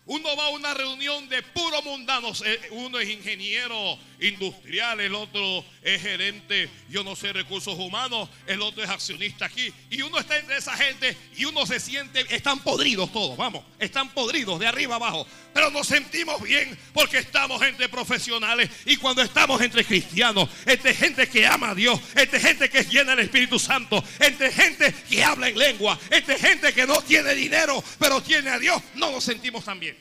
Uno 0.07 0.36
va 0.36 0.47
a 0.47 0.49
una 0.49 0.74
reunión 0.74 1.30
de 1.30 1.43
puro 1.43 1.82
mundanos. 1.84 2.43
Eh, 2.45 2.59
uno 2.72 2.99
es 2.99 3.07
ingeniero 3.09 3.97
industrial, 4.20 4.99
el 4.99 5.14
otro 5.14 5.64
es 5.84 6.01
gerente, 6.01 6.70
yo 6.89 7.03
no 7.03 7.16
sé, 7.16 7.32
recursos 7.32 7.78
humanos, 7.78 8.28
el 8.47 8.62
otro 8.62 8.84
es 8.84 8.89
accionista 8.89 9.45
aquí. 9.45 9.72
Y 9.91 10.01
uno 10.01 10.20
está 10.20 10.38
entre 10.38 10.57
esa 10.57 10.76
gente 10.76 11.16
y 11.38 11.45
uno 11.45 11.66
se 11.68 11.80
siente, 11.80 12.26
están 12.36 12.59
podridos 12.59 13.12
todos, 13.14 13.38
vamos, 13.38 13.64
están 13.78 14.09
podridos 14.09 14.59
de 14.59 14.68
arriba 14.68 14.95
abajo. 14.95 15.26
Pero 15.53 15.69
nos 15.69 15.87
sentimos 15.87 16.41
bien 16.41 16.77
porque 16.93 17.19
estamos 17.19 17.61
entre 17.61 17.89
profesionales 17.89 18.69
y 18.85 18.97
cuando 18.97 19.21
estamos 19.21 19.61
entre 19.61 19.83
cristianos, 19.83 20.49
entre 20.65 20.93
gente 20.93 21.27
que 21.27 21.45
ama 21.45 21.71
a 21.71 21.75
Dios, 21.75 21.99
entre 22.15 22.39
gente 22.39 22.69
que 22.69 22.79
es 22.79 22.89
llena 22.89 23.15
del 23.15 23.25
Espíritu 23.25 23.59
Santo, 23.59 24.03
entre 24.19 24.51
gente 24.51 24.93
que 25.09 25.23
habla 25.23 25.49
en 25.49 25.57
lengua, 25.57 25.99
entre 26.09 26.37
gente 26.37 26.73
que 26.73 26.87
no 26.87 27.01
tiene 27.01 27.33
dinero, 27.33 27.83
pero 27.99 28.21
tiene 28.21 28.49
a 28.49 28.59
Dios, 28.59 28.81
no 28.95 29.11
nos 29.11 29.23
sentimos 29.23 29.65
tan 29.65 29.79
bien. 29.79 29.97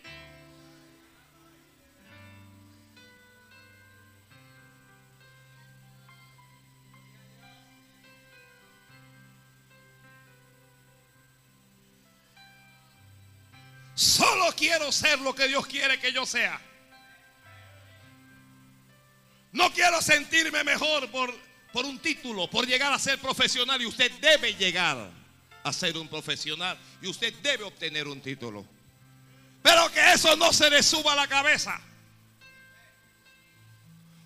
Solo 14.01 14.51
quiero 14.57 14.91
ser 14.91 15.21
lo 15.21 15.35
que 15.35 15.47
Dios 15.47 15.67
quiere 15.67 16.01
que 16.01 16.11
yo 16.11 16.25
sea. 16.25 16.59
No 19.53 19.71
quiero 19.75 20.01
sentirme 20.01 20.65
mejor 20.65 21.11
por, 21.11 21.39
por 21.71 21.85
un 21.85 21.99
título, 21.99 22.49
por 22.49 22.67
llegar 22.67 22.91
a 22.95 22.99
ser 22.99 23.19
profesional. 23.19 23.83
Y 23.83 23.85
usted 23.85 24.11
debe 24.13 24.55
llegar 24.55 25.11
a 25.63 25.73
ser 25.75 25.99
un 25.99 26.09
profesional. 26.09 26.79
Y 27.03 27.09
usted 27.09 27.35
debe 27.43 27.65
obtener 27.65 28.09
un 28.09 28.23
título. 28.23 28.65
Pero 29.63 29.93
que 29.93 30.15
eso 30.15 30.35
no 30.35 30.51
se 30.51 30.71
le 30.71 30.83
suba 30.83 31.13
a 31.13 31.17
la 31.17 31.29
cabeza. 31.29 31.79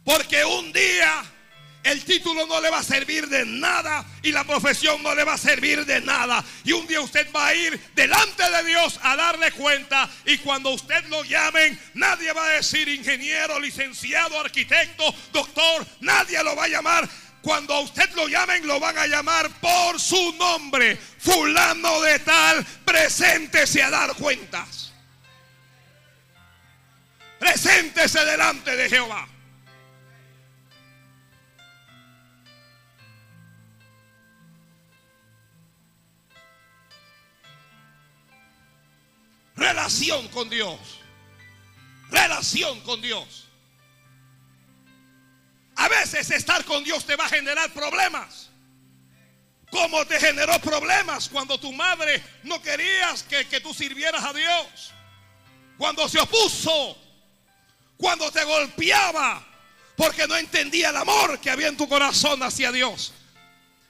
Porque 0.04 0.44
un 0.44 0.72
día 0.72 1.24
el 1.84 2.02
título 2.02 2.46
no 2.46 2.60
le 2.62 2.70
va 2.70 2.78
a 2.78 2.82
servir 2.82 3.28
de 3.28 3.44
nada 3.44 4.04
y 4.22 4.32
la 4.32 4.44
profesión 4.44 5.02
no 5.02 5.14
le 5.14 5.22
va 5.22 5.34
a 5.34 5.38
servir 5.38 5.84
de 5.84 6.00
nada. 6.00 6.42
Y 6.64 6.72
un 6.72 6.86
día 6.86 7.02
usted 7.02 7.28
va 7.30 7.48
a 7.48 7.54
ir 7.54 7.78
delante 7.94 8.42
de 8.50 8.64
Dios 8.64 8.98
a 9.02 9.14
darle 9.16 9.52
cuenta 9.52 10.08
y 10.24 10.38
cuando 10.38 10.70
usted 10.70 11.04
lo 11.08 11.22
llamen, 11.24 11.78
nadie 11.92 12.32
va 12.32 12.46
a 12.46 12.52
decir 12.54 12.88
ingeniero, 12.88 13.60
licenciado, 13.60 14.40
arquitecto, 14.40 15.14
doctor, 15.30 15.86
nadie 16.00 16.42
lo 16.42 16.56
va 16.56 16.64
a 16.64 16.68
llamar. 16.68 17.08
Cuando 17.42 17.74
a 17.74 17.80
usted 17.80 18.10
lo 18.14 18.26
llamen, 18.28 18.66
lo 18.66 18.80
van 18.80 18.96
a 18.96 19.06
llamar 19.06 19.50
por 19.60 20.00
su 20.00 20.32
nombre. 20.36 20.96
Fulano 20.96 22.00
de 22.00 22.18
tal, 22.20 22.64
preséntese 22.86 23.82
a 23.82 23.90
dar 23.90 24.14
cuentas. 24.14 24.94
Preséntese 27.38 28.24
delante 28.24 28.74
de 28.74 28.88
Jehová. 28.88 29.33
Relación 39.64 40.28
con 40.28 40.50
Dios. 40.50 40.78
Relación 42.10 42.80
con 42.82 43.00
Dios. 43.00 43.48
A 45.76 45.88
veces 45.88 46.30
estar 46.30 46.62
con 46.66 46.84
Dios 46.84 47.06
te 47.06 47.16
va 47.16 47.24
a 47.24 47.30
generar 47.30 47.72
problemas. 47.72 48.50
Como 49.70 50.04
te 50.04 50.20
generó 50.20 50.58
problemas 50.60 51.30
cuando 51.30 51.58
tu 51.58 51.72
madre 51.72 52.22
no 52.42 52.60
querías 52.60 53.22
que, 53.22 53.48
que 53.48 53.60
tú 53.62 53.72
sirvieras 53.72 54.22
a 54.22 54.34
Dios. 54.34 54.92
Cuando 55.78 56.10
se 56.10 56.20
opuso. 56.20 56.98
Cuando 57.96 58.30
te 58.30 58.44
golpeaba. 58.44 59.42
Porque 59.96 60.28
no 60.28 60.36
entendía 60.36 60.90
el 60.90 60.96
amor 60.98 61.40
que 61.40 61.48
había 61.48 61.68
en 61.68 61.78
tu 61.78 61.88
corazón 61.88 62.42
hacia 62.42 62.70
Dios 62.70 63.14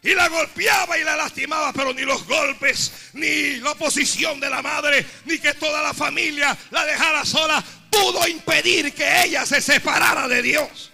y 0.04 0.14
la 0.14 0.28
golpeaba 0.28 0.98
y 0.98 1.02
la 1.02 1.16
lastimaba, 1.16 1.72
pero 1.72 1.94
ni 1.94 2.02
los 2.02 2.26
golpes, 2.26 3.10
ni 3.14 3.56
la 3.56 3.72
oposición 3.72 4.38
de 4.38 4.50
la 4.50 4.60
madre, 4.60 5.04
ni 5.24 5.38
que 5.38 5.54
toda 5.54 5.82
la 5.82 5.94
familia 5.94 6.56
la 6.70 6.84
dejara 6.84 7.24
sola, 7.24 7.64
pudo 7.90 8.28
impedir 8.28 8.92
que 8.92 9.24
ella 9.24 9.46
se 9.46 9.62
separara 9.62 10.28
de 10.28 10.42
Dios. 10.42 10.92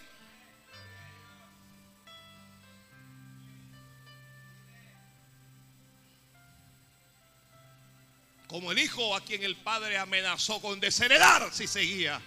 Como 8.47 8.71
el 8.71 8.79
hijo 8.79 9.17
a 9.17 9.25
quien 9.25 9.43
el 9.43 9.57
padre 9.57 9.99
amenazó 9.99 10.61
con 10.61 10.79
desheredar 10.79 11.53
si 11.53 11.67
seguía 11.67 12.21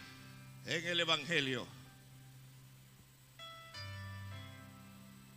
en 0.66 0.86
el 0.88 1.00
Evangelio. 1.00 1.66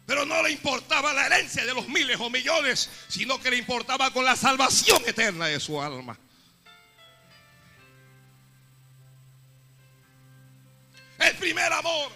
Pero 0.07 0.25
no 0.25 0.41
le 0.43 0.53
importaba 0.53 1.13
la 1.13 1.27
herencia 1.27 1.65
de 1.65 1.75
los 1.75 1.89
miles 1.89 2.17
o 2.21 2.31
millones, 2.31 2.89
sino 3.09 3.41
que 3.41 3.51
le 3.51 3.57
importaba 3.57 4.13
con 4.13 4.25
la 4.25 4.37
salvación 4.37 5.03
eterna 5.05 5.47
de 5.47 5.59
su 5.59 5.83
alma. 5.83 6.17
El 11.19 11.35
primer 11.37 11.73
amor 11.73 12.13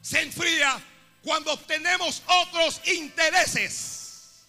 se 0.00 0.22
enfría 0.22 0.80
cuando 1.22 1.52
obtenemos 1.52 2.22
otros 2.26 2.80
intereses. 2.86 4.46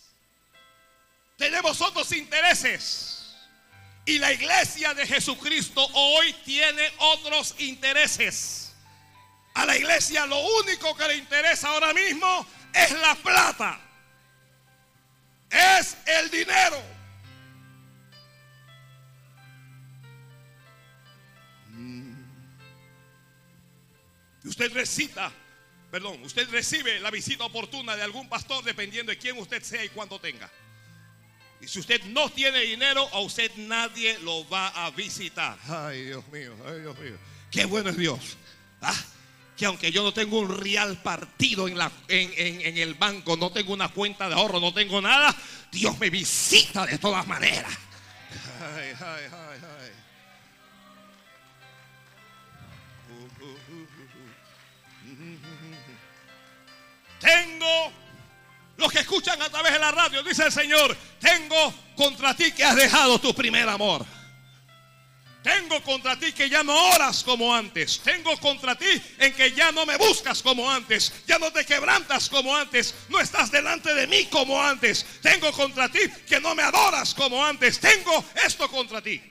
Tenemos 1.38 1.82
otros 1.82 2.12
intereses. 2.14 3.36
Y 4.06 4.20
la 4.20 4.32
iglesia 4.32 4.94
de 4.94 5.06
Jesucristo 5.06 5.86
hoy 5.94 6.34
tiene 6.46 6.92
otros 7.00 7.56
intereses. 7.58 8.72
A 9.54 9.66
la 9.66 9.76
iglesia 9.76 10.26
lo 10.26 10.40
único 10.62 10.96
que 10.96 11.08
le 11.08 11.16
interesa 11.18 11.70
ahora 11.70 11.94
mismo 11.94 12.46
es 12.74 12.92
la 12.92 13.16
plata, 13.16 13.80
es 15.50 15.98
el 16.06 16.30
dinero. 16.30 16.82
Mm. 21.72 22.24
Y 24.44 24.48
usted 24.48 24.74
recita 24.74 25.32
perdón, 25.90 26.22
usted 26.24 26.50
recibe 26.50 27.00
la 27.00 27.10
visita 27.10 27.46
oportuna 27.46 27.96
de 27.96 28.04
algún 28.04 28.30
pastor 28.30 28.64
dependiendo 28.64 29.12
de 29.12 29.18
quién 29.18 29.38
usted 29.38 29.62
sea 29.64 29.84
y 29.84 29.90
cuánto 29.90 30.20
tenga. 30.20 30.50
Y 31.62 31.68
si 31.68 31.80
usted 31.80 32.04
no 32.06 32.30
tiene 32.32 32.60
dinero, 32.62 33.08
a 33.12 33.20
usted 33.20 33.52
nadie 33.58 34.18
lo 34.20 34.48
va 34.48 34.68
a 34.86 34.92
visitar. 34.92 35.58
Ay, 35.68 36.06
Dios 36.06 36.28
mío, 36.30 36.56
ay, 36.66 36.82
Dios 36.82 36.98
mío. 37.00 37.18
Qué 37.52 37.66
bueno 37.66 37.90
es 37.90 37.98
Dios. 37.98 38.38
Ah, 38.82 38.96
que 39.60 39.66
aunque 39.66 39.92
yo 39.92 40.04
no 40.04 40.14
tengo 40.14 40.40
un 40.40 40.58
real 40.58 41.02
partido 41.02 41.68
en, 41.68 41.78
la, 41.78 41.92
en, 42.08 42.32
en 42.62 42.78
el 42.78 42.94
banco, 42.94 43.36
no 43.36 43.52
tengo 43.52 43.74
una 43.74 43.90
cuenta 43.90 44.30
de 44.30 44.36
ahorro, 44.36 44.62
no 44.62 44.74
tengo 44.74 45.02
nada, 45.02 45.36
Dios 45.70 46.00
me 46.00 46.10
visita 46.10 46.86
de 46.86 46.98
todas 46.98 47.28
maneras. 47.28 47.78
Ay, 48.62 48.94
ay, 48.98 49.26
ay, 49.30 49.60
ay. 49.62 49.92
Tengo 57.20 57.92
los 58.78 58.90
que 58.90 59.00
escuchan 59.00 59.42
a 59.42 59.50
través 59.50 59.74
de 59.74 59.80
la 59.80 59.92
radio, 59.92 60.24
dice 60.24 60.46
el 60.46 60.54
Señor, 60.54 60.96
tengo 61.20 61.74
contra 61.98 62.34
ti 62.34 62.54
que 62.54 62.64
has 62.64 62.78
dejado 62.78 63.20
tu 63.20 63.34
primer 63.34 63.68
amor. 63.68 64.06
Tengo 65.42 65.82
contra 65.84 66.20
ti 66.20 66.34
que 66.34 66.50
ya 66.50 66.64
no 66.64 66.76
oras 66.92 67.24
como 67.24 67.54
antes. 67.54 68.00
Tengo 68.00 68.38
contra 68.40 68.76
ti 68.76 69.02
en 69.20 69.34
que 69.34 69.52
ya 69.52 69.72
no 69.72 69.86
me 69.86 69.98
buscas 69.98 70.42
como 70.42 70.70
antes. 70.70 71.14
Ya 71.26 71.40
no 71.40 71.52
te 71.52 71.66
quebrantas 71.66 72.28
como 72.30 72.56
antes. 72.56 72.94
No 73.08 73.20
estás 73.20 73.50
delante 73.50 73.94
de 73.94 74.06
mí 74.06 74.26
como 74.26 74.62
antes. 74.62 75.06
Tengo 75.22 75.52
contra 75.54 75.90
ti 75.90 76.00
que 76.28 76.42
no 76.42 76.56
me 76.56 76.64
adoras 76.64 77.14
como 77.14 77.44
antes. 77.44 77.80
Tengo 77.80 78.26
esto 78.46 78.70
contra 78.70 79.02
ti. 79.02 79.22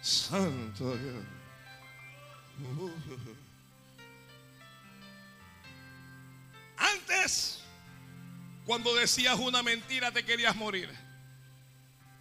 Santo 0.00 0.96
Dios. 0.96 1.29
Antes, 6.80 7.60
cuando 8.64 8.94
decías 8.94 9.38
una 9.38 9.62
mentira, 9.62 10.10
te 10.10 10.24
querías 10.24 10.56
morir. 10.56 10.90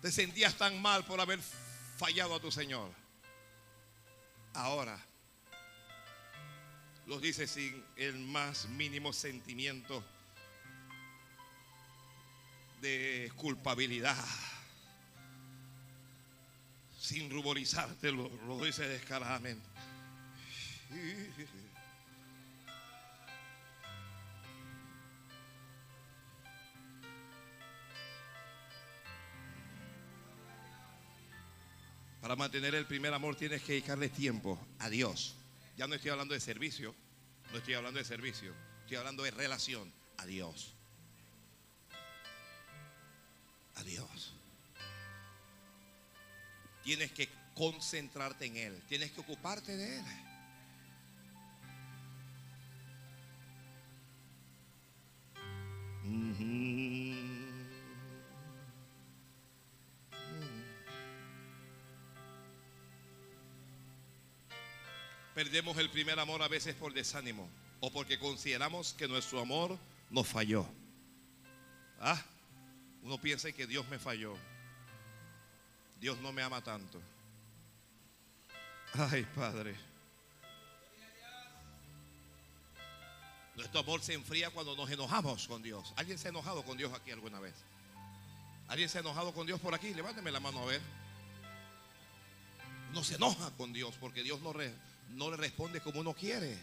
Te 0.01 0.11
sentías 0.11 0.55
tan 0.55 0.81
mal 0.81 1.03
por 1.05 1.19
haber 1.19 1.39
fallado 1.97 2.35
a 2.35 2.39
tu 2.39 2.51
Señor. 2.51 2.91
Ahora, 4.53 4.99
lo 7.07 7.19
dices 7.19 7.51
sin 7.51 7.83
el 7.95 8.19
más 8.19 8.67
mínimo 8.67 9.13
sentimiento 9.13 10.03
de 12.81 13.31
culpabilidad 13.35 14.15
sin 16.99 17.29
ruborizarte, 17.31 18.11
lo, 18.11 18.29
lo 18.45 18.63
dice 18.63 18.87
descaradamente. 18.87 19.65
Para 32.21 32.35
mantener 32.35 32.75
el 32.75 32.85
primer 32.85 33.13
amor 33.13 33.35
tienes 33.35 33.61
que 33.63 33.73
dedicarle 33.73 34.09
tiempo 34.09 34.59
a 34.79 34.89
Dios. 34.89 35.35
Ya 35.77 35.87
no 35.87 35.95
estoy 35.95 36.11
hablando 36.11 36.33
de 36.33 36.39
servicio, 36.39 36.93
no 37.51 37.57
estoy 37.57 37.75
hablando 37.75 37.99
de 37.99 38.05
servicio, 38.05 38.53
estoy 38.81 38.97
hablando 38.97 39.23
de 39.23 39.31
relación 39.31 39.91
a 40.17 40.25
Dios. 40.25 40.75
A 43.75 43.83
Dios. 43.83 44.33
Tienes 46.83 47.11
que 47.13 47.29
concentrarte 47.55 48.45
en 48.45 48.57
Él, 48.57 48.83
tienes 48.89 49.11
que 49.11 49.21
ocuparte 49.21 49.77
de 49.77 49.99
Él. 49.99 50.05
Perdemos 65.39 65.77
el 65.77 65.89
primer 65.89 66.19
amor 66.19 66.43
a 66.43 66.49
veces 66.49 66.75
por 66.75 66.93
desánimo 66.93 67.49
o 67.79 67.89
porque 67.89 68.19
consideramos 68.19 68.91
que 68.91 69.07
nuestro 69.07 69.39
amor 69.39 69.79
nos 70.09 70.27
falló. 70.27 70.67
Ah, 71.97 72.21
uno 73.03 73.17
piensa 73.21 73.49
que 73.53 73.65
Dios 73.65 73.87
me 73.87 73.97
falló. 73.97 74.35
Dios 76.01 76.19
no 76.19 76.33
me 76.33 76.41
ama 76.41 76.61
tanto. 76.61 77.01
Ay, 78.93 79.25
Padre. 79.33 79.77
Nuestro 83.55 83.79
amor 83.79 84.01
se 84.01 84.15
enfría 84.15 84.49
cuando 84.49 84.75
nos 84.75 84.91
enojamos 84.91 85.47
con 85.47 85.63
Dios. 85.63 85.93
¿Alguien 85.95 86.17
se 86.17 86.27
ha 86.27 86.31
enojado 86.31 86.63
con 86.63 86.77
Dios 86.77 86.91
aquí 86.93 87.11
alguna 87.11 87.39
vez? 87.39 87.55
¿Alguien 88.67 88.89
se 88.89 88.97
ha 88.97 89.01
enojado 89.01 89.33
con 89.33 89.47
Dios 89.47 89.61
por 89.61 89.73
aquí? 89.73 89.93
Levánteme 89.93 90.33
la 90.33 90.41
mano 90.41 90.63
a 90.63 90.65
ver. 90.65 90.81
No 92.91 93.05
se 93.05 93.15
enoja 93.15 93.51
con 93.51 93.71
Dios 93.71 93.95
porque 94.01 94.21
Dios 94.21 94.41
no, 94.41 94.51
no 95.09 95.31
le 95.31 95.37
responde 95.37 95.81
como 95.81 95.99
uno 95.99 96.13
quiere. 96.13 96.57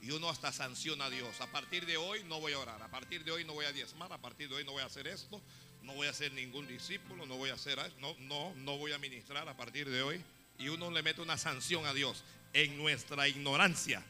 Y 0.00 0.10
uno 0.12 0.28
hasta 0.28 0.52
sanciona 0.52 1.06
a 1.06 1.10
Dios. 1.10 1.40
A 1.40 1.46
partir 1.48 1.84
de 1.84 1.96
hoy 1.96 2.22
no 2.24 2.40
voy 2.40 2.52
a 2.52 2.58
orar. 2.58 2.80
A 2.80 2.88
partir 2.88 3.24
de 3.24 3.32
hoy 3.32 3.44
no 3.44 3.54
voy 3.54 3.64
a 3.64 3.72
diezmar. 3.72 4.12
A 4.12 4.18
partir 4.18 4.48
de 4.48 4.56
hoy 4.56 4.64
no 4.64 4.72
voy 4.72 4.82
a 4.82 4.86
hacer 4.86 5.06
esto 5.06 5.42
no 5.86 5.94
voy 5.94 6.08
a 6.08 6.12
ser 6.12 6.32
ningún 6.32 6.66
discípulo, 6.66 7.26
no 7.26 7.36
voy 7.36 7.50
a 7.50 7.54
hacer, 7.54 7.78
no, 8.00 8.14
no, 8.18 8.52
no 8.56 8.76
voy 8.76 8.92
a 8.92 8.98
ministrar 8.98 9.48
a 9.48 9.56
partir 9.56 9.88
de 9.88 10.02
hoy. 10.02 10.22
Y 10.58 10.68
uno 10.68 10.90
le 10.90 11.02
mete 11.02 11.20
una 11.20 11.38
sanción 11.38 11.86
a 11.86 11.94
Dios 11.94 12.24
en 12.52 12.76
nuestra 12.76 13.28
ignorancia. 13.28 14.02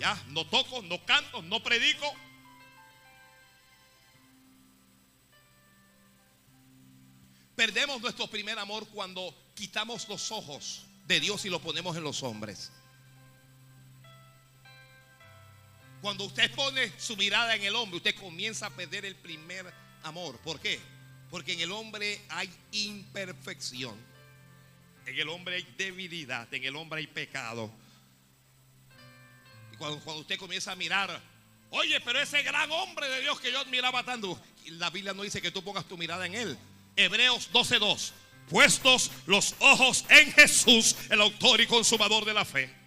Ya, 0.00 0.20
no 0.28 0.44
toco, 0.48 0.82
no 0.82 1.04
canto, 1.06 1.42
no 1.42 1.62
predico. 1.62 2.12
Perdemos 7.62 8.02
nuestro 8.02 8.26
primer 8.26 8.58
amor 8.58 8.88
cuando 8.88 9.32
quitamos 9.54 10.08
los 10.08 10.32
ojos 10.32 10.84
de 11.06 11.20
Dios 11.20 11.44
y 11.44 11.48
lo 11.48 11.60
ponemos 11.60 11.96
en 11.96 12.02
los 12.02 12.24
hombres. 12.24 12.72
Cuando 16.00 16.24
usted 16.24 16.52
pone 16.56 16.92
su 16.98 17.16
mirada 17.16 17.54
en 17.54 17.62
el 17.62 17.76
hombre, 17.76 17.98
usted 17.98 18.16
comienza 18.16 18.66
a 18.66 18.70
perder 18.70 19.04
el 19.04 19.14
primer 19.14 19.72
amor. 20.02 20.40
¿Por 20.40 20.58
qué? 20.58 20.80
Porque 21.30 21.52
en 21.52 21.60
el 21.60 21.70
hombre 21.70 22.20
hay 22.30 22.52
imperfección. 22.72 23.96
En 25.06 25.16
el 25.16 25.28
hombre 25.28 25.54
hay 25.54 25.74
debilidad. 25.78 26.52
En 26.52 26.64
el 26.64 26.74
hombre 26.74 26.98
hay 26.98 27.06
pecado. 27.06 27.70
Y 29.72 29.76
cuando, 29.76 30.16
usted 30.16 30.36
comienza 30.36 30.72
a 30.72 30.74
mirar, 30.74 31.22
oye, 31.70 32.00
pero 32.00 32.18
ese 32.18 32.42
gran 32.42 32.68
hombre 32.72 33.08
de 33.08 33.20
Dios 33.20 33.38
que 33.38 33.52
yo 33.52 33.60
admiraba 33.60 34.02
tanto, 34.02 34.36
la 34.66 34.90
Biblia 34.90 35.14
no 35.14 35.22
dice 35.22 35.40
que 35.40 35.52
tú 35.52 35.62
pongas 35.62 35.86
tu 35.86 35.96
mirada 35.96 36.26
en 36.26 36.34
él. 36.34 36.58
Hebreos 36.96 37.50
12:2. 37.52 38.12
Puestos 38.48 39.10
los 39.26 39.54
ojos 39.60 40.04
en 40.10 40.32
Jesús, 40.32 40.96
el 41.10 41.20
autor 41.20 41.60
y 41.60 41.66
consumador 41.66 42.24
de 42.24 42.34
la 42.34 42.44
fe 42.44 42.82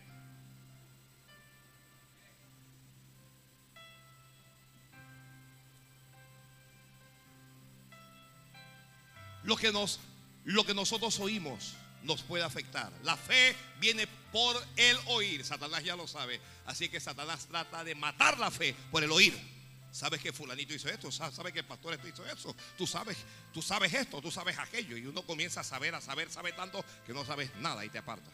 lo 9.46 9.56
que, 9.56 9.72
nos, 9.72 10.00
lo 10.44 10.66
que 10.66 10.74
nosotros 10.74 11.20
oímos 11.20 11.74
nos 12.04 12.22
puede 12.22 12.44
afectar. 12.44 12.92
La 13.04 13.16
fe 13.16 13.56
viene 13.80 14.08
por 14.32 14.56
el 14.76 14.98
oír. 15.08 15.44
Satanás 15.46 15.84
ya 15.84 15.96
lo 15.96 16.08
sabe. 16.08 16.40
Así 16.66 16.90
que 16.90 17.00
Satanás 17.00 17.48
trata 17.48 17.84
de 17.84 17.96
matar 17.96 18.38
la 18.38 18.52
fe 18.52 18.76
por 18.92 19.04
el 19.04 19.12
oír. 19.12 19.55
Sabes 19.96 20.22
que 20.22 20.34
fulanito 20.34 20.74
hizo 20.74 20.90
esto, 20.90 21.10
sabes 21.10 21.54
que 21.54 21.60
el 21.60 21.66
pastor 21.66 21.98
hizo 22.06 22.26
eso, 22.26 22.54
tú 22.78 22.86
sabes, 22.86 23.16
tú 23.54 23.62
sabes 23.62 23.94
esto, 23.94 24.22
tú 24.22 24.30
sabes 24.30 24.60
aquello. 24.60 24.98
Y 24.98 25.06
uno 25.06 25.22
comienza 25.22 25.62
a 25.62 25.64
saber, 25.64 25.96
a 25.96 26.02
saber, 26.02 26.30
sabe 26.30 26.52
tanto 26.52 26.84
que 27.06 27.14
no 27.14 27.24
sabes 27.24 27.50
nada 27.62 27.86
y 27.86 27.90
te 27.90 27.98
aparta. 27.98 28.30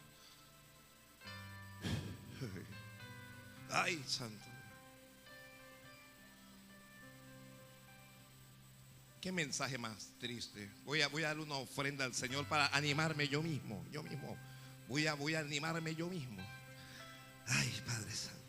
Ay, 3.69 4.03
santo. 4.07 4.43
Qué 9.21 9.31
mensaje 9.31 9.77
más 9.77 10.13
triste. 10.19 10.67
Voy 10.83 11.03
a, 11.03 11.09
voy 11.09 11.25
a 11.25 11.27
dar 11.27 11.39
una 11.39 11.57
ofrenda 11.57 12.05
al 12.05 12.15
Señor 12.15 12.47
para 12.47 12.75
animarme 12.75 13.27
yo 13.27 13.43
mismo. 13.43 13.85
Yo 13.91 14.01
mismo. 14.01 14.35
Voy 14.87 15.05
a, 15.05 15.13
voy 15.13 15.35
a 15.35 15.41
animarme 15.41 15.93
yo 15.93 16.07
mismo. 16.07 16.41
Ay, 17.45 17.83
Padre 17.85 18.15
Santo. 18.15 18.40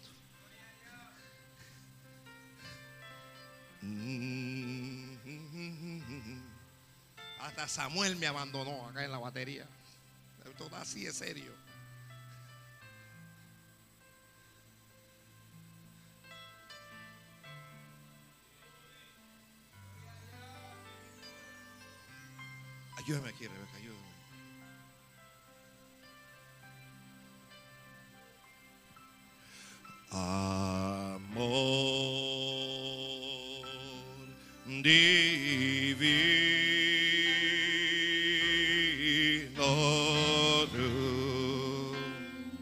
Mm. 3.83 5.03
Hasta 7.41 7.69
Samuel 7.69 8.17
me 8.17 8.27
abandonó 8.27 8.89
acá 8.89 9.05
en 9.05 9.11
la 9.11 9.19
batería. 9.19 9.67
Esto 10.45 10.71
así 10.77 11.07
es 11.07 11.17
serio. 11.17 11.53
Ayúdame 22.97 23.31
aquí, 23.31 23.49
Rebeca. 23.49 23.82
Divino. 34.83 36.43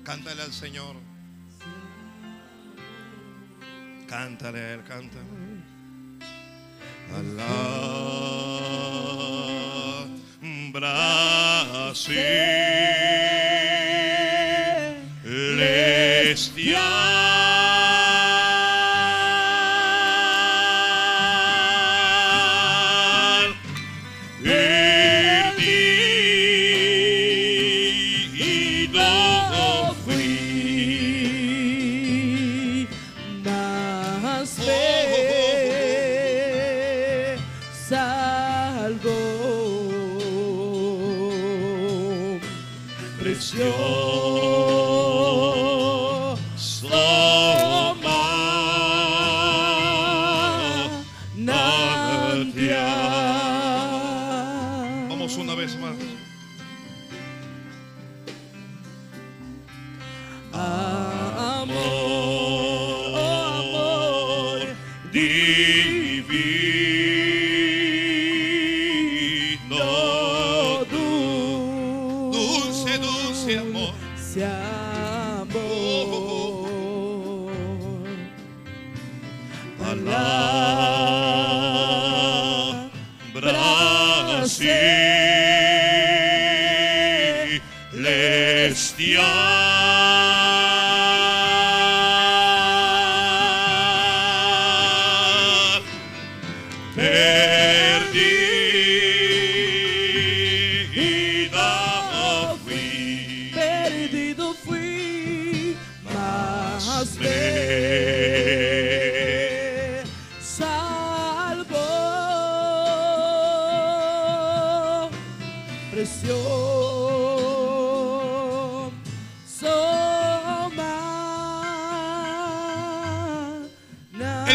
Cántale 0.05 0.43
al 0.43 0.53
Señor. 0.53 0.97
Cántale 4.07 4.75
Él, 4.75 4.83
canta. 4.85 5.19
Alhambra 7.15 7.55
celestial. 11.95 12.50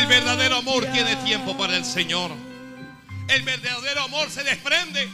El 0.05 0.09
verdadero 0.21 0.57
amor 0.57 0.85
tiene 0.91 1.15
tiempo 1.15 1.57
para 1.57 1.75
el 1.75 1.83
Señor. 1.83 2.29
El 3.27 3.41
verdadero 3.41 4.03
amor 4.03 4.29
se 4.29 4.43
desprende 4.43 5.09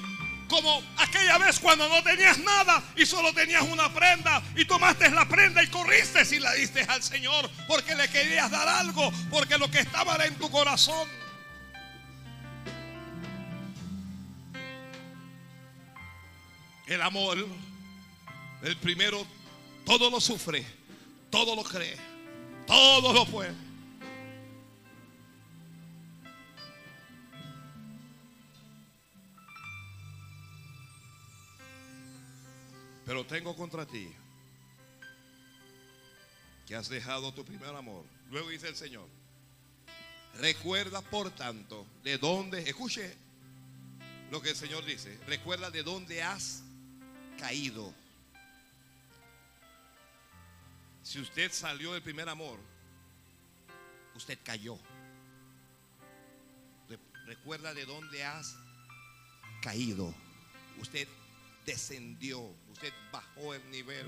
como 0.50 0.84
aquella 0.98 1.38
vez 1.38 1.62
cuando 1.62 1.88
no 1.88 2.04
tenías 2.04 2.38
nada 2.40 2.84
y 2.98 3.06
solo 3.06 3.34
tenías 3.34 3.62
una 3.62 3.94
prenda 3.94 4.44
y 4.54 4.66
tomaste 4.66 5.10
la 5.12 5.26
prenda 5.30 5.64
y 5.64 5.68
corriste 5.68 6.24
y 6.36 6.40
la 6.40 6.52
diste 6.56 6.82
al 6.82 7.02
Señor 7.02 7.50
porque 7.70 7.96
le 7.96 8.10
querías 8.10 8.52
dar 8.52 8.68
algo, 8.68 9.14
porque 9.30 9.58
lo 9.58 9.72
que 9.72 9.80
estaba 9.80 10.16
era 10.16 10.26
en 10.26 10.36
tu 10.36 10.52
corazón. 10.52 11.08
El 16.86 17.02
amor, 17.02 17.48
el 18.62 18.76
primero, 18.76 19.26
todo 19.86 20.10
lo 20.10 20.20
sufre, 20.20 20.66
todo 21.30 21.56
lo 21.56 21.64
cree, 21.64 21.96
todo 22.68 23.14
lo 23.14 23.26
puede. 23.26 23.71
Pero 33.12 33.26
tengo 33.26 33.54
contra 33.58 33.86
ti 33.86 34.10
que 36.66 36.74
has 36.78 36.88
dejado 36.88 37.34
tu 37.34 37.44
primer 37.44 37.76
amor. 37.76 38.06
Luego 38.30 38.48
dice 38.48 38.70
el 38.70 38.76
Señor, 38.78 39.06
recuerda 40.36 41.02
por 41.02 41.30
tanto 41.32 41.86
de 42.06 42.18
dónde, 42.18 42.62
escuche 42.70 43.14
lo 44.32 44.42
que 44.42 44.52
el 44.52 44.56
Señor 44.56 44.86
dice, 44.86 45.20
recuerda 45.28 45.70
de 45.70 45.84
dónde 45.84 46.24
has 46.24 46.64
caído. 47.38 47.94
Si 51.04 51.20
usted 51.20 51.52
salió 51.52 51.92
del 51.92 52.04
primer 52.04 52.30
amor, 52.30 52.62
usted 54.16 54.40
cayó. 54.42 54.80
Re- 56.88 56.98
Recuerda 57.26 57.74
de 57.74 57.86
dónde 57.86 58.24
has 58.24 58.56
caído. 59.62 60.16
Usted 60.80 61.10
descendió, 61.66 62.40
usted 62.72 62.94
bajó 63.12 63.54
el 63.54 63.70
nivel. 63.72 64.06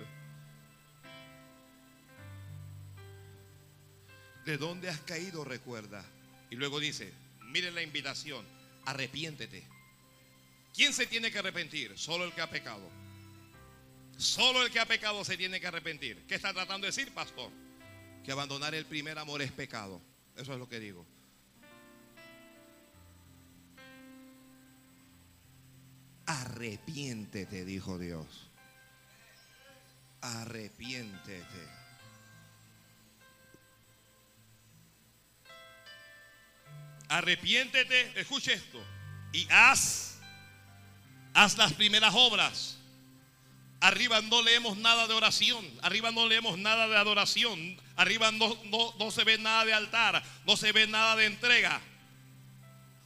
¿De 4.46 4.58
dónde 4.58 4.90
has 4.90 5.00
caído? 5.02 5.44
Recuerda. 5.46 6.04
Y 6.50 6.56
luego 6.56 6.80
dice, 6.80 7.14
miren 7.48 7.76
la 7.76 7.82
invitación, 7.82 8.46
arrepiéntete. 8.86 9.64
¿Quién 10.74 10.94
se 10.94 11.06
tiene 11.06 11.32
que 11.32 11.40
arrepentir? 11.40 11.98
Solo 11.98 12.26
el 12.26 12.34
que 12.34 12.42
ha 12.42 12.50
pecado. 12.50 12.90
Solo 14.18 14.64
el 14.64 14.72
que 14.72 14.80
ha 14.80 14.86
pecado 14.86 15.24
se 15.24 15.38
tiene 15.38 15.60
que 15.60 15.68
arrepentir. 15.68 16.26
¿Qué 16.28 16.36
está 16.36 16.54
tratando 16.54 16.86
de 16.86 16.92
decir, 16.92 17.14
pastor? 17.14 17.52
Que 18.24 18.32
abandonar 18.32 18.74
el 18.74 18.86
primer 18.86 19.18
amor 19.18 19.42
es 19.42 19.52
pecado. 19.52 20.02
Eso 20.36 20.54
es 20.54 20.60
lo 20.60 20.68
que 20.68 20.80
digo. 20.80 21.06
Arrepiéntete, 26.26 27.66
dijo 27.66 27.98
Dios. 27.98 28.50
Arrepiéntete. 30.22 31.84
Arrepiéntete, 37.10 38.20
escuche 38.20 38.54
esto, 38.54 38.84
y 39.32 39.48
haz, 39.52 40.18
haz 41.36 41.58
las 41.58 41.74
primeras 41.74 42.14
obras. 42.16 42.78
Arriba 43.82 44.22
no 44.22 44.42
leemos 44.42 44.78
nada 44.78 45.08
de 45.08 45.14
oración, 45.14 45.70
arriba 45.84 46.10
no 46.12 46.26
leemos 46.26 46.58
nada 46.58 46.88
de 46.88 46.98
adoración, 46.98 47.78
arriba 47.98 48.32
no, 48.32 48.58
no, 48.66 48.96
no 48.98 49.12
se 49.12 49.26
ve 49.26 49.38
nada 49.38 49.66
de 49.66 49.74
altar, 49.74 50.24
no 50.48 50.56
se 50.56 50.72
ve 50.72 50.88
nada 50.88 51.16
de 51.18 51.26
entrega. 51.26 51.82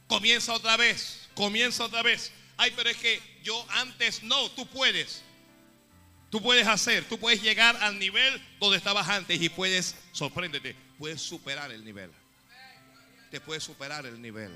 Comienza 0.06 0.54
otra 0.54 0.76
vez, 0.76 1.28
comienza 1.34 1.84
otra 1.84 2.02
vez. 2.02 2.32
Ay, 2.58 2.72
pero 2.76 2.90
es 2.90 2.96
que 2.96 3.22
yo 3.42 3.64
antes 3.70 4.22
no, 4.24 4.50
tú 4.50 4.66
puedes. 4.66 5.22
Tú 6.28 6.42
puedes 6.42 6.66
hacer, 6.66 7.04
tú 7.08 7.18
puedes 7.18 7.40
llegar 7.40 7.74
al 7.76 7.98
nivel 7.98 8.44
donde 8.60 8.76
estabas 8.76 9.08
antes 9.08 9.40
y 9.40 9.48
puedes, 9.48 9.94
sorpréndete, 10.12 10.76
puedes 10.98 11.22
superar 11.22 11.70
el 11.70 11.82
nivel. 11.84 12.10
Te 13.30 13.40
puedes 13.40 13.62
superar 13.62 14.04
el 14.04 14.20
nivel. 14.20 14.54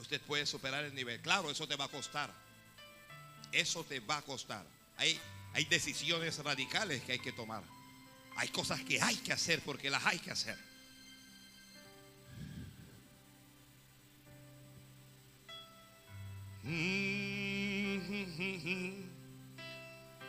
Usted 0.00 0.20
puede 0.22 0.46
superar 0.46 0.84
el 0.84 0.94
nivel. 0.94 1.20
Claro, 1.20 1.50
eso 1.50 1.68
te 1.68 1.76
va 1.76 1.84
a 1.84 1.88
costar. 1.88 2.32
Eso 3.52 3.84
te 3.84 4.00
va 4.00 4.16
a 4.16 4.22
costar. 4.22 4.64
Hay, 4.96 5.20
hay 5.52 5.64
decisiones 5.66 6.38
radicales 6.38 7.02
que 7.02 7.12
hay 7.12 7.18
que 7.18 7.32
tomar. 7.32 7.62
Hay 8.36 8.48
cosas 8.48 8.80
que 8.80 9.00
hay 9.00 9.16
que 9.16 9.32
hacer 9.32 9.60
porque 9.60 9.90
las 9.90 10.04
hay 10.06 10.18
que 10.18 10.30
hacer. 10.30 10.58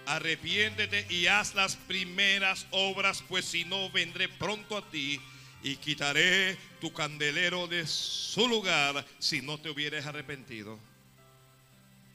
Arrepiéntete 0.06 1.06
y 1.10 1.28
haz 1.28 1.54
las 1.54 1.76
primeras 1.76 2.66
obras, 2.72 3.24
pues 3.28 3.46
si 3.46 3.66
no 3.66 3.90
vendré 3.92 4.28
pronto 4.28 4.78
a 4.78 4.90
ti 4.90 5.22
y 5.62 5.76
quitaré 5.76 6.58
tu 6.82 6.92
candelero 6.94 7.68
de 7.68 7.86
su 7.86 8.48
lugar 8.48 9.06
si 9.20 9.42
no 9.42 9.60
te 9.60 9.70
hubieres 9.70 10.06
arrepentido. 10.06 10.80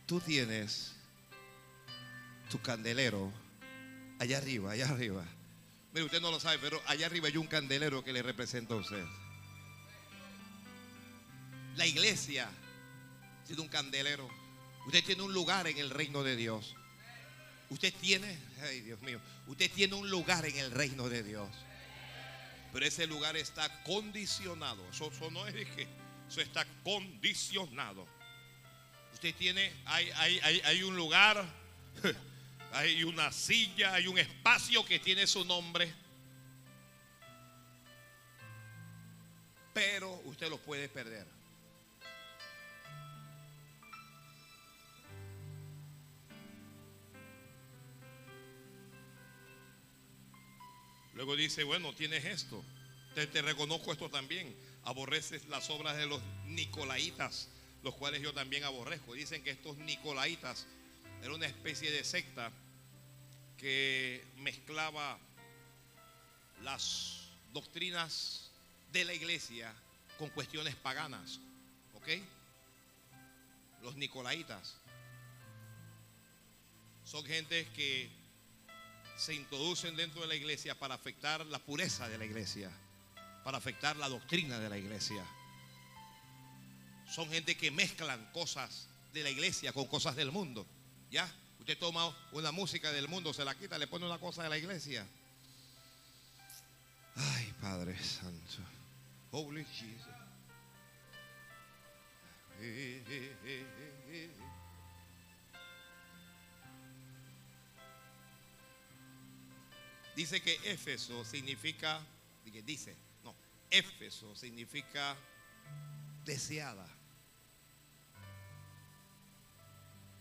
Tú 0.07 0.21
tienes 0.21 0.95
tu 2.51 2.61
candelero 2.61 3.33
allá 4.19 4.39
arriba, 4.39 4.73
allá 4.73 4.89
arriba. 4.89 5.25
Mire, 5.93 6.07
usted 6.07 6.21
no 6.21 6.31
lo 6.31 6.41
sabe, 6.41 6.59
pero 6.59 6.83
allá 6.87 7.07
arriba 7.07 7.29
hay 7.29 7.37
un 7.37 7.47
candelero 7.47 8.03
que 8.03 8.13
le 8.13 8.23
representa 8.23 8.75
a 8.75 8.79
usted. 8.79 9.05
La 11.77 11.87
iglesia 11.87 12.49
tiene 13.47 13.63
un 13.63 13.69
candelero. 13.69 14.44
Usted 14.87 15.05
tiene 15.05 15.23
un 15.23 15.33
lugar 15.33 15.67
en 15.67 15.79
el 15.79 15.91
reino 15.91 16.23
de 16.23 16.37
Dios. 16.37 16.75
Usted 17.71 17.93
tiene, 18.01 18.39
ay 18.63 18.81
Dios 18.83 19.01
mío, 19.01 19.21
usted 19.47 19.71
tiene 19.71 19.95
un 19.95 20.09
lugar 20.11 20.45
en 20.45 20.57
el 20.59 20.71
reino 20.71 21.09
de 21.09 21.23
Dios. 21.23 21.49
Pero 22.73 22.87
ese 22.87 23.07
lugar 23.07 23.37
está 23.37 23.83
condicionado. 23.85 24.87
Eso, 24.91 25.11
eso 25.11 25.31
no 25.31 25.47
es 25.47 25.55
que, 25.71 25.87
eso 26.29 26.41
está 26.41 26.67
condicionado. 26.83 28.07
Usted 29.13 29.35
tiene, 29.37 29.73
hay, 29.87 30.11
hay, 30.17 30.41
hay, 30.41 30.61
hay 30.61 30.83
un 30.83 30.97
lugar, 30.97 31.45
hay 32.73 33.05
una 33.05 33.33
silla, 33.33 33.95
hay 33.95 34.07
un 34.07 34.19
espacio 34.19 34.85
que 34.85 34.99
tiene 34.99 35.27
su 35.27 35.45
nombre. 35.45 35.93
Pero 39.73 40.21
usted 40.25 40.51
lo 40.51 40.59
puede 40.59 40.89
perder. 40.89 41.34
Luego 51.15 51.37
dice, 51.37 51.65
bueno, 51.65 51.93
tienes 51.95 52.25
esto. 52.25 52.63
Te, 53.15 53.43
reconozco 53.43 53.93
esto 53.93 54.11
también. 54.11 54.55
Aborreces 54.83 55.47
las 55.47 55.71
obras 55.71 55.97
de 55.97 56.07
los 56.07 56.21
nicolaitas, 56.47 57.49
los 57.83 57.95
cuales 57.95 58.21
yo 58.21 58.33
también 58.33 58.65
aborrezco. 58.65 59.15
Dicen 59.15 59.43
que 59.43 59.51
estos 59.51 59.77
nicolaitas 59.79 60.67
eran 61.23 61.37
una 61.37 61.47
especie 61.47 61.91
de 61.91 62.03
secta 62.05 62.51
que 63.57 64.25
mezclaba 64.39 65.19
las 66.63 67.29
doctrinas 67.53 68.51
de 68.93 69.05
la 69.05 69.15
iglesia 69.15 69.73
con 70.19 70.29
cuestiones 70.31 70.75
paganas. 70.75 71.39
¿Ok? 71.95 72.09
Los 73.83 73.95
nicolaitas 73.97 74.77
son 77.05 77.25
gente 77.25 77.69
que 77.77 78.24
se 79.17 79.35
introducen 79.35 79.97
dentro 79.97 80.23
de 80.23 80.29
la 80.29 80.35
iglesia 80.35 80.79
para 80.79 80.95
afectar 80.95 81.45
la 81.47 81.59
pureza 81.59 82.09
de 82.09 82.19
la 82.19 82.25
iglesia, 82.25 82.71
para 83.45 83.59
afectar 83.59 83.97
la 83.97 84.09
doctrina 84.09 84.59
de 84.59 84.69
la 84.69 84.79
iglesia. 84.79 85.25
Son 87.09 87.29
gente 87.29 87.57
que 87.57 87.71
mezclan 87.71 88.31
cosas 88.33 88.89
de 89.13 89.23
la 89.23 89.31
iglesia 89.31 89.73
con 89.73 89.87
cosas 89.87 90.17
del 90.17 90.33
mundo. 90.33 90.67
¿Ya? 91.11 91.31
Usted 91.61 91.79
toma 91.79 92.15
una 92.33 92.51
música 92.51 92.91
del 92.93 93.09
mundo, 93.09 93.33
se 93.33 93.45
la 93.45 93.55
quita, 93.55 93.79
le 93.79 93.87
pone 93.87 94.05
una 94.07 94.19
cosa 94.19 94.43
de 94.43 94.49
la 94.49 94.59
iglesia. 94.59 95.07
Ay, 97.17 97.55
Padre 97.61 97.97
Santo. 98.03 98.63
Holy 99.31 99.65
Jesus. 99.65 100.15
Dice 110.17 110.41
que 110.41 110.55
Éfeso 110.65 111.25
significa, 111.25 112.01
dice, 112.65 112.95
no, 113.25 113.35
Éfeso 113.71 114.35
significa 114.37 115.17
deseada. 116.25 116.87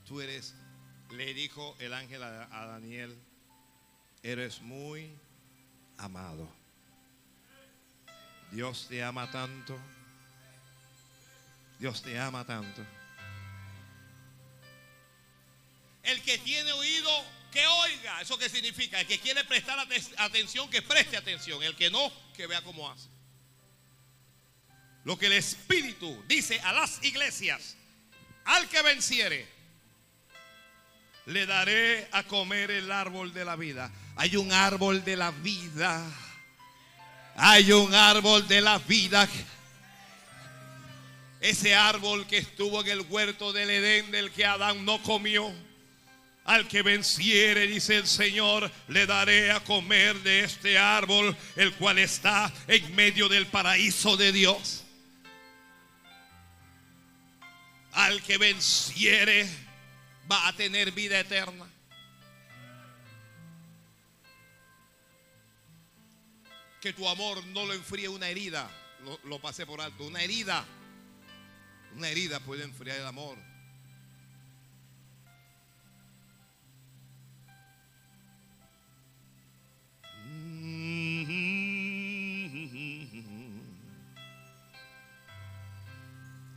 Tú 0.05 0.19
eres, 0.19 0.55
le 1.11 1.33
dijo 1.33 1.75
el 1.79 1.93
ángel 1.93 2.23
a, 2.23 2.47
a 2.51 2.65
Daniel, 2.65 3.15
eres 4.23 4.61
muy 4.61 5.11
amado. 5.97 6.49
Dios 8.51 8.87
te 8.87 9.03
ama 9.03 9.29
tanto. 9.31 9.77
Dios 11.79 12.01
te 12.01 12.19
ama 12.19 12.45
tanto. 12.45 12.85
El 16.03 16.21
que 16.21 16.37
tiene 16.37 16.71
oído, 16.73 17.09
que 17.53 17.65
oiga. 17.65 18.21
¿Eso 18.21 18.37
qué 18.37 18.49
significa? 18.49 18.99
El 18.99 19.07
que 19.07 19.19
quiere 19.19 19.43
prestar 19.43 19.77
atención, 20.17 20.69
que 20.69 20.81
preste 20.81 21.15
atención. 21.15 21.61
El 21.61 21.75
que 21.75 21.89
no, 21.89 22.11
que 22.35 22.47
vea 22.47 22.61
cómo 22.63 22.89
hace. 22.89 23.07
Lo 25.05 25.17
que 25.17 25.27
el 25.27 25.33
Espíritu 25.33 26.23
dice 26.27 26.59
a 26.61 26.73
las 26.73 27.03
iglesias, 27.03 27.75
al 28.45 28.67
que 28.69 28.81
venciere, 28.81 29.47
le 31.25 31.45
daré 31.45 32.09
a 32.11 32.23
comer 32.23 32.71
el 32.71 32.91
árbol 32.91 33.33
de 33.33 33.45
la 33.45 33.55
vida. 33.55 33.91
Hay 34.15 34.35
un 34.35 34.51
árbol 34.51 35.03
de 35.05 35.15
la 35.15 35.31
vida. 35.31 36.03
Hay 37.35 37.71
un 37.71 37.93
árbol 37.93 38.47
de 38.47 38.61
la 38.61 38.79
vida. 38.79 39.27
Ese 41.39 41.75
árbol 41.75 42.25
que 42.25 42.37
estuvo 42.37 42.81
en 42.81 42.87
el 42.87 43.01
huerto 43.01 43.53
del 43.53 43.69
Edén 43.69 44.11
del 44.11 44.31
que 44.31 44.45
Adán 44.45 44.85
no 44.85 45.01
comió. 45.03 45.53
Al 46.45 46.67
que 46.67 46.81
venciere, 46.81 47.67
dice 47.67 47.95
el 47.95 48.07
Señor, 48.07 48.69
le 48.89 49.05
daré 49.05 49.51
a 49.51 49.61
comer 49.61 50.17
de 50.23 50.41
este 50.41 50.77
árbol, 50.77 51.35
el 51.55 51.73
cual 51.75 51.99
está 51.99 52.51
en 52.67 52.93
medio 52.95 53.29
del 53.29 53.47
paraíso 53.47 54.17
de 54.17 54.33
Dios. 54.33 54.83
Al 57.93 58.21
que 58.23 58.37
venciere, 58.37 59.47
va 60.29 60.49
a 60.49 60.53
tener 60.53 60.91
vida 60.91 61.17
eterna. 61.17 61.65
Que 66.81 66.91
tu 66.91 67.07
amor 67.07 67.45
no 67.47 67.65
lo 67.65 67.73
enfríe 67.73 68.09
una 68.09 68.27
herida. 68.27 68.69
Lo, 69.05 69.17
lo 69.29 69.39
pasé 69.39 69.65
por 69.65 69.79
alto. 69.79 70.03
Una 70.03 70.21
herida. 70.21 70.65
Una 71.95 72.09
herida 72.09 72.41
puede 72.41 72.63
enfriar 72.63 72.97
el 72.97 73.05
amor. 73.05 73.37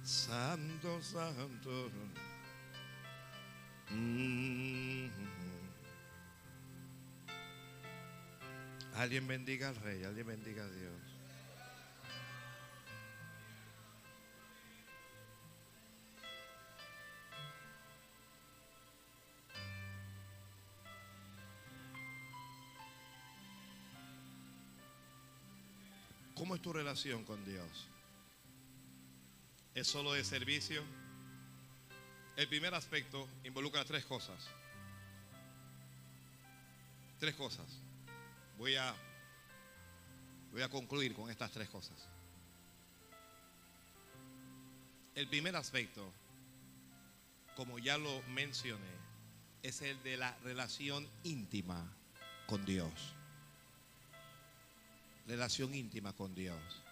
Santo, 0.07 1.03
santo. 1.03 1.91
Alguien 8.95 9.27
bendiga 9.27 9.71
al 9.71 9.75
rey, 9.75 10.05
alguien 10.05 10.29
bendiga 10.29 10.63
a 10.63 10.69
Dios. 10.69 10.93
¿Cómo 26.37 26.55
es 26.55 26.63
tu 26.63 26.73
relación 26.73 27.25
con 27.25 27.45
Dios? 27.45 27.96
¿Es 29.77 29.89
solo 29.89 30.14
de 30.14 30.24
servicio? 30.24 30.83
El 32.35 32.49
primer 32.49 32.74
aspecto 32.74 33.29
involucra 33.45 33.85
tres 33.85 34.07
cosas. 34.07 34.49
Tres 37.20 37.35
cosas. 37.35 37.66
Voy 38.57 38.74
a, 38.77 38.95
voy 40.51 40.62
a 40.62 40.70
concluir 40.70 41.14
con 41.14 41.31
estas 41.31 41.51
tres 41.51 41.68
cosas. 41.68 42.09
El 45.14 45.29
primer 45.29 45.55
aspecto, 45.55 46.11
como 47.55 47.79
ya 47.79 47.99
lo 47.99 48.22
mencioné, 48.29 48.97
es 49.62 49.83
el 49.83 50.03
de 50.03 50.16
la 50.16 50.35
relación 50.39 51.07
íntima 51.22 51.87
con 52.47 52.64
Dios. 52.64 53.14
Relación 55.27 55.74
íntima 55.74 56.14
con 56.14 56.35
Dios. 56.35 56.83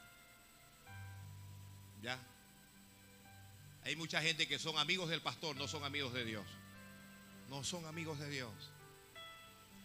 ¿Ya? 2.02 2.18
Hay 3.84 3.96
mucha 3.96 4.22
gente 4.22 4.48
que 4.48 4.58
son 4.58 4.78
amigos 4.78 5.10
del 5.10 5.20
pastor, 5.20 5.56
no 5.56 5.68
son 5.68 5.84
amigos 5.84 6.14
de 6.14 6.24
Dios. 6.24 6.46
No 7.48 7.62
son 7.62 7.84
amigos 7.84 8.18
de 8.18 8.30
Dios. 8.30 8.52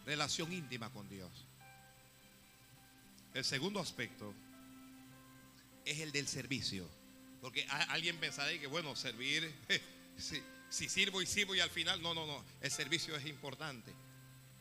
Relación 0.05 0.51
íntima 0.53 0.89
con 0.91 1.07
Dios. 1.09 1.29
El 3.33 3.43
segundo 3.43 3.79
aspecto 3.79 4.33
es 5.85 5.99
el 5.99 6.11
del 6.11 6.27
servicio. 6.27 6.87
Porque 7.41 7.65
alguien 7.89 8.17
pensará 8.17 8.51
que, 8.57 8.67
bueno, 8.67 8.95
servir, 8.95 9.53
si 10.69 10.89
sirvo 10.89 11.21
y 11.21 11.25
sirvo 11.25 11.55
y 11.55 11.59
al 11.59 11.69
final, 11.69 12.01
no, 12.01 12.13
no, 12.13 12.25
no, 12.25 12.43
el 12.61 12.71
servicio 12.71 13.15
es 13.15 13.25
importante. 13.25 13.93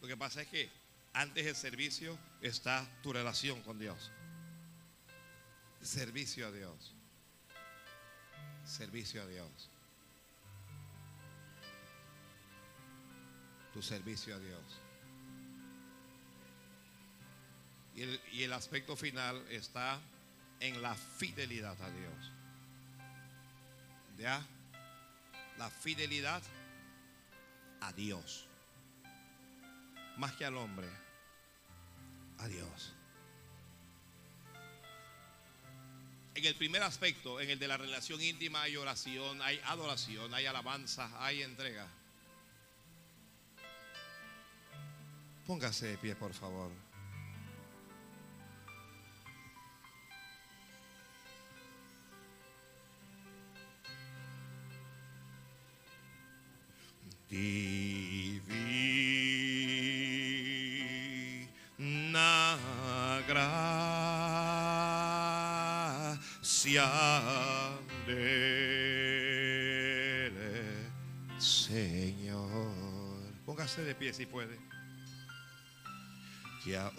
Lo 0.01 0.09
que 0.09 0.17
pasa 0.17 0.43
es 0.43 0.49
que 0.49 0.71
antes 1.13 1.45
del 1.45 1.57
servicio 1.57 2.19
está 2.41 2.89
tu 3.03 3.13
relación 3.13 3.63
con 3.63 3.79
Dios. 3.79 4.11
Servicio 5.81 6.47
a 6.47 6.53
Dios. 6.53 6.98
Servicio 8.69 9.23
a 9.23 9.27
Dios. 9.27 9.71
Tu 13.73 13.81
servicio 13.81 14.35
a 14.37 14.39
Dios. 14.39 14.63
Y 17.95 18.03
el, 18.03 18.21
y 18.33 18.43
el 18.43 18.53
aspecto 18.53 18.95
final 18.95 19.43
está 19.49 19.99
en 20.61 20.83
la 20.83 20.95
fidelidad 20.95 21.81
a 21.81 21.91
Dios. 21.91 22.33
¿Ya? 24.19 24.47
La 25.57 25.71
fidelidad 25.71 26.43
a 27.81 27.93
Dios. 27.95 28.47
Más 30.19 30.33
que 30.33 30.45
al 30.45 30.59
hombre. 30.59 30.89
A 32.39 32.47
Dios. 32.49 32.98
En 36.39 36.45
el 36.45 36.55
primer 36.55 36.85
aspecto, 36.85 37.41
en 37.41 37.51
el 37.51 37.59
de 37.59 37.67
la 37.67 37.77
relación 37.77 38.23
íntima, 38.23 38.63
hay 38.63 38.77
oración, 38.77 39.43
hay 39.43 39.61
adoración, 39.65 40.33
hay 40.33 40.47
alabanza, 40.47 41.11
hay 41.19 41.43
entrega. 41.43 41.89
Póngase 45.49 45.89
de 45.89 45.99
pie, 45.99 46.15
por 46.15 46.33
favor. 46.33 46.71
Divina 57.29 57.99
gracia 63.27 63.98
del 66.65 68.25
Señor. 71.39 72.75
Póngase 73.47 73.85
de 73.85 73.95
pie 73.95 74.13
si 74.13 74.27
puede. 74.27 74.59
Que 76.65 76.77
aún 76.77 76.99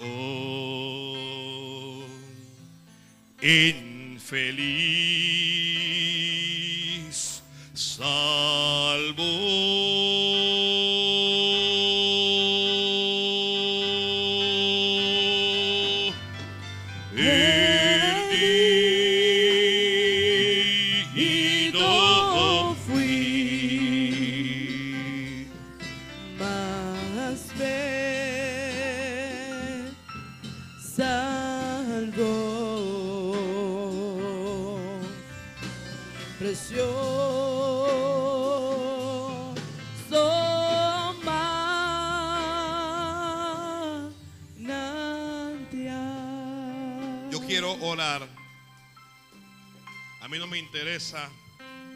infeliz 3.41 4.70
salvo 7.74 9.26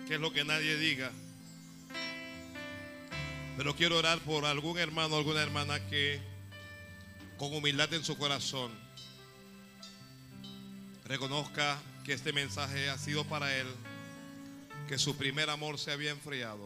qué 0.07 0.15
es 0.15 0.19
lo 0.19 0.31
que 0.31 0.45
nadie 0.45 0.77
diga. 0.77 1.11
Pero 3.57 3.75
quiero 3.75 3.97
orar 3.97 4.19
por 4.19 4.45
algún 4.45 4.77
hermano 4.77 5.17
alguna 5.17 5.41
hermana 5.41 5.79
que 5.89 6.21
con 7.37 7.53
humildad 7.53 7.93
en 7.93 8.03
su 8.03 8.17
corazón 8.17 8.71
reconozca 11.05 11.77
que 12.05 12.13
este 12.13 12.31
mensaje 12.31 12.89
ha 12.89 12.97
sido 12.97 13.25
para 13.25 13.55
él, 13.55 13.67
que 14.87 14.97
su 14.97 15.17
primer 15.17 15.49
amor 15.49 15.77
se 15.77 15.91
había 15.91 16.11
enfriado. 16.11 16.65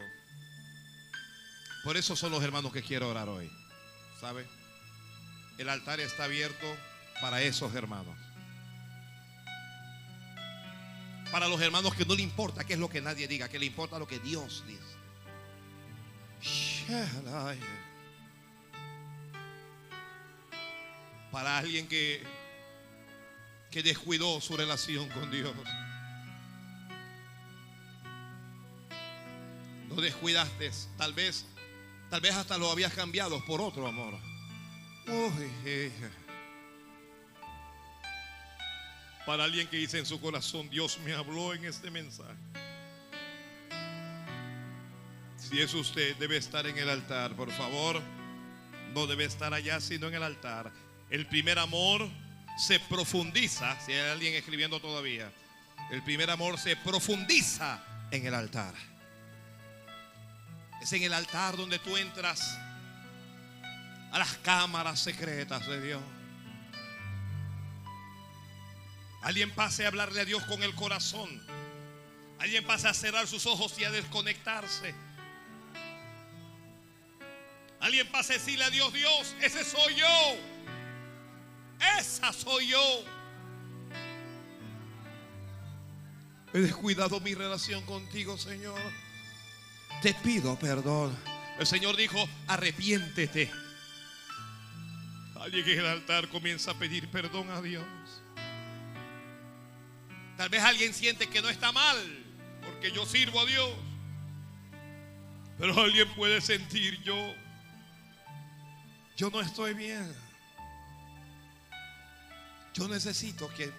Por 1.84 1.98
eso 1.98 2.16
son 2.16 2.32
los 2.32 2.44
hermanos 2.44 2.72
que 2.72 2.84
quiero 2.84 3.10
orar 3.10 3.30
hoy. 3.30 3.50
¿Sabe? 4.22 4.48
El 5.58 5.70
altar 5.70 6.00
está 6.00 6.26
abierto 6.26 6.68
para 7.20 7.42
esos 7.42 7.74
hermanos. 7.74 8.27
Para 11.32 11.48
los 11.48 11.60
hermanos 11.62 11.94
que 11.94 12.06
no 12.06 12.16
le 12.16 12.22
importa 12.22 12.64
qué 12.64 12.74
es 12.74 12.80
lo 12.80 12.90
que 12.90 13.02
nadie 13.02 13.28
diga, 13.28 13.50
que 13.50 13.60
le 13.60 13.66
importa 13.66 14.00
lo 14.00 14.08
que 14.08 14.20
Dios 14.20 14.64
dice. 14.68 14.98
Para 21.32 21.58
alguien 21.58 21.88
que, 21.88 22.24
que 23.70 23.84
descuidó 23.84 24.40
su 24.40 24.56
relación 24.56 25.10
con 25.10 25.30
Dios. 25.30 25.54
No 29.90 30.02
descuidaste, 30.02 30.72
tal 30.98 31.14
vez, 31.14 31.46
tal 32.10 32.22
vez 32.22 32.36
hasta 32.36 32.58
lo 32.58 32.72
habías 32.72 32.94
cambiado 32.94 33.44
por 33.46 33.62
otro 33.62 33.88
amor. 33.88 34.14
Uy, 35.08 35.92
Para 39.28 39.44
alguien 39.44 39.68
que 39.68 39.76
dice 39.76 40.00
en 40.00 40.06
su 40.06 40.22
corazón, 40.22 40.70
Dios 40.70 40.98
me 41.04 41.12
habló 41.12 41.54
en 41.54 41.66
este 41.66 41.92
mensaje. 41.92 42.32
Si 45.36 45.60
es 45.60 45.74
usted, 45.74 46.16
debe 46.16 46.38
estar 46.38 46.66
en 46.66 46.78
el 46.78 46.90
altar, 46.90 47.36
por 47.36 47.52
favor. 47.52 48.02
No 48.94 49.06
debe 49.06 49.26
estar 49.26 49.54
allá, 49.54 49.82
sino 49.82 50.08
en 50.08 50.14
el 50.14 50.24
altar. 50.24 50.72
El 51.10 51.26
primer 51.26 51.60
amor 51.60 52.08
se 52.58 52.80
profundiza, 52.80 53.78
si 53.82 53.92
hay 53.92 54.12
alguien 54.12 54.34
escribiendo 54.34 54.80
todavía, 54.80 55.30
el 55.92 56.02
primer 56.04 56.30
amor 56.30 56.58
se 56.58 56.78
profundiza 56.78 57.84
en 58.12 58.26
el 58.28 58.34
altar. 58.34 58.76
Es 60.82 60.94
en 60.94 61.04
el 61.04 61.12
altar 61.12 61.58
donde 61.58 61.80
tú 61.80 61.98
entras 61.98 62.58
a 64.14 64.20
las 64.20 64.38
cámaras 64.38 65.02
secretas 65.02 65.68
de 65.68 65.82
Dios. 65.82 66.17
Alguien 69.22 69.52
pase 69.52 69.86
a 69.86 69.88
hablarle 69.88 70.22
a 70.22 70.26
Dios 70.26 70.44
con 70.44 70.64
el 70.64 70.74
corazón. 70.76 71.42
Alguien 72.40 72.66
pase 72.66 72.88
a 72.88 72.94
cerrar 72.94 73.28
sus 73.28 73.46
ojos 73.46 73.78
y 73.80 73.84
a 73.84 73.92
desconectarse. 73.92 74.94
Alguien 77.80 78.08
pase 78.08 78.34
a 78.34 78.38
decirle 78.38 78.64
a 78.64 78.70
Dios, 78.70 78.94
Dios, 78.94 79.36
ese 79.42 79.64
soy 79.64 79.96
yo. 79.96 80.38
Esa 82.00 82.34
soy 82.34 82.68
yo. 82.68 83.04
He 86.54 86.60
descuidado 86.60 87.20
mi 87.20 87.34
relación 87.34 87.86
contigo, 87.86 88.38
Señor. 88.38 88.80
Te 90.02 90.14
pido 90.14 90.58
perdón. 90.58 91.16
El 91.60 91.66
Señor 91.66 91.96
dijo, 91.96 92.18
arrepiéntete. 92.48 93.52
Alguien 95.40 95.70
en 95.70 95.80
el 95.80 95.86
altar 95.86 96.30
comienza 96.30 96.72
a 96.72 96.80
pedir 96.80 97.10
perdón 97.10 97.50
a 97.52 97.62
Dios. 97.62 97.84
Tal 100.38 100.50
vez 100.50 100.62
alguien 100.62 100.94
siente 100.94 101.28
que 101.28 101.42
no 101.42 101.50
está 101.50 101.72
mal, 101.72 101.98
porque 102.64 102.92
yo 102.92 103.06
sirvo 103.06 103.42
a 103.42 103.46
Dios. 103.46 103.70
Pero 105.58 105.80
alguien 105.82 106.08
puede 106.14 106.40
sentir 106.40 107.02
yo, 107.02 107.18
yo 109.16 109.32
no 109.32 109.42
estoy 109.42 109.74
bien. 109.74 110.16
Yo 112.76 112.88
necesito 112.88 113.50
que, 113.56 113.72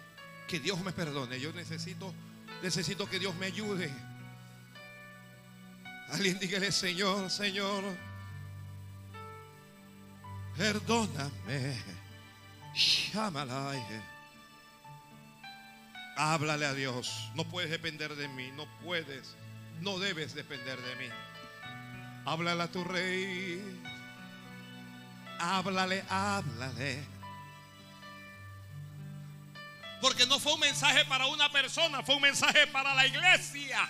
que 0.48 0.58
Dios 0.58 0.80
me 0.80 0.90
perdone. 0.90 1.38
Yo 1.38 1.52
necesito, 1.52 2.12
necesito 2.60 3.08
que 3.08 3.20
Dios 3.20 3.32
me 3.36 3.46
ayude. 3.46 3.88
Alguien 6.08 6.40
dígale, 6.40 6.72
Señor, 6.72 7.30
Señor, 7.30 7.84
perdóname. 10.56 11.76
Shamalai. 12.74 14.17
Háblale 16.18 16.66
a 16.66 16.74
Dios. 16.74 17.30
No 17.34 17.44
puedes 17.44 17.70
depender 17.70 18.14
de 18.16 18.26
mí. 18.28 18.50
No 18.56 18.66
puedes. 18.84 19.36
No 19.80 19.98
debes 19.98 20.34
depender 20.34 20.78
de 20.78 20.96
mí. 20.96 21.08
Háblale 22.26 22.64
a 22.64 22.68
tu 22.68 22.82
rey. 22.82 23.80
Háblale, 25.38 26.04
háblale. 26.10 27.06
Porque 30.00 30.26
no 30.26 30.38
fue 30.38 30.54
un 30.54 30.60
mensaje 30.60 31.04
para 31.04 31.26
una 31.26 31.50
persona, 31.50 32.02
fue 32.02 32.16
un 32.16 32.22
mensaje 32.22 32.66
para 32.66 32.94
la 32.94 33.06
iglesia. 33.06 33.88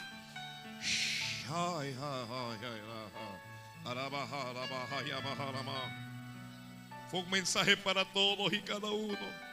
Fue 7.10 7.20
un 7.20 7.30
mensaje 7.30 7.76
para 7.76 8.04
todos 8.12 8.52
y 8.52 8.60
cada 8.60 8.90
uno. 8.90 9.48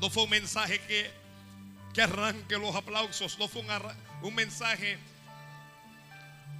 No 0.00 0.08
fue 0.08 0.24
un 0.24 0.30
mensaje 0.30 0.80
que, 0.80 1.10
que 1.92 2.02
arranque 2.02 2.58
los 2.58 2.74
aplausos. 2.74 3.38
No 3.38 3.48
fue 3.48 3.62
un, 4.22 4.34
mensaje 4.34 4.98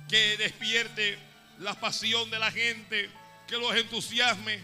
que 0.08 0.36
despierte 0.36 1.18
la 1.58 1.74
pasión 1.74 2.30
de 2.30 2.38
la 2.38 2.50
gente, 2.50 3.10
que 3.46 3.56
los 3.56 3.74
entusiasme. 3.76 4.60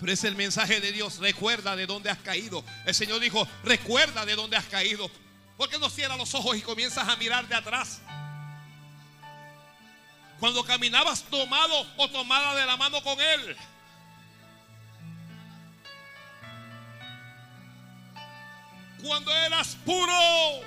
Pero 0.00 0.12
es 0.12 0.24
el 0.24 0.36
mensaje 0.36 0.80
de 0.80 0.92
Dios. 0.92 1.18
Recuerda 1.18 1.76
de 1.76 1.86
dónde 1.86 2.10
has 2.10 2.18
caído. 2.18 2.64
El 2.84 2.94
Señor 2.94 3.20
dijo, 3.20 3.46
recuerda 3.62 4.26
de 4.26 4.36
dónde 4.36 4.56
has 4.56 4.66
caído. 4.66 5.10
¿Por 5.56 5.68
qué 5.68 5.78
no 5.78 5.88
cierras 5.88 6.18
los 6.18 6.34
ojos 6.34 6.56
y 6.56 6.62
comienzas 6.62 7.08
a 7.08 7.16
mirar 7.16 7.46
de 7.48 7.54
atrás? 7.54 8.02
Cuando 10.40 10.64
caminabas 10.64 11.22
tomado 11.24 11.86
o 11.96 12.10
tomada 12.10 12.54
de 12.56 12.66
la 12.66 12.76
mano 12.76 13.02
con 13.02 13.20
Él. 13.20 13.56
Cuando 19.04 19.30
eras 19.30 19.76
puro. 19.84 20.62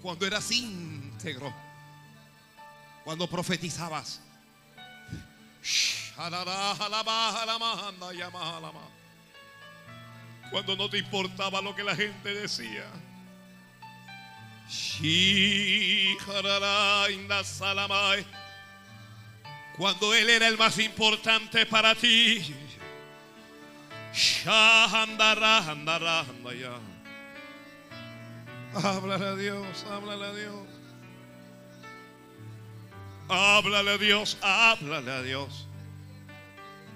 Cuando 0.00 0.26
eras 0.26 0.48
íntegro. 0.52 1.52
Cuando 3.02 3.28
profetizabas. 3.28 4.20
Cuando 10.52 10.76
no 10.76 10.88
te 10.88 10.98
importaba 10.98 11.60
lo 11.60 11.74
que 11.74 11.82
la 11.82 11.96
gente 11.96 12.32
decía. 12.32 12.86
Cuando 19.76 20.14
Él 20.14 20.30
era 20.30 20.46
el 20.46 20.56
más 20.56 20.78
importante 20.78 21.66
para 21.66 21.96
ti. 21.96 22.54
Háblale 28.72 29.26
a 29.26 29.34
Dios, 29.34 29.84
háblale 29.90 30.26
a 30.26 30.32
Dios. 30.32 30.68
Háblale 33.28 33.90
a 33.90 33.98
Dios, 33.98 34.38
háblale 34.40 35.10
a 35.10 35.22
Dios. 35.22 35.66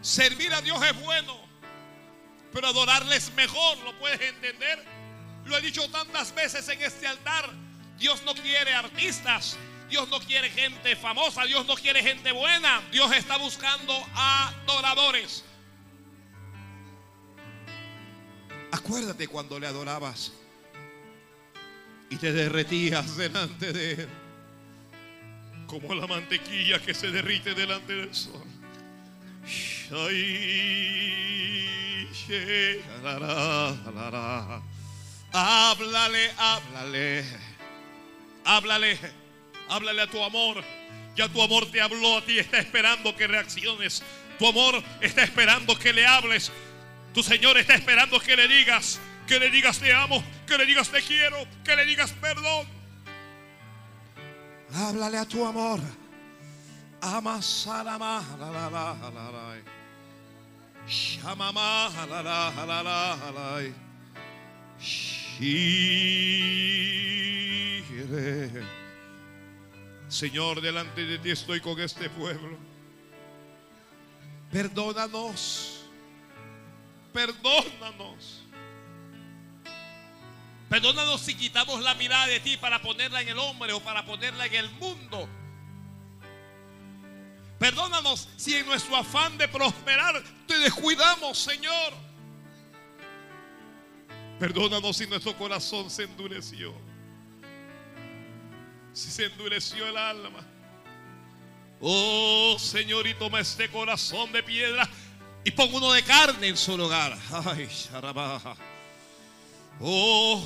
Servir 0.00 0.54
a 0.54 0.60
Dios 0.60 0.80
es 0.80 1.00
bueno, 1.00 1.36
pero 2.52 2.68
adorarle 2.68 3.16
es 3.16 3.32
mejor, 3.32 3.78
¿lo 3.78 3.98
puedes 3.98 4.20
entender? 4.20 4.84
Lo 5.44 5.56
he 5.56 5.60
dicho 5.60 5.90
tantas 5.90 6.32
veces 6.32 6.68
en 6.68 6.80
este 6.80 7.08
altar. 7.08 7.50
Dios 7.98 8.22
no 8.22 8.32
quiere 8.34 8.74
artistas, 8.74 9.56
Dios 9.90 10.08
no 10.08 10.20
quiere 10.20 10.50
gente 10.50 10.94
famosa, 10.94 11.44
Dios 11.46 11.66
no 11.66 11.74
quiere 11.74 12.00
gente 12.00 12.30
buena. 12.30 12.80
Dios 12.92 13.10
está 13.10 13.38
buscando 13.38 14.06
adoradores. 14.14 15.42
Acuérdate 18.70 19.28
cuando 19.28 19.58
le 19.58 19.66
adorabas 19.66 20.32
y 22.10 22.16
te 22.16 22.32
derretías 22.32 23.16
delante 23.16 23.72
de 23.72 23.92
Él 23.92 24.08
como 25.68 25.94
la 25.94 26.06
mantequilla 26.06 26.80
que 26.80 26.94
se 26.94 27.10
derrite 27.10 27.54
delante 27.54 27.94
del 27.94 28.14
sol. 28.14 28.42
Háblale, 35.32 36.30
háblale, 36.38 37.24
háblale, 38.44 38.98
háblale 39.68 40.02
a 40.02 40.10
tu 40.10 40.22
amor. 40.24 40.64
Ya 41.14 41.28
tu 41.28 41.42
amor 41.42 41.70
te 41.70 41.80
habló 41.80 42.18
a 42.18 42.24
ti, 42.24 42.38
está 42.38 42.58
esperando 42.58 43.14
que 43.14 43.26
reacciones. 43.26 44.02
Tu 44.38 44.46
amor 44.46 44.82
está 45.00 45.22
esperando 45.22 45.78
que 45.78 45.92
le 45.92 46.06
hables. 46.06 46.50
Tu 47.14 47.22
Señor 47.22 47.58
está 47.58 47.74
esperando 47.74 48.20
que 48.20 48.36
le 48.36 48.46
digas, 48.48 49.00
que 49.26 49.38
le 49.38 49.50
digas 49.50 49.78
te 49.78 49.92
amo, 49.92 50.22
que 50.46 50.56
le 50.58 50.66
digas 50.66 50.88
te 50.90 51.02
quiero, 51.02 51.36
que 51.64 51.76
le 51.76 51.84
digas 51.84 52.12
perdón. 52.12 52.66
Háblale 54.74 55.18
a 55.18 55.24
tu 55.24 55.46
amor. 55.46 55.80
Señor, 70.08 70.60
delante 70.60 71.04
de 71.04 71.18
ti 71.18 71.30
estoy 71.30 71.60
con 71.60 71.78
este 71.80 72.08
pueblo. 72.10 72.56
Perdónanos. 74.50 75.77
Perdónanos. 77.18 78.44
Perdónanos 80.68 81.20
si 81.20 81.34
quitamos 81.34 81.82
la 81.82 81.96
mirada 81.96 82.28
de 82.28 82.38
ti 82.38 82.56
para 82.56 82.80
ponerla 82.80 83.20
en 83.22 83.30
el 83.30 83.38
hombre 83.40 83.72
o 83.72 83.80
para 83.80 84.06
ponerla 84.06 84.46
en 84.46 84.54
el 84.54 84.70
mundo. 84.70 85.28
Perdónanos 87.58 88.28
si 88.36 88.54
en 88.54 88.66
nuestro 88.66 88.94
afán 88.94 89.36
de 89.36 89.48
prosperar 89.48 90.22
te 90.46 90.58
descuidamos, 90.58 91.36
Señor. 91.36 91.92
Perdónanos 94.38 94.96
si 94.96 95.08
nuestro 95.08 95.36
corazón 95.36 95.90
se 95.90 96.04
endureció. 96.04 96.72
Si 98.92 99.10
se 99.10 99.24
endureció 99.24 99.88
el 99.88 99.96
alma. 99.96 100.46
Oh, 101.80 102.56
Señor, 102.60 103.08
y 103.08 103.14
toma 103.14 103.40
este 103.40 103.68
corazón 103.68 104.30
de 104.30 104.44
piedra 104.44 104.88
y 105.44 105.50
pon 105.50 105.72
uno 105.72 105.92
de 105.92 106.02
carne 106.02 106.48
en 106.48 106.56
su 106.56 106.76
lugar. 106.76 107.16
Ay. 107.44 107.68
Oh, 109.80 110.44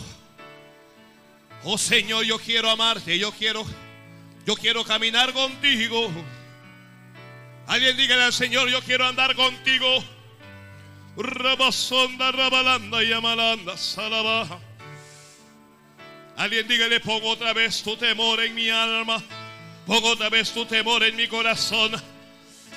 oh 1.65 1.79
Señor, 1.79 2.25
yo 2.25 2.39
quiero 2.39 2.71
amarte, 2.71 3.19
yo 3.19 3.33
quiero, 3.33 3.65
yo 4.47 4.55
quiero 4.57 4.85
caminar 4.85 5.33
contigo. 5.33 6.11
Alguien 7.67 7.97
dígale 7.97 8.25
al 8.25 8.33
Señor, 8.33 8.69
yo 8.69 8.83
quiero 8.83 9.07
andar 9.07 9.35
contigo. 9.35 10.05
Rabasonda, 11.17 12.33
rabalanda 12.33 13.03
y 13.03 13.13
amalanda, 13.13 13.77
salabaja. 13.77 14.59
Alguien 16.37 16.67
dígale, 16.67 17.01
pongo 17.01 17.31
otra 17.31 17.53
vez 17.53 17.83
tu 17.83 17.97
temor 17.97 18.41
en 18.41 18.55
mi 18.55 18.69
alma. 18.71 19.23
Pongo 19.87 20.11
otra 20.11 20.29
vez 20.29 20.53
tu 20.53 20.65
temor 20.65 21.03
en 21.03 21.17
mi 21.17 21.29
corazón. 21.29 21.93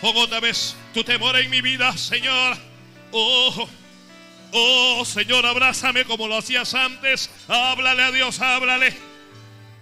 Otra 0.07 0.39
vez 0.39 0.75
tu 0.93 1.03
temor 1.03 1.35
en 1.35 1.49
mi 1.49 1.61
vida, 1.61 1.97
Señor. 1.97 2.55
Oh, 3.11 3.67
oh, 4.51 5.03
Señor, 5.03 5.43
abrázame 5.47 6.05
como 6.05 6.27
lo 6.27 6.37
hacías 6.37 6.75
antes. 6.75 7.31
Háblale 7.47 8.03
a 8.03 8.11
Dios, 8.11 8.39
háblale. 8.39 8.95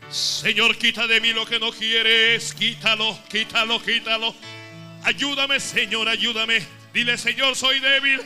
Señor, 0.09 0.77
quita 0.77 1.07
de 1.07 1.19
mí 1.19 1.33
lo 1.33 1.45
que 1.45 1.59
no 1.59 1.71
quieres. 1.71 2.53
Quítalo, 2.53 3.19
quítalo, 3.29 3.83
quítalo. 3.83 4.33
Ayúdame, 5.03 5.59
Señor, 5.59 6.07
ayúdame. 6.07 6.65
Dile, 6.93 7.17
Señor, 7.17 7.57
soy 7.57 7.81
débil. 7.81 8.21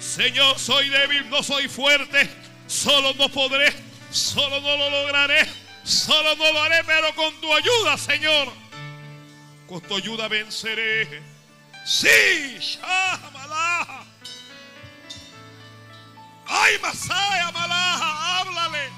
Señor, 0.00 0.58
soy 0.58 0.88
débil, 0.88 1.30
no 1.30 1.44
soy 1.44 1.68
fuerte. 1.68 2.28
Solo 2.66 3.14
no 3.14 3.28
podré, 3.28 3.72
solo 4.10 4.60
no 4.60 4.76
lo 4.76 4.90
lograré. 4.90 5.46
Solo 5.84 6.34
no 6.34 6.52
lo 6.52 6.62
haré, 6.62 6.82
pero 6.84 7.14
con 7.14 7.40
tu 7.40 7.54
ayuda, 7.54 7.96
Señor. 7.98 8.63
Tu 9.80 9.96
ayuda 9.96 10.28
venceré. 10.28 11.22
Sí, 11.84 12.58
Shamalaha. 12.58 14.04
Ay, 16.46 16.78
Masaya, 16.80 17.50
Malaha, 17.52 18.40
háblale. 18.40 18.90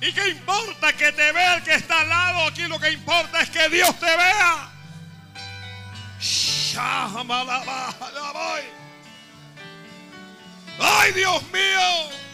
¿Y 0.00 0.12
qué 0.12 0.28
importa 0.28 0.92
que 0.92 1.12
te 1.12 1.32
vea 1.32 1.56
el 1.56 1.62
que 1.62 1.74
está 1.74 2.00
al 2.00 2.08
lado? 2.08 2.46
Aquí 2.46 2.62
lo 2.62 2.78
que 2.78 2.90
importa 2.90 3.40
es 3.40 3.50
que 3.50 3.68
Dios 3.68 3.98
te 3.98 4.06
vea. 4.06 4.70
Shamalaba, 6.20 7.94
ya 8.00 8.32
voy. 8.32 8.62
Ay, 10.78 11.12
Dios 11.12 11.42
mío. 11.50 12.25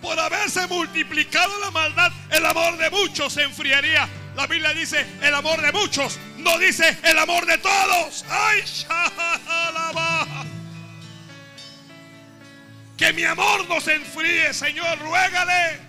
Por 0.00 0.18
haberse 0.18 0.66
multiplicado 0.66 1.58
la 1.60 1.70
maldad, 1.70 2.12
el 2.30 2.46
amor 2.46 2.76
de 2.76 2.90
muchos 2.90 3.32
se 3.32 3.42
enfriaría. 3.42 4.08
La 4.36 4.46
Biblia 4.46 4.72
dice 4.72 5.04
el 5.20 5.34
amor 5.34 5.60
de 5.60 5.72
muchos, 5.72 6.18
no 6.36 6.56
dice 6.58 6.96
el 7.02 7.18
amor 7.18 7.44
de 7.44 7.58
todos. 7.58 8.24
Ay, 8.30 8.62
shalaba. 8.64 10.26
Que 12.96 13.12
mi 13.12 13.24
amor 13.24 13.68
no 13.68 13.80
se 13.80 13.94
enfríe, 13.94 14.54
Señor, 14.54 14.98
ruégale. 15.00 15.80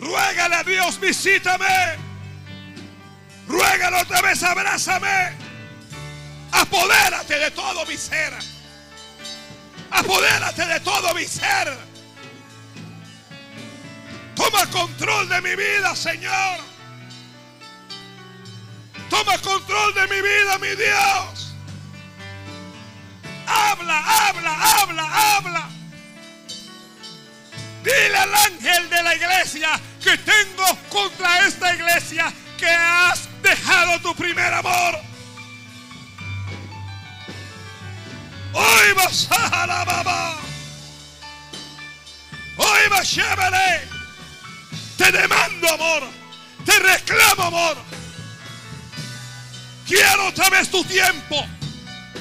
Ruégale 0.00 0.56
a 0.56 0.64
Dios, 0.64 0.98
visítame. 0.98 1.96
Ruégalo 3.46 4.00
otra 4.00 4.20
vez, 4.20 4.42
abrázame. 4.42 5.36
Apodérate 6.50 7.38
de 7.38 7.50
todo 7.52 7.86
mi 7.86 7.96
ser. 7.96 8.32
Apodérate 9.90 10.66
de 10.66 10.80
todo 10.80 11.14
mi 11.14 11.24
ser. 11.24 11.91
Toma 14.42 14.66
control 14.72 15.28
de 15.28 15.40
mi 15.40 15.54
vida, 15.54 15.94
Señor. 15.94 16.58
Toma 19.08 19.38
control 19.38 19.94
de 19.94 20.08
mi 20.08 20.20
vida, 20.20 20.58
mi 20.58 20.74
Dios. 20.74 21.54
Habla, 23.46 23.98
habla, 24.00 24.52
habla, 24.60 25.36
habla. 25.36 25.68
Dile 27.84 28.16
al 28.16 28.34
ángel 28.34 28.90
de 28.90 29.02
la 29.04 29.14
iglesia 29.14 29.80
que 30.02 30.18
tengo 30.18 30.66
contra 30.88 31.46
esta 31.46 31.74
iglesia 31.74 32.32
que 32.58 32.68
has 32.68 33.28
dejado 33.42 34.00
tu 34.00 34.12
primer 34.16 34.52
amor. 34.54 34.98
Hoy 38.54 38.92
vas 38.96 39.28
a 39.30 39.66
la 39.68 39.84
mamá. 39.84 40.36
Hoy 42.56 42.88
vas 42.90 43.18
a 43.18 43.91
Te 45.02 45.10
demando 45.10 45.68
amor. 45.68 46.02
Te 46.64 46.78
reclamo 46.78 47.42
amor. 47.42 47.76
Quiero 49.84 50.28
otra 50.28 50.48
vez 50.48 50.70
tu 50.70 50.84
tiempo. 50.84 51.44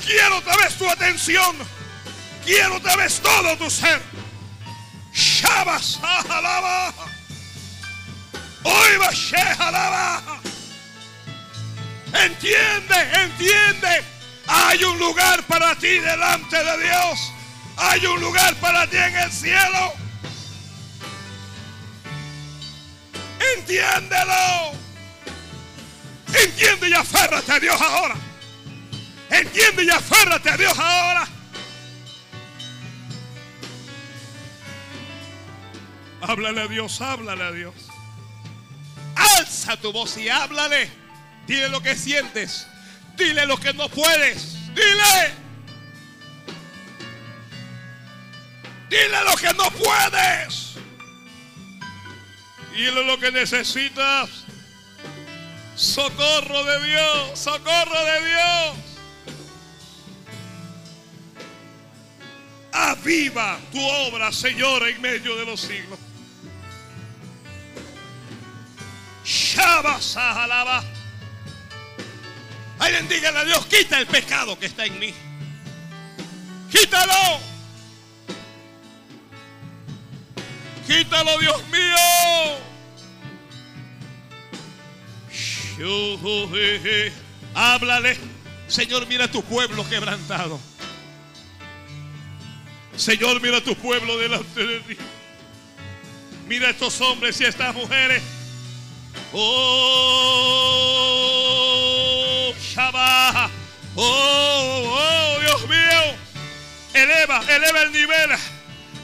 Quiero 0.04 0.38
otra 0.38 0.58
vez 0.58 0.74
tu 0.74 0.90
atención. 0.90 1.56
Quiero 2.44 2.78
otra 2.78 2.96
vez 2.96 3.20
todo 3.20 3.56
tu 3.58 3.70
ser. 3.70 4.02
Shabas 5.14 6.00
alaba. 6.28 6.92
Hoy 8.64 8.98
vas 8.98 9.32
a 9.60 10.42
Entiende, 12.14 12.96
entiende 13.14 14.04
hay 14.48 14.84
un 14.84 14.98
lugar 14.98 15.44
para 15.44 15.76
ti 15.76 16.00
delante 16.00 16.58
de 16.58 16.84
Dios. 16.84 17.32
Hay 17.78 18.06
un 18.08 18.20
lugar 18.20 18.56
para 18.56 18.88
ti 18.88 18.98
en 18.98 19.16
el 19.18 19.32
cielo. 19.32 20.01
Entiéndelo. 23.58 24.72
Entiende 26.34 26.90
y 26.90 26.94
aférrate 26.94 27.52
a 27.52 27.60
Dios 27.60 27.82
ahora. 27.82 28.16
Entiende 29.30 29.84
y 29.84 29.90
aférrate 29.90 30.50
a 30.50 30.58
Dios 30.58 30.78
ahora. 30.78 31.28
Háblale 36.22 36.62
a 36.62 36.68
Dios, 36.68 37.02
háblale 37.02 37.44
a 37.44 37.52
Dios. 37.52 37.74
Alza 39.16 39.78
tu 39.78 39.92
voz 39.92 40.18
y 40.18 40.30
háblale. 40.30 40.90
Dile 41.48 41.70
lo 41.70 41.82
que 41.82 41.96
sientes. 41.96 42.68
Dile 43.18 43.46
lo 43.46 43.58
que 43.58 43.74
no 43.74 43.90
puedes. 43.90 44.56
Dile. 44.74 45.34
Dile 48.90 49.24
lo 49.26 49.36
que 49.36 49.54
no 49.54 49.72
puedes. 49.72 50.76
Dile 52.74 53.04
lo 53.04 53.20
que 53.20 53.32
necesitas. 53.32 54.30
Socorro 55.76 56.64
de 56.64 56.88
Dios. 56.88 57.40
Socorro 57.40 58.06
de 58.06 58.28
Dios. 58.28 58.78
Aviva 62.74 63.60
tu 63.72 63.82
obra, 63.82 64.32
Señor, 64.32 64.88
en 64.88 65.02
medio 65.02 65.36
de 65.36 65.46
los 65.46 65.60
siglos. 65.60 66.00
Alaba. 70.16 70.84
Ay, 72.80 72.94
bendígale 72.94 73.40
a 73.40 73.44
Dios, 73.46 73.66
quita 73.68 74.00
el 74.00 74.08
pecado 74.08 74.58
que 74.58 74.66
está 74.66 74.86
en 74.86 74.98
mí. 75.00 75.14
Quítalo. 76.72 77.51
Quítalo, 80.92 81.40
Dios 81.40 81.64
mío. 81.70 81.96
Háblale. 87.56 88.18
Señor, 88.68 89.08
mira 89.08 89.32
tu 89.32 89.42
pueblo 89.42 89.88
quebrantado. 89.88 90.60
Señor, 92.98 93.42
mira 93.42 93.62
tu 93.62 93.74
pueblo 93.76 94.18
delante 94.18 94.68
de 94.68 94.80
ti. 94.82 94.98
Mira 96.48 96.72
estos 96.72 97.00
hombres 97.00 97.40
y 97.40 97.46
estas 97.46 97.74
mujeres. 97.74 98.22
Oh. 99.32 100.52
Oh, 103.96 104.98
oh, 104.98 105.40
Dios 105.40 105.70
mío. 105.70 106.16
Eleva, 106.94 107.42
eleva 107.48 107.82
el 107.84 107.92
nivel. 107.94 108.32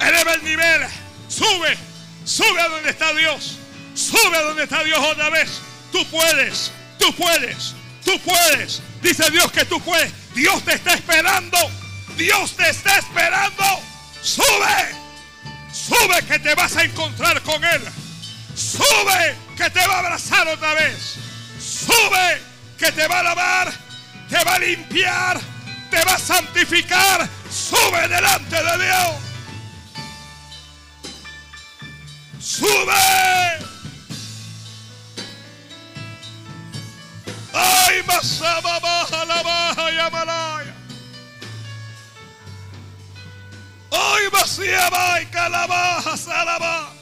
Eleva 0.01 0.33
el 0.33 0.43
nivel. 0.43 0.96
Sube, 1.47 1.77
sube 2.25 2.61
a 2.61 2.67
donde 2.67 2.89
está 2.89 3.13
Dios. 3.13 3.57
Sube 3.95 4.37
a 4.37 4.41
donde 4.41 4.63
está 4.63 4.83
Dios 4.83 4.99
otra 4.99 5.29
vez. 5.29 5.61
Tú 5.91 6.05
puedes, 6.09 6.71
tú 6.99 7.13
puedes, 7.15 7.73
tú 8.03 8.19
puedes. 8.19 8.81
Dice 9.01 9.29
Dios 9.31 9.51
que 9.51 9.65
tú 9.65 9.79
puedes. 9.81 10.11
Dios 10.33 10.63
te 10.63 10.73
está 10.73 10.93
esperando. 10.93 11.57
Dios 12.17 12.55
te 12.55 12.69
está 12.69 12.97
esperando. 12.97 13.63
Sube, 14.21 14.95
sube 15.71 16.21
que 16.27 16.39
te 16.39 16.53
vas 16.55 16.75
a 16.75 16.83
encontrar 16.83 17.41
con 17.43 17.63
Él. 17.63 17.81
Sube 18.55 19.35
que 19.55 19.69
te 19.69 19.87
va 19.87 19.95
a 19.95 19.99
abrazar 19.99 20.47
otra 20.47 20.73
vez. 20.73 21.15
Sube 21.59 22.41
que 22.77 22.91
te 22.91 23.07
va 23.07 23.19
a 23.19 23.23
lavar, 23.23 23.73
te 24.29 24.43
va 24.43 24.55
a 24.55 24.59
limpiar, 24.59 25.39
te 25.89 26.03
va 26.03 26.15
a 26.15 26.19
santificar. 26.19 27.27
Sube 27.49 28.07
delante 28.07 28.55
de 28.55 28.85
Dios. 28.85 29.26
Sube. 32.47 32.93
Ay, 37.53 38.03
masaba 38.07 38.79
baja 38.79 39.25
la 39.25 39.43
baja 39.43 39.91
y 39.91 39.97
amalaya. 39.97 40.75
Hoy 43.89 44.29
vacía 44.31 44.89
va 44.89 45.19
calabaja 45.29 46.15
salaba. 46.15 46.93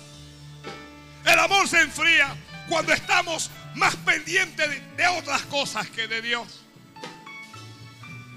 El 1.23 1.37
amor 1.37 1.67
se 1.67 1.81
enfría 1.81 2.35
cuando 2.67 2.91
estamos 2.91 3.51
más 3.75 3.95
pendiente 3.97 4.67
de, 4.67 5.07
otras 5.09 5.43
cosas 5.43 5.87
que 5.91 6.07
de 6.07 6.23
Dios. 6.23 6.61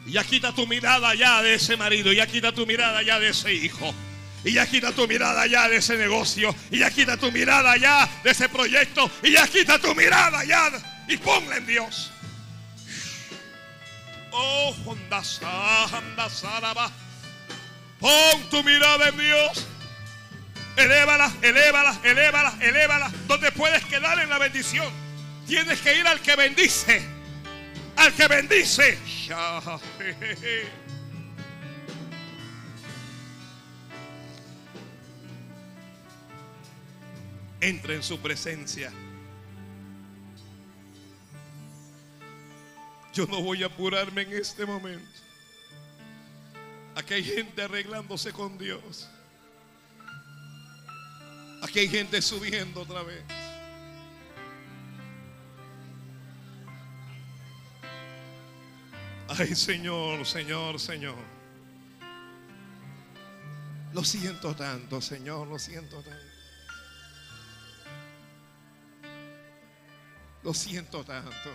Y 0.05 0.12
ya 0.12 0.24
quita 0.24 0.55
tu 0.55 0.66
mirada 0.66 1.14
ya 1.14 1.40
de 1.40 1.55
ese 1.55 1.78
marido, 1.78 2.12
ya 2.12 2.26
quita 2.26 2.52
tu 2.52 2.66
mirada 2.66 3.01
ya 3.02 3.18
de 3.18 3.30
ese 3.30 3.55
hijo. 3.55 3.94
Y 4.44 4.52
ya 4.52 4.66
quita 4.66 4.93
tu 4.93 5.06
mirada 5.09 5.47
ya 5.47 5.69
de 5.69 5.77
ese 5.77 5.97
negocio. 5.97 6.55
Y 6.70 6.78
ya 6.78 6.90
quita 6.90 7.16
tu 7.16 7.32
mirada 7.32 7.77
ya 7.77 8.09
de 8.23 8.31
ese 8.31 8.48
proyecto. 8.48 9.10
Y 9.23 9.32
ya 9.32 9.47
quita 9.47 9.78
tu 9.78 9.94
mirada 9.94 10.44
ya. 10.44 10.70
Y 11.09 11.16
ponla 11.16 11.56
en 11.56 11.66
Dios. 11.66 12.12
Oh, 14.31 14.74
Pon 17.98 18.51
tu 18.51 18.62
mirada 18.62 19.09
en 19.09 19.19
Dios. 19.19 19.66
Elévala, 20.77 21.32
elévala, 21.43 21.98
elévala, 22.05 22.55
elévala. 22.60 23.10
Donde 23.27 23.51
puedes 23.51 23.85
quedar 23.86 24.20
en 24.20 24.31
la 24.31 24.39
bendición. 24.39 24.86
Tienes 25.47 25.81
que 25.81 25.98
ir 25.98 26.06
al 26.06 26.20
que 26.20 26.36
bendice. 26.36 27.02
Al 27.97 28.12
que 28.12 28.28
bendice. 28.28 28.97
Entra 37.60 37.94
en 37.94 38.02
su 38.02 38.18
presencia. 38.20 38.93
Yo 43.12 43.26
no 43.26 43.43
voy 43.43 43.62
a 43.62 43.66
apurarme 43.66 44.22
en 44.22 44.32
este 44.32 44.64
momento. 44.64 45.20
Aquí 46.94 47.14
hay 47.14 47.24
gente 47.24 47.62
arreglándose 47.62 48.32
con 48.32 48.56
Dios. 48.59 49.09
Aquí 51.62 51.80
hay 51.80 51.89
gente 51.89 52.22
subiendo 52.22 52.82
otra 52.82 53.02
vez. 53.02 53.22
Ay, 59.28 59.55
Señor, 59.55 60.24
Señor, 60.24 60.80
Señor. 60.80 61.39
Lo 63.93 64.05
siento 64.05 64.55
tanto, 64.55 65.01
Señor, 65.01 65.48
lo 65.48 65.59
siento 65.59 66.02
tanto. 66.02 66.27
Lo 70.43 70.52
siento 70.52 71.05
tanto. 71.05 71.51